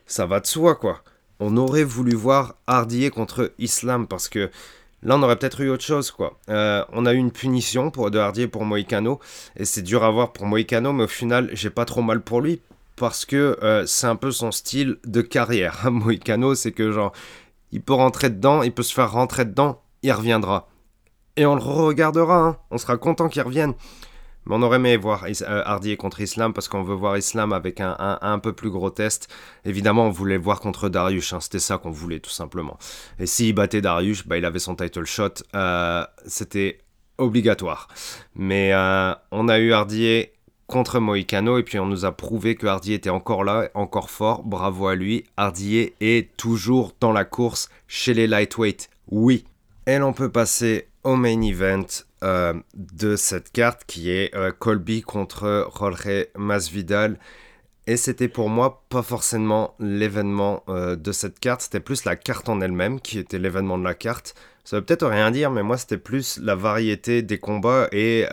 Ça 0.06 0.28
va 0.28 0.40
de 0.40 0.46
soi, 0.46 0.76
quoi. 0.76 1.02
On 1.40 1.58
aurait 1.58 1.84
voulu 1.84 2.14
voir 2.14 2.54
Hardier 2.68 3.10
contre 3.10 3.52
Islam 3.58 4.06
parce 4.06 4.30
que 4.30 4.52
là, 5.02 5.18
on 5.18 5.24
aurait 5.24 5.38
peut-être 5.38 5.62
eu 5.62 5.72
autre 5.72 5.84
chose, 5.84 6.12
quoi. 6.12 6.38
Euh, 6.50 6.86
on 6.94 7.08
a 7.08 7.14
eu 7.14 7.18
une 7.18 7.32
punition 7.32 7.90
pour, 7.90 8.12
de 8.12 8.20
Hardier 8.20 8.48
pour 8.48 8.64
Moïcano 8.64 9.20
et 9.58 9.66
c'est 9.66 9.82
dur 9.82 10.04
à 10.04 10.12
voir 10.12 10.34
pour 10.34 10.46
Moïcano, 10.46 10.94
mais 10.94 11.06
au 11.06 11.08
final, 11.08 11.50
j'ai 11.54 11.72
pas 11.72 11.86
trop 11.86 12.04
mal 12.04 12.22
pour 12.22 12.42
lui 12.42 12.62
parce 12.96 13.26
que 13.26 13.58
euh, 13.64 13.88
c'est 13.88 14.06
un 14.06 14.16
peu 14.16 14.30
son 14.30 14.52
style 14.52 15.00
de 15.06 15.22
carrière. 15.22 15.80
Moïcano, 15.92 16.54
c'est 16.54 16.74
que 16.74 16.92
genre, 16.92 17.12
il 17.72 17.82
peut 17.82 17.96
rentrer 17.96 18.30
dedans, 18.30 18.62
il 18.62 18.72
peut 18.72 18.84
se 18.84 18.94
faire 18.94 19.12
rentrer 19.12 19.46
dedans, 19.46 19.82
il 20.04 20.12
reviendra. 20.12 20.68
Et 21.38 21.48
on 21.48 21.56
le 21.56 21.62
regardera, 21.64 22.38
hein. 22.38 22.58
on 22.70 22.78
sera 22.78 22.98
content 22.98 23.30
qu'il 23.30 23.42
revienne. 23.42 23.74
Mais 24.46 24.56
on 24.56 24.62
aurait 24.62 24.78
aimé 24.78 24.98
voir 24.98 25.26
euh, 25.26 25.62
Hardy 25.66 25.96
contre 25.98 26.22
Islam 26.22 26.54
parce 26.54 26.68
qu'on 26.68 26.84
veut 26.84 26.96
voir 26.96 27.18
Islam 27.18 27.54
avec 27.54 27.80
un, 27.80 27.96
un, 28.00 28.40
peu 28.40 28.54
plus 28.54 28.70
gros 28.70 28.90
test. 28.90 29.28
Évidemment, 29.66 30.08
on 30.08 30.12
voulait 30.12 30.38
le 30.38 30.44
voir 30.44 30.60
contre 30.60 30.90
Darius. 30.90 31.34
Hein, 31.34 31.40
C'était 31.40 31.60
ça 31.60 31.78
qu'on 31.78 31.92
voulait 31.92 32.20
tout 32.20 32.30
simplement. 32.30 32.78
Et 33.20 33.26
s'il 33.26 33.56
battait 33.56 33.82
Darius, 33.82 34.28
bah, 34.28 34.38
il 34.38 34.46
avait 34.46 34.60
son 34.60 34.76
title 34.76 35.06
shot. 35.06 35.44
Euh, 35.56 36.06
C'était 36.26 36.80
obligatoire. 37.18 37.88
Mais 38.36 38.74
euh, 38.74 39.14
on 39.32 39.48
a 39.48 39.60
eu 39.60 39.74
Hardy 39.74 40.26
contre 40.68 41.00
Moïcano 41.00 41.58
et 41.58 41.64
puis 41.64 41.78
on 41.80 41.86
nous 41.86 42.06
a 42.06 42.12
prouvé 42.12 42.56
que 42.56 42.68
Hardy 42.68 42.94
était 42.94 43.10
encore 43.10 43.44
là, 43.44 43.70
encore 43.74 44.10
fort. 44.10 44.44
Bravo 44.44 44.88
à 44.88 44.96
lui. 44.96 45.26
Hardy 45.38 45.92
est 46.00 46.36
toujours 46.38 46.94
dans 47.00 47.12
la 47.12 47.26
course 47.26 47.70
chez 47.88 48.14
les 48.14 48.28
lightweight. 48.28 48.90
Oui. 49.10 49.46
Et 49.86 49.98
l'on 49.98 50.14
peut 50.14 50.32
passer 50.32 50.88
au 51.04 51.16
main 51.16 51.42
event 51.42 51.86
euh, 52.24 52.54
de 52.76 53.16
cette 53.16 53.52
carte 53.52 53.84
qui 53.86 54.10
est 54.10 54.34
euh, 54.36 54.52
Colby 54.52 55.02
contre 55.02 55.70
Jorge 55.78 56.28
Masvidal. 56.38 57.20
Et 57.86 57.98
c'était 57.98 58.30
pour 58.30 58.48
moi 58.48 58.86
pas 58.88 59.02
forcément 59.02 59.76
l'événement 59.80 60.64
euh, 60.70 60.96
de 60.96 61.12
cette 61.12 61.40
carte, 61.40 61.64
c'était 61.64 61.82
plus 61.82 62.06
la 62.06 62.16
carte 62.16 62.48
en 62.48 62.62
elle-même 62.62 63.02
qui 63.02 63.20
était 63.20 63.40
l'événement 63.40 63.78
de 63.78 63.84
la 63.84 63.94
carte. 63.94 64.36
Ça 64.64 64.78
veut 64.78 64.86
peut-être 64.86 65.06
rien 65.06 65.32
dire, 65.32 65.52
mais 65.52 65.64
moi 65.64 65.78
c'était 65.78 65.98
plus 65.98 66.40
la 66.42 66.56
variété 66.56 67.22
des 67.22 67.38
combats 67.38 67.90
et 67.92 68.26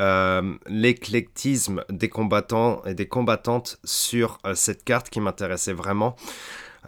l'éclectisme 0.68 1.82
des 1.90 2.08
combattants 2.08 2.84
et 2.84 2.94
des 2.94 3.08
combattantes 3.08 3.80
sur 3.82 4.38
cette 4.54 4.84
carte 4.84 5.10
qui 5.10 5.18
m'intéressait 5.18 5.72
vraiment. 5.72 6.14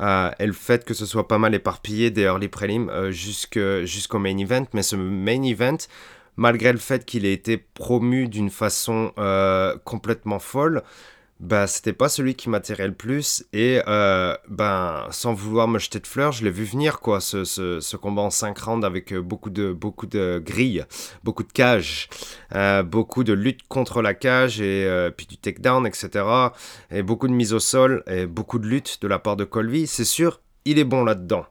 Et 0.00 0.46
le 0.46 0.52
fait 0.52 0.84
que 0.84 0.94
ce 0.94 1.06
soit 1.06 1.28
pas 1.28 1.38
mal 1.38 1.54
éparpillé 1.54 2.10
des 2.10 2.22
early 2.22 2.48
prelims 2.48 2.90
jusqu'au 3.10 4.18
main 4.18 4.36
event, 4.38 4.66
mais 4.72 4.82
ce 4.82 4.96
main 4.96 5.42
event 5.42 5.78
malgré 6.36 6.72
le 6.72 6.78
fait 6.78 7.04
qu'il 7.04 7.26
ait 7.26 7.32
été 7.32 7.58
promu 7.58 8.28
d'une 8.28 8.50
façon 8.50 9.12
euh, 9.18 9.76
complètement 9.84 10.38
folle, 10.38 10.82
bah, 11.42 11.66
c'était 11.66 11.92
pas 11.92 12.08
celui 12.08 12.34
qui 12.34 12.48
m'attirait 12.48 12.86
le 12.86 12.94
plus. 12.94 13.44
Et 13.52 13.82
euh, 13.86 14.34
ben, 14.48 15.06
sans 15.10 15.34
vouloir 15.34 15.68
me 15.68 15.78
jeter 15.78 16.00
de 16.00 16.06
fleurs, 16.06 16.32
je 16.32 16.44
l'ai 16.44 16.50
vu 16.50 16.64
venir, 16.64 17.00
quoi, 17.00 17.20
ce, 17.20 17.44
ce, 17.44 17.96
combat 17.96 18.22
en 18.22 18.30
5 18.30 18.58
rounds 18.58 18.86
avec 18.86 19.12
euh, 19.12 19.20
beaucoup 19.20 19.50
de, 19.50 19.72
beaucoup 19.72 20.06
de 20.06 20.40
grilles, 20.44 20.84
beaucoup 21.24 21.42
de 21.42 21.52
cages, 21.52 22.08
beaucoup 22.84 23.24
de 23.24 23.32
lutte 23.32 23.66
contre 23.68 24.02
la 24.02 24.14
cage 24.14 24.60
et 24.60 25.10
puis 25.16 25.26
du 25.26 25.36
takedown, 25.36 25.86
etc. 25.86 26.24
Et 26.90 27.02
beaucoup 27.02 27.28
de 27.28 27.32
mise 27.32 27.52
au 27.52 27.60
sol 27.60 28.02
et 28.06 28.26
beaucoup 28.26 28.58
de 28.58 28.66
lutte 28.66 29.02
de 29.02 29.08
la 29.08 29.18
part 29.18 29.36
de 29.36 29.44
Colby. 29.44 29.86
C'est 29.86 30.04
sûr, 30.04 30.40
il 30.64 30.78
est 30.78 30.84
bon 30.84 31.04
là-dedans. 31.04 31.46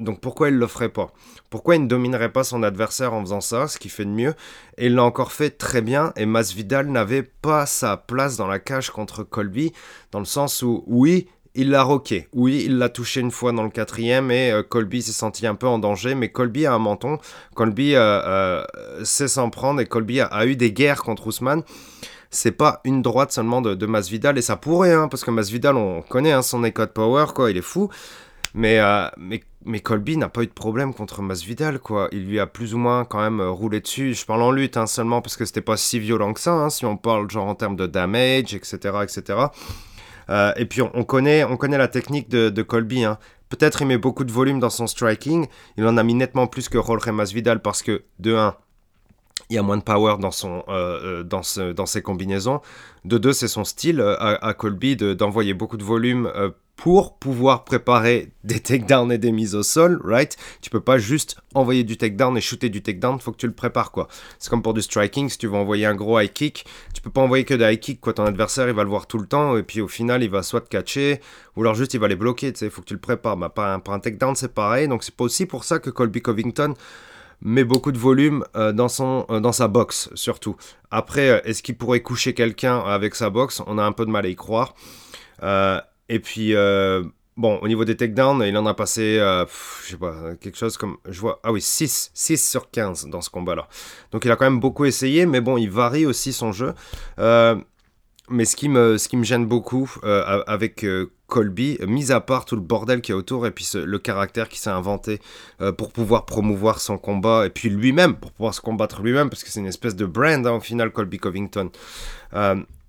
Donc 0.00 0.20
pourquoi 0.20 0.48
il 0.48 0.56
le 0.56 0.66
ferait 0.66 0.88
pas? 0.88 1.12
Pourquoi 1.50 1.76
il 1.76 1.82
ne 1.82 1.88
dominerait 1.88 2.32
pas 2.32 2.42
son 2.42 2.62
adversaire 2.62 3.12
en 3.12 3.20
faisant 3.20 3.42
ça, 3.42 3.68
ce 3.68 3.78
qui 3.78 3.90
fait 3.90 4.06
de 4.06 4.10
mieux? 4.10 4.34
Et 4.78 4.86
il 4.86 4.94
l'a 4.94 5.04
encore 5.04 5.32
fait 5.32 5.50
très 5.50 5.82
bien, 5.82 6.12
et 6.16 6.26
Masvidal 6.26 6.88
n'avait 6.88 7.22
pas 7.22 7.66
sa 7.66 7.96
place 7.98 8.36
dans 8.36 8.46
la 8.46 8.58
cage 8.58 8.90
contre 8.90 9.22
Colby, 9.22 9.72
dans 10.10 10.18
le 10.18 10.24
sens 10.24 10.62
où, 10.62 10.82
oui, 10.86 11.28
il 11.54 11.70
l'a 11.70 11.82
roqué. 11.82 12.28
Oui, 12.32 12.62
il 12.64 12.78
l'a 12.78 12.88
touché 12.88 13.20
une 13.20 13.30
fois 13.30 13.52
dans 13.52 13.64
le 13.64 13.70
quatrième 13.70 14.30
et 14.30 14.52
euh, 14.52 14.62
Colby 14.62 15.02
s'est 15.02 15.12
senti 15.12 15.46
un 15.46 15.54
peu 15.54 15.66
en 15.66 15.78
danger, 15.78 16.14
mais 16.14 16.30
Colby 16.30 16.66
a 16.66 16.72
un 16.72 16.78
menton. 16.78 17.18
Colby 17.54 17.94
euh, 17.94 18.00
euh, 18.00 18.64
sait 19.04 19.28
s'en 19.28 19.50
prendre 19.50 19.80
et 19.80 19.86
Colby 19.86 20.20
a, 20.20 20.46
eu 20.46 20.56
des 20.56 20.72
guerres 20.72 21.02
contre 21.02 21.26
Ousmane. 21.26 21.62
C'est 22.30 22.52
pas 22.52 22.80
une 22.84 23.02
droite 23.02 23.32
seulement 23.32 23.60
de, 23.60 23.86
Masvidal 23.86 24.38
et 24.38 24.42
ça 24.42 24.56
pourrait, 24.56 24.92
hein, 24.92 25.08
parce 25.08 25.24
que 25.24 25.32
Masvidal, 25.32 25.76
on 25.76 26.02
connaît 26.02 26.30
hein, 26.30 26.42
son 26.42 26.62
écho 26.62 26.86
de 26.86 26.90
power, 26.90 27.26
quoi, 27.34 27.50
il 27.50 27.56
est 27.56 27.62
fou. 27.62 27.90
Mais, 28.54 28.80
mais 29.16 29.42
mais 29.64 29.80
Colby 29.80 30.16
n'a 30.16 30.28
pas 30.28 30.42
eu 30.42 30.46
de 30.46 30.52
problème 30.52 30.94
contre 30.94 31.20
Masvidal, 31.20 31.78
quoi. 31.78 32.08
Il 32.12 32.26
lui 32.26 32.40
a 32.40 32.46
plus 32.46 32.74
ou 32.74 32.78
moins 32.78 33.04
quand 33.04 33.20
même 33.20 33.40
euh, 33.40 33.50
roulé 33.50 33.80
dessus. 33.80 34.14
Je 34.14 34.24
parle 34.24 34.42
en 34.42 34.50
lutte 34.50 34.76
hein, 34.76 34.86
seulement 34.86 35.20
parce 35.20 35.36
que 35.36 35.44
c'était 35.44 35.60
pas 35.60 35.76
si 35.76 35.98
violent 35.98 36.32
que 36.32 36.40
ça, 36.40 36.52
hein, 36.52 36.70
si 36.70 36.86
on 36.86 36.96
parle 36.96 37.30
genre 37.30 37.46
en 37.46 37.54
termes 37.54 37.76
de 37.76 37.86
damage, 37.86 38.54
etc., 38.54 38.78
etc. 39.02 39.38
Euh, 40.30 40.52
et 40.56 40.64
puis 40.64 40.80
on, 40.80 41.04
connaît, 41.04 41.44
on 41.44 41.56
connaît 41.56 41.76
la 41.76 41.88
technique 41.88 42.28
de, 42.30 42.62
Colby. 42.62 43.04
Hein. 43.04 43.18
Peut-être 43.50 43.82
il 43.82 43.88
met 43.88 43.98
beaucoup 43.98 44.24
de 44.24 44.32
volume 44.32 44.60
dans 44.60 44.70
son 44.70 44.86
striking. 44.86 45.46
Il 45.76 45.86
en 45.86 45.96
a 45.96 46.02
mis 46.02 46.14
nettement 46.14 46.46
plus 46.46 46.68
que 46.68 46.80
Jorge 46.80 47.10
Masvidal 47.10 47.60
parce 47.60 47.82
que, 47.82 48.04
de 48.18 48.36
1, 48.36 48.54
il 49.50 49.56
y 49.56 49.58
a 49.58 49.62
moins 49.62 49.76
de 49.76 49.82
power 49.82 50.16
dans, 50.20 50.30
son, 50.30 50.62
euh, 50.68 51.22
dans, 51.24 51.42
dans 51.74 51.86
ses 51.86 52.00
combinaisons. 52.00 52.60
De 53.04 53.18
2, 53.18 53.32
c'est 53.32 53.48
son 53.48 53.64
style 53.64 54.00
à, 54.00 54.54
Colby 54.54 54.96
d'envoyer 54.96 55.52
beaucoup 55.52 55.76
de 55.76 55.82
volume 55.82 56.30
pour 56.80 57.18
pouvoir 57.18 57.64
préparer 57.64 58.32
des 58.42 58.58
takedowns 58.58 59.12
et 59.12 59.18
des 59.18 59.32
mises 59.32 59.54
au 59.54 59.62
sol, 59.62 60.00
right? 60.02 60.34
Tu 60.62 60.70
peux 60.70 60.80
pas 60.80 60.96
juste 60.96 61.36
envoyer 61.54 61.84
du 61.84 61.98
takedown 61.98 62.38
et 62.38 62.40
shooter 62.40 62.70
du 62.70 62.80
takedown, 62.82 63.20
faut 63.20 63.32
que 63.32 63.36
tu 63.36 63.46
le 63.46 63.52
prépares 63.52 63.92
quoi. 63.92 64.08
C'est 64.38 64.48
comme 64.48 64.62
pour 64.62 64.72
du 64.72 64.80
striking, 64.80 65.28
si 65.28 65.36
tu 65.36 65.46
veux 65.46 65.56
envoyer 65.56 65.84
un 65.84 65.94
gros 65.94 66.18
high 66.18 66.32
kick, 66.32 66.64
tu 66.94 67.02
peux 67.02 67.10
pas 67.10 67.20
envoyer 67.20 67.44
que 67.44 67.52
des 67.52 67.70
high 67.70 67.78
kicks 67.78 68.00
quoi, 68.00 68.14
ton 68.14 68.24
adversaire 68.24 68.66
il 68.66 68.74
va 68.74 68.82
le 68.82 68.88
voir 68.88 69.06
tout 69.06 69.18
le 69.18 69.26
temps 69.26 69.58
et 69.58 69.62
puis 69.62 69.82
au 69.82 69.88
final 69.88 70.22
il 70.22 70.30
va 70.30 70.42
soit 70.42 70.62
te 70.62 70.70
catcher 70.70 71.20
ou 71.54 71.60
alors 71.60 71.74
juste 71.74 71.92
il 71.92 72.00
va 72.00 72.08
les 72.08 72.16
bloquer, 72.16 72.50
tu 72.50 72.60
sais, 72.60 72.70
faut 72.70 72.80
que 72.80 72.86
tu 72.86 72.94
le 72.94 73.00
prépares. 73.00 73.36
Bah, 73.36 73.50
pas 73.50 73.74
un, 73.74 73.82
un 73.86 73.98
takedown 73.98 74.34
c'est 74.34 74.54
pareil, 74.54 74.88
donc 74.88 75.04
c'est 75.04 75.14
pas 75.14 75.24
aussi 75.24 75.44
pour 75.44 75.64
ça 75.64 75.80
que 75.80 75.90
Colby 75.90 76.22
Covington 76.22 76.72
met 77.42 77.64
beaucoup 77.64 77.92
de 77.92 77.98
volume 77.98 78.42
euh, 78.56 78.72
dans, 78.72 78.88
son, 78.88 79.26
euh, 79.28 79.40
dans 79.40 79.52
sa 79.52 79.68
boxe 79.68 80.08
surtout. 80.14 80.56
Après, 80.90 81.28
euh, 81.28 81.40
est-ce 81.44 81.62
qu'il 81.62 81.76
pourrait 81.76 82.00
coucher 82.00 82.32
quelqu'un 82.32 82.78
avec 82.78 83.14
sa 83.14 83.28
boxe? 83.28 83.62
On 83.66 83.76
a 83.76 83.82
un 83.82 83.92
peu 83.92 84.06
de 84.06 84.10
mal 84.10 84.24
à 84.24 84.28
y 84.30 84.34
croire. 84.34 84.74
Et 86.10 86.18
puis, 86.18 86.56
euh, 86.56 87.04
bon, 87.36 87.58
au 87.62 87.68
niveau 87.68 87.84
des 87.84 87.96
takedowns, 87.96 88.42
il 88.44 88.56
en 88.58 88.66
a 88.66 88.74
passé, 88.74 89.18
euh, 89.20 89.46
je 89.84 89.92
sais 89.92 89.96
pas, 89.96 90.34
quelque 90.40 90.58
chose 90.58 90.76
comme, 90.76 90.96
je 91.08 91.20
vois, 91.20 91.38
ah 91.44 91.52
oui, 91.52 91.62
6, 91.62 92.10
6 92.12 92.50
sur 92.50 92.68
15 92.68 93.06
dans 93.06 93.20
ce 93.20 93.30
combat-là. 93.30 93.68
Donc 94.10 94.24
il 94.24 94.30
a 94.32 94.36
quand 94.36 94.44
même 94.44 94.58
beaucoup 94.58 94.84
essayé, 94.86 95.24
mais 95.24 95.40
bon, 95.40 95.56
il 95.56 95.70
varie 95.70 96.06
aussi 96.06 96.32
son 96.32 96.50
jeu. 96.50 96.74
Euh, 97.20 97.54
mais 98.28 98.44
ce 98.44 98.56
qui 98.56 98.68
me, 98.68 98.98
ce 98.98 99.08
qui 99.08 99.16
me 99.16 99.22
gêne 99.22 99.46
beaucoup 99.46 99.92
avec 100.02 100.86
Colby, 101.26 101.78
mis 101.84 102.12
à 102.12 102.20
part 102.20 102.44
tout 102.44 102.54
le 102.54 102.62
bordel 102.62 103.00
qui 103.00 103.10
est 103.10 103.14
autour 103.14 103.44
et 103.44 103.50
puis 103.50 103.68
le 103.74 103.98
caractère 103.98 104.48
qu'il 104.48 104.60
s'est 104.60 104.70
inventé 104.70 105.18
pour 105.76 105.90
pouvoir 105.90 106.26
promouvoir 106.26 106.80
son 106.80 106.96
combat 106.96 107.46
et 107.46 107.50
puis 107.50 107.70
lui-même, 107.70 108.14
pour 108.14 108.30
pouvoir 108.30 108.54
se 108.54 108.60
combattre 108.60 109.02
lui-même, 109.02 109.30
parce 109.30 109.42
que 109.42 109.50
c'est 109.50 109.58
une 109.58 109.66
espèce 109.66 109.96
de 109.96 110.06
brand 110.06 110.46
hein, 110.46 110.52
au 110.52 110.60
final, 110.60 110.92
Colby 110.92 111.18
Covington, 111.18 111.72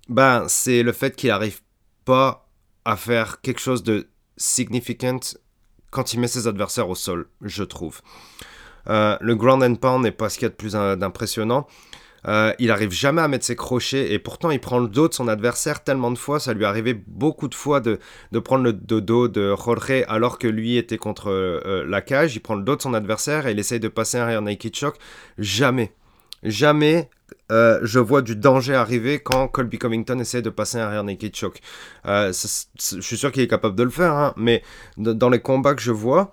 ben, 0.08 0.44
c'est 0.46 0.84
le 0.84 0.92
fait 0.92 1.16
qu'il 1.16 1.30
arrive 1.30 1.60
pas 2.04 2.46
à 2.84 2.96
faire 2.96 3.40
quelque 3.40 3.60
chose 3.60 3.82
de 3.82 4.08
significant 4.36 5.20
quand 5.90 6.14
il 6.14 6.20
met 6.20 6.26
ses 6.26 6.48
adversaires 6.48 6.88
au 6.88 6.94
sol, 6.94 7.28
je 7.42 7.62
trouve. 7.62 8.00
Euh, 8.88 9.16
le 9.20 9.36
ground 9.36 9.62
and 9.62 9.76
pound 9.76 10.02
n'est 10.02 10.10
pas 10.10 10.28
ce 10.28 10.38
qu'il 10.38 10.44
y 10.44 10.46
a 10.46 10.48
de 10.48 10.54
plus 10.54 10.74
impressionnant. 10.74 11.66
Euh, 12.28 12.52
il 12.60 12.70
arrive 12.70 12.92
jamais 12.92 13.20
à 13.20 13.26
mettre 13.26 13.44
ses 13.44 13.56
crochets 13.56 14.12
et 14.12 14.18
pourtant 14.20 14.52
il 14.52 14.60
prend 14.60 14.78
le 14.78 14.86
dos 14.86 15.08
de 15.08 15.14
son 15.14 15.28
adversaire 15.28 15.82
tellement 15.82 16.10
de 16.10 16.18
fois. 16.18 16.38
Ça 16.40 16.54
lui 16.54 16.64
arrivé 16.64 16.94
beaucoup 16.94 17.48
de 17.48 17.54
fois 17.54 17.80
de, 17.80 17.98
prendre 18.44 18.64
le 18.64 18.72
dos 18.72 19.28
de 19.28 19.54
Jorge 19.56 20.04
alors 20.08 20.38
que 20.38 20.46
lui 20.46 20.76
était 20.76 20.98
contre 20.98 21.30
euh, 21.30 21.84
la 21.86 22.00
cage. 22.00 22.36
Il 22.36 22.40
prend 22.40 22.54
le 22.54 22.62
dos 22.62 22.76
de 22.76 22.82
son 22.82 22.94
adversaire 22.94 23.46
et 23.46 23.52
il 23.52 23.58
essaye 23.58 23.80
de 23.80 23.88
passer 23.88 24.18
un 24.18 24.26
rear 24.26 24.42
naked 24.42 24.74
choke. 24.74 24.96
Jamais. 25.38 25.92
Jamais 26.42 27.08
euh, 27.50 27.80
je 27.82 27.98
vois 27.98 28.22
du 28.22 28.36
danger 28.36 28.74
arriver 28.74 29.18
quand 29.18 29.48
Colby 29.48 29.78
Covington 29.78 30.18
essaie 30.18 30.42
de 30.42 30.50
passer 30.50 30.78
un 30.78 30.88
rear 30.88 31.04
naked. 31.04 31.34
Euh, 32.06 32.32
je 32.32 33.00
suis 33.00 33.16
sûr 33.16 33.32
qu'il 33.32 33.42
est 33.42 33.48
capable 33.48 33.76
de 33.76 33.82
le 33.82 33.90
faire, 33.90 34.12
hein, 34.12 34.32
mais 34.36 34.62
dans 34.96 35.28
les 35.28 35.40
combats 35.40 35.74
que 35.74 35.82
je 35.82 35.92
vois, 35.92 36.32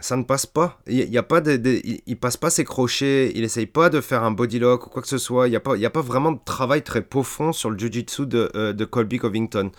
ça 0.00 0.16
ne 0.16 0.22
passe 0.22 0.46
pas. 0.46 0.78
Il, 0.86 0.96
y 0.96 1.18
a 1.18 1.22
pas 1.22 1.40
de, 1.40 1.80
il, 2.06 2.18
passe 2.18 2.36
pas 2.36 2.50
ses 2.50 2.64
crochets, 2.64 3.32
il 3.34 3.44
essaye 3.44 3.66
pas 3.66 3.90
de 3.90 4.00
faire 4.00 4.22
un 4.22 4.30
body 4.30 4.58
lock 4.58 4.86
ou 4.86 4.90
quoi 4.90 5.02
que 5.02 5.08
ce 5.08 5.18
soit. 5.18 5.48
Il 5.48 5.50
n'y 5.50 5.56
a, 5.56 5.60
pas, 5.60 5.76
a 5.76 5.90
pas 5.90 6.02
vraiment 6.02 6.32
de 6.32 6.40
travail 6.44 6.82
très 6.82 7.02
profond 7.02 7.52
sur 7.52 7.70
le 7.70 7.78
jiu-jitsu 7.78 8.26
de, 8.26 8.50
euh, 8.54 8.72
de, 8.72 8.84
Colby 8.84 9.18
Covington. 9.18 9.70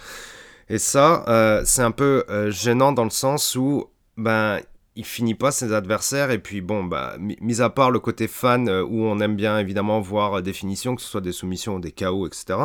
Et 0.69 0.77
ça, 0.77 1.25
c'est 1.65 1.81
un 1.81 1.91
peu 1.91 2.23
gênant 2.49 2.93
dans 2.93 3.03
le 3.03 3.10
sens 3.10 3.55
où 3.55 3.89
ben, 4.15 4.62
il 4.95 5.06
finit 5.06 5.36
pas 5.36 5.51
ses 5.51 5.73
adversaires 5.73 6.32
et 6.32 6.39
puis 6.39 6.62
bon 6.62 6.84
bah 6.84 7.15
mis 7.19 7.62
à 7.62 7.69
part 7.69 7.91
le 7.91 7.99
côté 7.99 8.27
fan 8.27 8.67
euh, 8.67 8.84
où 8.84 9.04
on 9.04 9.19
aime 9.19 9.36
bien 9.36 9.58
évidemment 9.58 10.01
voir 10.01 10.36
euh, 10.36 10.41
des 10.41 10.54
finitions 10.54 10.95
que 10.95 11.01
ce 11.01 11.08
soit 11.08 11.21
des 11.21 11.32
soumissions 11.32 11.75
ou 11.75 11.80
des 11.80 11.91
KO 11.91 12.27
etc 12.27 12.60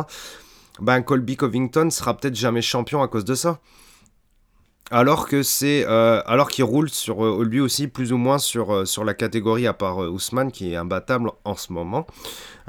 ben 0.81 1.01
Colby 1.01 1.37
Covington 1.37 1.89
sera 1.89 2.15
peut-être 2.17 2.35
jamais 2.35 2.61
champion 2.61 3.01
à 3.01 3.07
cause 3.07 3.25
de 3.25 3.33
ça. 3.33 3.59
Alors 4.91 5.27
que 5.27 5.41
c'est 5.41 5.85
euh, 5.87 6.21
alors 6.27 6.49
qu'il 6.49 6.65
roule 6.65 6.89
sur 6.89 7.43
lui 7.43 7.59
aussi 7.59 7.87
plus 7.87 8.13
ou 8.13 8.17
moins 8.17 8.37
sur, 8.37 8.87
sur 8.87 9.03
la 9.03 9.13
catégorie 9.13 9.67
à 9.67 9.73
part 9.73 9.97
Ousmane 9.97 10.51
qui 10.51 10.71
est 10.71 10.75
imbattable 10.75 11.31
en 11.45 11.55
ce 11.55 11.73
moment 11.73 12.05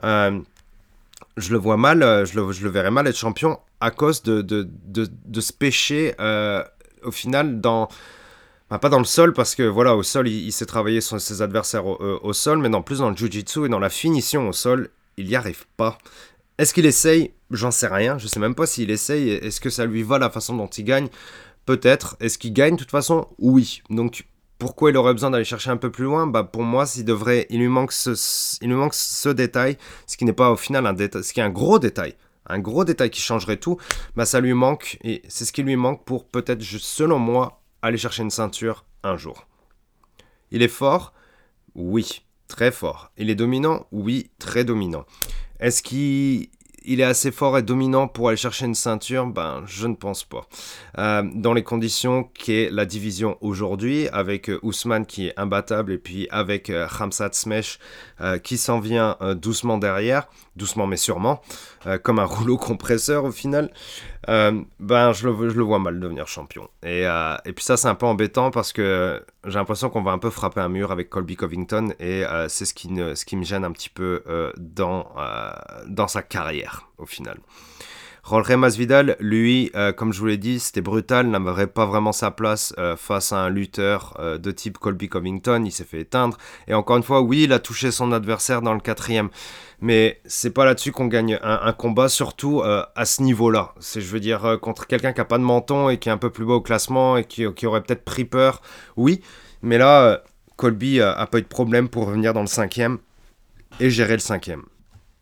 je 0.03 1.53
le 1.53 1.59
vois 1.59 1.77
mal 1.77 2.01
je 2.27 2.41
le, 2.41 2.51
je 2.51 2.65
le 2.65 2.71
verrais 2.71 2.91
mal 2.91 3.07
être 3.07 3.17
champion 3.17 3.61
à 3.81 3.93
cause 3.93 4.23
de, 4.23 4.43
de, 4.43 4.69
de, 4.87 5.07
de 5.27 5.41
ce 5.41 5.53
péché 5.53 6.15
au 7.05 7.13
final 7.13 7.61
dans 7.61 7.89
bah, 8.71 8.79
pas 8.79 8.89
dans 8.89 8.99
le 8.99 9.05
sol, 9.05 9.33
parce 9.33 9.55
que 9.55 9.63
voilà, 9.63 9.97
au 9.97 10.03
sol, 10.03 10.29
il, 10.29 10.53
sait 10.53 10.67
travailler 10.67 11.01
ses 11.01 11.43
adversaires 11.43 11.91
euh, 11.91 12.21
au, 12.23 12.33
sol, 12.33 12.59
mais 12.59 12.69
non 12.69 12.83
plus 12.83 12.99
dans 12.99 13.11
le 13.11 13.17
jiu-jitsu 13.17 13.67
et 13.67 13.69
dans 13.69 13.79
la 13.79 13.89
finition 13.89 14.49
au 14.49 14.53
sol, 14.53 14.91
il 15.17 15.27
n'y 15.27 15.37
arrive 15.37 15.67
pas. 15.77 15.99
Est-ce 16.59 16.75
qu'il 16.75 16.87
essaye? 16.87 17.33
J'en 17.51 17.71
sais 17.71 17.87
rien. 17.87 18.19
Je 18.19 18.27
sais 18.27 18.41
même 18.41 18.55
pas 18.55 18.67
s'il 18.67 18.91
essaye. 18.91 19.31
Est-ce 19.31 19.61
que 19.61 19.71
ça 19.71 19.87
lui 19.87 20.03
va 20.03 20.19
la 20.19 20.29
façon 20.29 20.57
dont 20.57 20.67
il 20.67 20.85
gagne? 20.85 21.09
Peut-être. 21.65 22.17
Est-ce 22.21 22.37
qu'il 22.37 22.53
gagne 22.53 22.75
de 22.75 22.81
toute 22.81 22.91
façon? 22.91 23.29
Oui. 23.39 23.83
Donc 23.91 24.27
pourquoi 24.59 24.91
il 24.91 24.97
aurait 24.97 25.13
besoin 25.13 25.31
d'aller 25.31 25.45
chercher 25.45 25.71
un 25.71 25.77
peu 25.77 25.91
plus 25.91 26.05
loin? 26.05 26.27
Bah 26.27 26.43
pour 26.43 26.63
moi 26.63 26.85
il 26.97 27.05
devrait 27.05 27.47
il 27.51 27.61
lui 27.61 27.69
manque 27.69 27.93
ce 27.93 28.11
il 28.61 28.69
lui 28.69 28.75
manque 28.75 28.95
ce 28.95 29.29
détail 29.29 29.79
ce 30.07 30.17
qui 30.17 30.25
n'est 30.25 30.33
pas 30.33 30.51
au 30.51 30.57
final 30.57 30.87
un 30.87 30.93
détail 30.93 31.23
ce 31.23 31.33
qui 31.33 31.41
est 31.41 31.45
un 31.45 31.51
gros 31.51 31.79
détail 31.79 32.15
un 32.47 32.59
gros 32.59 32.85
détail 32.85 33.11
qui 33.11 33.21
changerait 33.21 33.59
tout 33.59 33.77
bah 34.17 34.27
ça 34.27 34.41
lui 34.41 34.55
manque 34.55 34.99
et 35.05 35.23
c'est 35.29 35.45
ce 35.45 35.53
qui 35.53 35.63
lui 35.63 35.77
manque 35.77 36.05
pour 36.05 36.25
peut-être 36.25 36.63
selon 36.63 37.21
moi 37.21 37.58
aller 37.83 37.99
chercher 37.99 38.23
une 38.23 38.31
ceinture 38.31 38.85
un 39.03 39.17
jour. 39.17 39.47
Il 40.51 40.63
est 40.63 40.69
fort? 40.69 41.13
Oui, 41.75 42.23
très 42.49 42.73
fort. 42.73 43.13
Il 43.17 43.31
est 43.31 43.35
dominant? 43.35 43.87
Oui, 43.93 44.31
très 44.39 44.65
dominant. 44.65 45.05
Est-ce 45.61 45.83
qu'il 45.83 46.49
il 46.85 47.01
est 47.01 47.05
assez 47.05 47.31
fort 47.31 47.59
et 47.59 47.63
dominant 47.63 48.09
pour 48.09 48.29
aller 48.29 48.37
chercher 48.37 48.65
une 48.65 48.75
ceinture? 48.75 49.27
Ben, 49.27 49.63
je 49.67 49.87
ne 49.87 49.95
pense 49.95 50.25
pas. 50.25 50.47
Euh, 50.97 51.23
dans 51.35 51.53
les 51.53 51.63
conditions 51.63 52.25
qu'est 52.25 52.71
la 52.71 52.87
division 52.87 53.37
aujourd'hui, 53.43 54.09
avec 54.09 54.49
euh, 54.49 54.59
Ousmane 54.63 55.05
qui 55.05 55.27
est 55.27 55.39
imbattable 55.39 55.93
et 55.93 55.99
puis 55.99 56.29
avec 56.31 56.71
euh, 56.71 56.89
Smesh 57.33 57.79
qui 58.43 58.57
s'en 58.57 58.81
vient 58.81 59.17
doucement 59.37 59.79
derrière, 59.79 60.29
doucement 60.57 60.87
mais 60.87 60.97
sûrement, 60.97 61.41
comme 62.03 62.19
un 62.19 62.25
rouleau 62.25 62.57
compresseur 62.57 63.25
au 63.25 63.31
final, 63.31 63.71
ben 64.29 65.13
je 65.13 65.27
le, 65.27 65.63
vois 65.63 65.79
mal 65.79 66.01
devenir 66.01 66.27
champion. 66.27 66.69
Et, 66.83 67.03
et 67.03 67.53
puis 67.53 67.65
ça 67.65 67.77
c'est 67.77 67.89
un 67.89 67.95
peu 67.95 68.07
embêtant 68.07 68.51
parce 68.51 68.73
que 68.73 69.25
j'ai 69.47 69.59
l'impression 69.59 69.91
qu'on 69.91 70.03
va 70.03 70.13
un 70.13 70.19
peu 70.19 70.31
frapper 70.31 70.61
un 70.61 70.69
mur 70.69 70.93
avec 70.93 71.09
Colby 71.09 71.37
Covington 71.37 71.95
et 71.99 72.25
c'est 72.49 72.67
ce, 72.67 72.75
qui 72.75 72.89
ce 72.89 73.25
qui 73.25 73.37
me 73.37 73.45
gêne 73.45 73.65
un 73.65 73.73
petit 73.73 73.91
peu 73.91 74.23
dans, 74.59 75.07
dans 75.87 76.09
sa 76.09 76.23
carrière 76.23 76.89
au 76.99 77.07
final. 77.07 77.39
Jorge 78.29 78.53
Masvidal, 78.57 79.17
lui, 79.21 79.71
euh, 79.75 79.91
comme 79.91 80.13
je 80.13 80.21
vous 80.21 80.27
l'ai 80.27 80.37
dit, 80.37 80.61
c'était 80.61 80.83
brutal, 80.83 81.29
n'avait 81.29 81.67
pas 81.67 81.87
vraiment 81.87 82.13
sa 82.13 82.31
place 82.31 82.75
euh, 82.77 82.95
face 82.95 83.33
à 83.33 83.39
un 83.39 83.49
lutteur 83.49 84.15
euh, 84.19 84.37
de 84.37 84.51
type 84.51 84.77
Colby 84.77 85.09
Covington, 85.09 85.63
il 85.65 85.73
s'est 85.73 85.85
fait 85.85 86.01
éteindre. 86.01 86.37
Et 86.67 86.75
encore 86.75 86.99
une 86.99 87.03
fois, 87.03 87.23
oui, 87.23 87.45
il 87.45 87.55
a 87.55 87.59
touché 87.59 87.91
son 87.91 88.13
adversaire 88.13 88.61
dans 88.61 88.75
le 88.75 88.81
quatrième, 88.81 89.31
mais 89.81 90.21
c'est 90.27 90.51
pas 90.51 90.67
là-dessus 90.67 90.93
qu'on 90.93 91.07
gagne 91.07 91.39
un, 91.43 91.73
combat, 91.73 92.11
surtout 92.11 92.63
à 92.63 93.05
ce 93.07 93.23
niveau-là. 93.23 93.73
C'est, 93.81 94.03
je 94.03 94.09
veux 94.09 94.21
dire, 94.21 94.59
contre 94.61 94.87
quelqu'un 94.87 95.15
qui 95.15 95.23
a 95.23 95.25
pas 95.25 95.39
de 95.39 95.45
menton 95.45 95.89
et 95.89 95.97
qui 95.97 96.11
est 96.11 96.13
un 96.13 96.19
peu 96.19 96.31
plus 96.31 96.45
bas 96.45 96.55
au 96.55 96.61
classement 96.61 97.17
et 97.17 97.25
qui, 97.25 97.47
aurait 97.65 97.83
peut-être 97.83 98.05
pris 98.05 98.27
peur, 98.27 98.61
oui, 98.97 99.23
mais 99.63 99.79
là, 99.79 100.23
Colby 100.57 101.01
a 101.01 101.27
pas 101.27 101.39
eu 101.39 101.43
de 101.43 101.47
problème 101.47 101.89
pour 101.89 102.07
revenir 102.07 102.35
dans 102.35 102.43
le 102.43 102.47
cinquième 102.47 102.99
et 103.81 103.89
gérer 103.89 104.15
le 104.15 104.21
cinquième. 104.21 104.65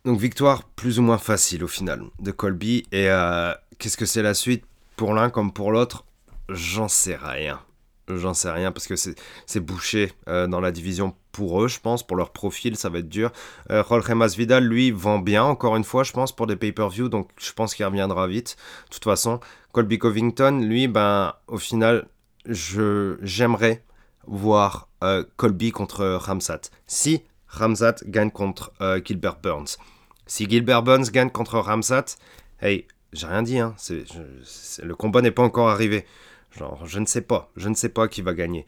Donc 0.06 0.20
victoire 0.20 0.62
plus 0.62 1.00
ou 1.00 1.02
moins 1.02 1.18
facile 1.18 1.64
au 1.64 1.66
final 1.66 2.00
de 2.20 2.30
Colby. 2.30 2.86
Et 2.92 3.10
euh, 3.10 3.52
qu'est-ce 3.80 3.96
que 3.96 4.06
c'est 4.06 4.22
la 4.22 4.34
suite? 4.34 4.64
Pour 4.94 5.12
l'un 5.12 5.30
comme 5.30 5.52
pour 5.52 5.72
l'autre 5.72 6.04
J'en 6.48 6.86
sais 6.86 7.16
rien. 7.16 7.58
J'en 8.08 8.32
sais 8.32 8.52
rien 8.52 8.70
parce 8.70 8.86
que 8.86 8.94
c'est 8.94 9.60
bouché 9.60 10.12
euh, 10.28 10.46
dans 10.46 10.60
la 10.60 10.70
division 10.70 11.16
pour 11.32 11.60
eux, 11.60 11.66
je 11.66 11.80
pense. 11.80 12.06
Pour 12.06 12.16
leur 12.16 12.30
profil, 12.30 12.76
ça 12.76 12.88
va 12.88 13.00
être 13.00 13.08
dur. 13.08 13.32
Euh, 13.72 13.82
Jorge 13.88 14.08
Masvidal, 14.12 14.64
lui, 14.64 14.92
vend 14.92 15.18
bien, 15.18 15.42
encore 15.42 15.74
une 15.74 15.82
fois, 15.82 16.04
je 16.04 16.12
pense, 16.12 16.30
pour 16.30 16.46
des 16.46 16.54
pay-per-view. 16.54 17.08
Donc 17.08 17.30
je 17.40 17.52
pense 17.52 17.74
qu'il 17.74 17.84
reviendra 17.84 18.28
vite. 18.28 18.56
De 18.84 18.94
toute 18.94 19.02
façon, 19.02 19.40
Colby 19.72 19.98
Covington, 19.98 20.60
lui, 20.60 20.86
ben, 20.86 21.34
au 21.48 21.58
final, 21.58 22.06
j'aimerais 22.46 23.82
voir 24.28 24.88
euh, 25.02 25.24
Colby 25.36 25.72
contre 25.72 26.06
Ramsat. 26.06 26.60
Si 26.86 27.24
Ramsat 27.48 27.96
gagne 28.06 28.30
contre 28.30 28.72
Gilbert 29.04 29.40
Burns. 29.42 29.78
Si 30.26 30.48
Gilbert 30.48 30.82
Burns 30.82 31.10
gagne 31.12 31.30
contre 31.30 31.58
Ramsat, 31.58 32.16
hey, 32.60 32.86
j'ai 33.12 33.26
rien 33.26 33.42
dit, 33.42 33.58
hein, 33.58 33.74
le 34.82 34.94
combat 34.94 35.22
n'est 35.22 35.30
pas 35.30 35.44
encore 35.44 35.68
arrivé. 35.68 36.04
Genre, 36.50 36.84
je 36.86 36.98
ne 36.98 37.06
sais 37.06 37.20
pas, 37.20 37.50
je 37.56 37.68
ne 37.68 37.74
sais 37.74 37.88
pas 37.88 38.08
qui 38.08 38.22
va 38.22 38.34
gagner. 38.34 38.66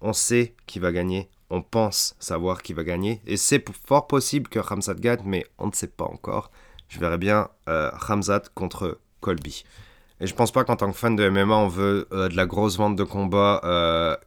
On 0.00 0.12
sait 0.12 0.54
qui 0.66 0.78
va 0.78 0.92
gagner, 0.92 1.28
on 1.50 1.62
pense 1.62 2.14
savoir 2.18 2.62
qui 2.62 2.72
va 2.72 2.84
gagner, 2.84 3.20
et 3.26 3.36
c'est 3.36 3.64
fort 3.86 4.06
possible 4.06 4.48
que 4.48 4.58
Ramsat 4.58 4.94
gagne, 4.94 5.22
mais 5.24 5.46
on 5.58 5.68
ne 5.68 5.72
sait 5.72 5.88
pas 5.88 6.04
encore. 6.04 6.50
Je 6.88 7.00
verrai 7.00 7.18
bien 7.18 7.48
euh, 7.68 7.90
Ramsat 7.92 8.42
contre 8.54 8.98
Colby. 9.20 9.64
Et 10.20 10.26
je 10.26 10.34
pense 10.34 10.52
pas 10.52 10.64
qu'en 10.64 10.76
tant 10.76 10.90
que 10.90 10.96
fan 10.96 11.16
de 11.16 11.28
MMA, 11.28 11.54
on 11.54 11.68
veut 11.68 12.08
de 12.10 12.36
la 12.36 12.46
grosse 12.46 12.76
vente 12.76 12.96
de 12.96 13.04
combat 13.04 14.18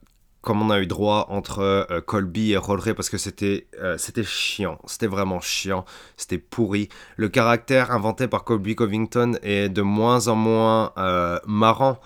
comme 0.42 0.62
on 0.62 0.70
a 0.72 0.80
eu 0.80 0.88
droit 0.88 1.28
entre 1.30 1.60
euh, 1.60 2.02
Colby 2.02 2.52
et 2.52 2.58
Rolleray 2.58 2.94
parce 2.94 3.10
que 3.10 3.18
c'était 3.18 3.68
euh, 3.80 3.98
c'était 3.98 4.24
chiant, 4.24 4.80
c'était 4.86 5.08
vraiment 5.08 5.40
chiant, 5.40 5.86
c'était 6.18 6.40
pourri. 6.40 6.90
Le 7.16 7.30
caractère 7.30 7.92
inventé 7.92 8.28
par 8.28 8.44
Colby 8.44 8.76
Covington 8.76 9.34
est 9.44 9.70
de 9.70 9.82
moins 9.82 10.28
en 10.28 10.36
moins 10.36 10.94
euh, 10.98 11.40
marrant. 11.46 12.00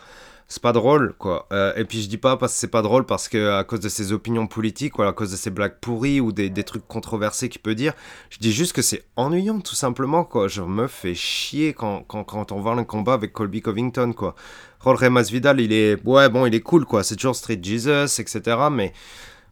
C'est 0.47 0.61
pas 0.61 0.73
drôle, 0.73 1.15
quoi. 1.17 1.47
et 1.75 1.85
puis 1.85 2.03
je 2.03 2.07
dis 2.07 2.19
pas 2.19 2.37
parce 2.37 2.53
que 2.53 2.59
c'est 2.59 2.67
pas 2.67 2.83
drôle 2.83 3.07
parce 3.07 3.27
que 3.27 3.53
à 3.57 3.63
cause 3.63 3.79
de 3.79 3.89
ses 3.89 4.11
opinions 4.11 4.45
politiques 4.45 4.99
ou 4.99 5.01
à 5.01 5.11
cause 5.11 5.31
de 5.31 5.37
ses 5.37 5.49
blagues 5.49 5.79
pourries 5.81 6.21
ou 6.21 6.31
des, 6.31 6.51
des 6.51 6.63
trucs 6.63 6.87
controversés 6.87 7.49
qu'il 7.49 7.61
peut 7.63 7.73
dire. 7.73 7.93
Je 8.29 8.37
dis 8.37 8.51
juste 8.51 8.73
que 8.73 8.83
c'est 8.83 9.05
ennuyant, 9.15 9.59
tout 9.59 9.73
simplement, 9.73 10.23
quoi. 10.23 10.47
Je 10.47 10.61
me 10.61 10.85
fais 10.85 11.15
chier 11.15 11.73
quand, 11.73 12.03
quand, 12.03 12.23
quand 12.23 12.51
on 12.51 12.59
voit 12.61 12.73
un 12.73 12.83
combat 12.83 13.13
avec 13.13 13.33
Colby 13.33 13.63
Covington, 13.63 14.13
quoi. 14.13 14.35
Jorge 14.85 15.09
Masvidal, 15.09 15.59
il 15.59 15.73
est, 15.73 15.97
ouais, 16.05 16.29
bon, 16.29 16.45
il 16.45 16.53
est 16.53 16.61
cool, 16.61 16.85
quoi. 16.85 17.03
C'est 17.03 17.15
toujours 17.15 17.35
Street 17.35 17.59
Jesus, 17.61 18.21
etc. 18.21 18.41
Mais 18.71 18.93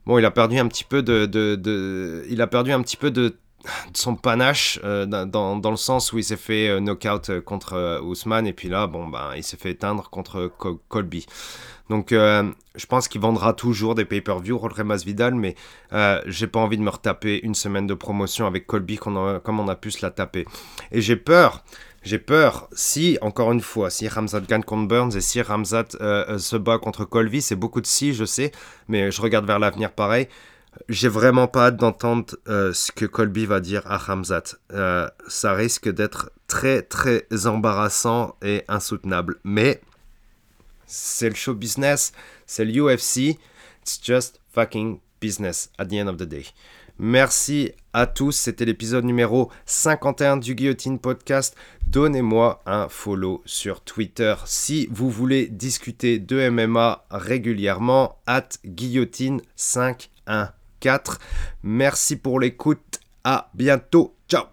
bon, 0.06 0.20
il 0.20 0.26
a 0.26 0.32
perdu 0.32 0.60
un 0.60 0.68
petit 0.68 0.84
peu 0.84 1.02
de, 1.02 1.26
de, 1.26 2.24
il 2.30 2.40
a 2.40 2.48
perdu 2.48 2.72
un 2.72 2.82
petit 2.84 2.98
peu 2.98 3.10
de, 3.10 3.36
son 3.94 4.16
panache 4.16 4.80
euh, 4.84 5.06
dans, 5.06 5.58
dans, 5.58 5.72
le 5.72 5.78
sens 5.78 6.14
où 6.14 6.18
il 6.18 6.24
s'est 6.24 6.38
fait 6.38 6.70
euh, 6.70 6.80
knockout 6.80 7.30
euh, 7.30 7.42
contre 7.42 8.02
Ousmane 8.02 8.48
et 8.48 8.54
puis 8.54 8.70
là, 8.70 8.88
bon, 8.88 9.08
ben, 9.08 9.32
il 9.36 9.44
s'est 9.44 9.58
fait 9.58 9.72
éteindre 9.72 10.10
contre 10.10 10.52
Colby. 10.90 11.26
Donc, 11.90 12.12
je 12.12 12.86
pense 12.88 13.10
qu'il 13.10 13.20
vendra 13.20 13.54
toujours 13.54 13.94
des 13.94 14.06
pay-per-view, 14.06 14.58
Jorge 14.58 14.82
Masvidal, 14.82 15.36
mais 15.36 15.54
j'ai 16.26 16.48
pas 16.48 16.60
envie 16.60 16.78
de 16.78 16.82
me 16.82 16.90
retaper 16.90 17.42
une 17.44 17.56
semaine 17.56 17.86
de 17.86 17.94
promotion 17.94 18.48
avec 18.48 18.66
Colby 18.66 18.98
comme 18.98 19.60
on 19.60 19.68
a 19.68 19.76
pu 19.76 19.92
se 19.92 20.04
la 20.04 20.10
taper. 20.10 20.46
Et 20.92 21.02
j'ai 21.02 21.18
peur 21.18 21.64
j'ai 22.06 22.20
peur, 22.20 22.68
si, 22.74 23.18
encore 23.22 23.54
une 23.54 23.62
fois, 23.62 23.90
si 23.90 24.10
Ramzat 24.10 24.42
gagne 24.42 24.64
contre 24.64 24.90
Burns 24.90 25.16
et 25.16 25.22
si 25.22 25.42
Ramzat 25.42 25.86
se 25.92 26.58
bat 26.58 26.78
contre 26.78 27.06
Colby, 27.06 27.42
c'est 27.42 27.56
beaucoup 27.56 27.80
de 27.80 27.86
si, 27.86 28.14
je 28.14 28.26
sais, 28.26 28.52
mais 28.90 29.10
je 29.10 29.22
regarde 29.22 29.46
vers 29.46 29.60
l'avenir 29.60 29.92
pareil. 29.92 30.28
J'ai 30.90 31.08
vraiment 31.08 31.48
pas 31.48 31.68
hâte 31.68 31.78
d'entendre 31.78 32.36
euh, 32.48 32.74
ce 32.74 32.92
que 32.92 33.06
Colby 33.06 33.46
va 33.46 33.60
dire 33.60 33.84
à 33.86 33.98
Ramzat. 33.98 34.56
ça 35.28 35.54
risque 35.54 35.90
d'être 35.90 36.32
très 36.48 36.82
très 36.82 37.26
embarrassant 37.46 38.36
et 38.42 38.64
insoutenable. 38.68 39.40
Mais 39.44 39.82
c'est 40.86 41.30
le 41.30 41.36
show 41.36 41.54
business, 41.54 42.14
c'est 42.46 42.66
l'UFC. 42.66 43.40
It's 43.82 44.00
just 44.02 44.40
fucking 44.54 45.00
business 45.20 45.72
at 45.78 45.86
the 45.86 45.94
end 45.94 46.08
of 46.08 46.18
the 46.18 46.24
day. 46.24 46.46
Merci 47.00 47.72
à 47.92 48.06
tous, 48.06 48.34
c'était 48.34 48.66
l'épisode 48.66 49.04
numéro 49.04 49.50
51 49.66 50.38
du 50.38 50.54
Guillotine 50.54 51.00
Podcast. 51.00 51.56
Donnez-moi 51.88 52.62
un 52.68 52.88
follow 52.88 53.42
sur 53.46 53.82
Twitter 53.82 54.36
si 54.46 54.88
vous 54.92 55.10
voulez 55.10 55.48
discuter 55.48 56.20
de 56.20 56.50
MMA 56.50 57.06
régulièrement, 57.10 58.20
at 58.28 58.50
guillotine514. 60.84 61.18
Merci 61.64 62.16
pour 62.18 62.40
l'écoute, 62.40 63.00
à 63.24 63.50
bientôt, 63.54 64.16
ciao 64.28 64.46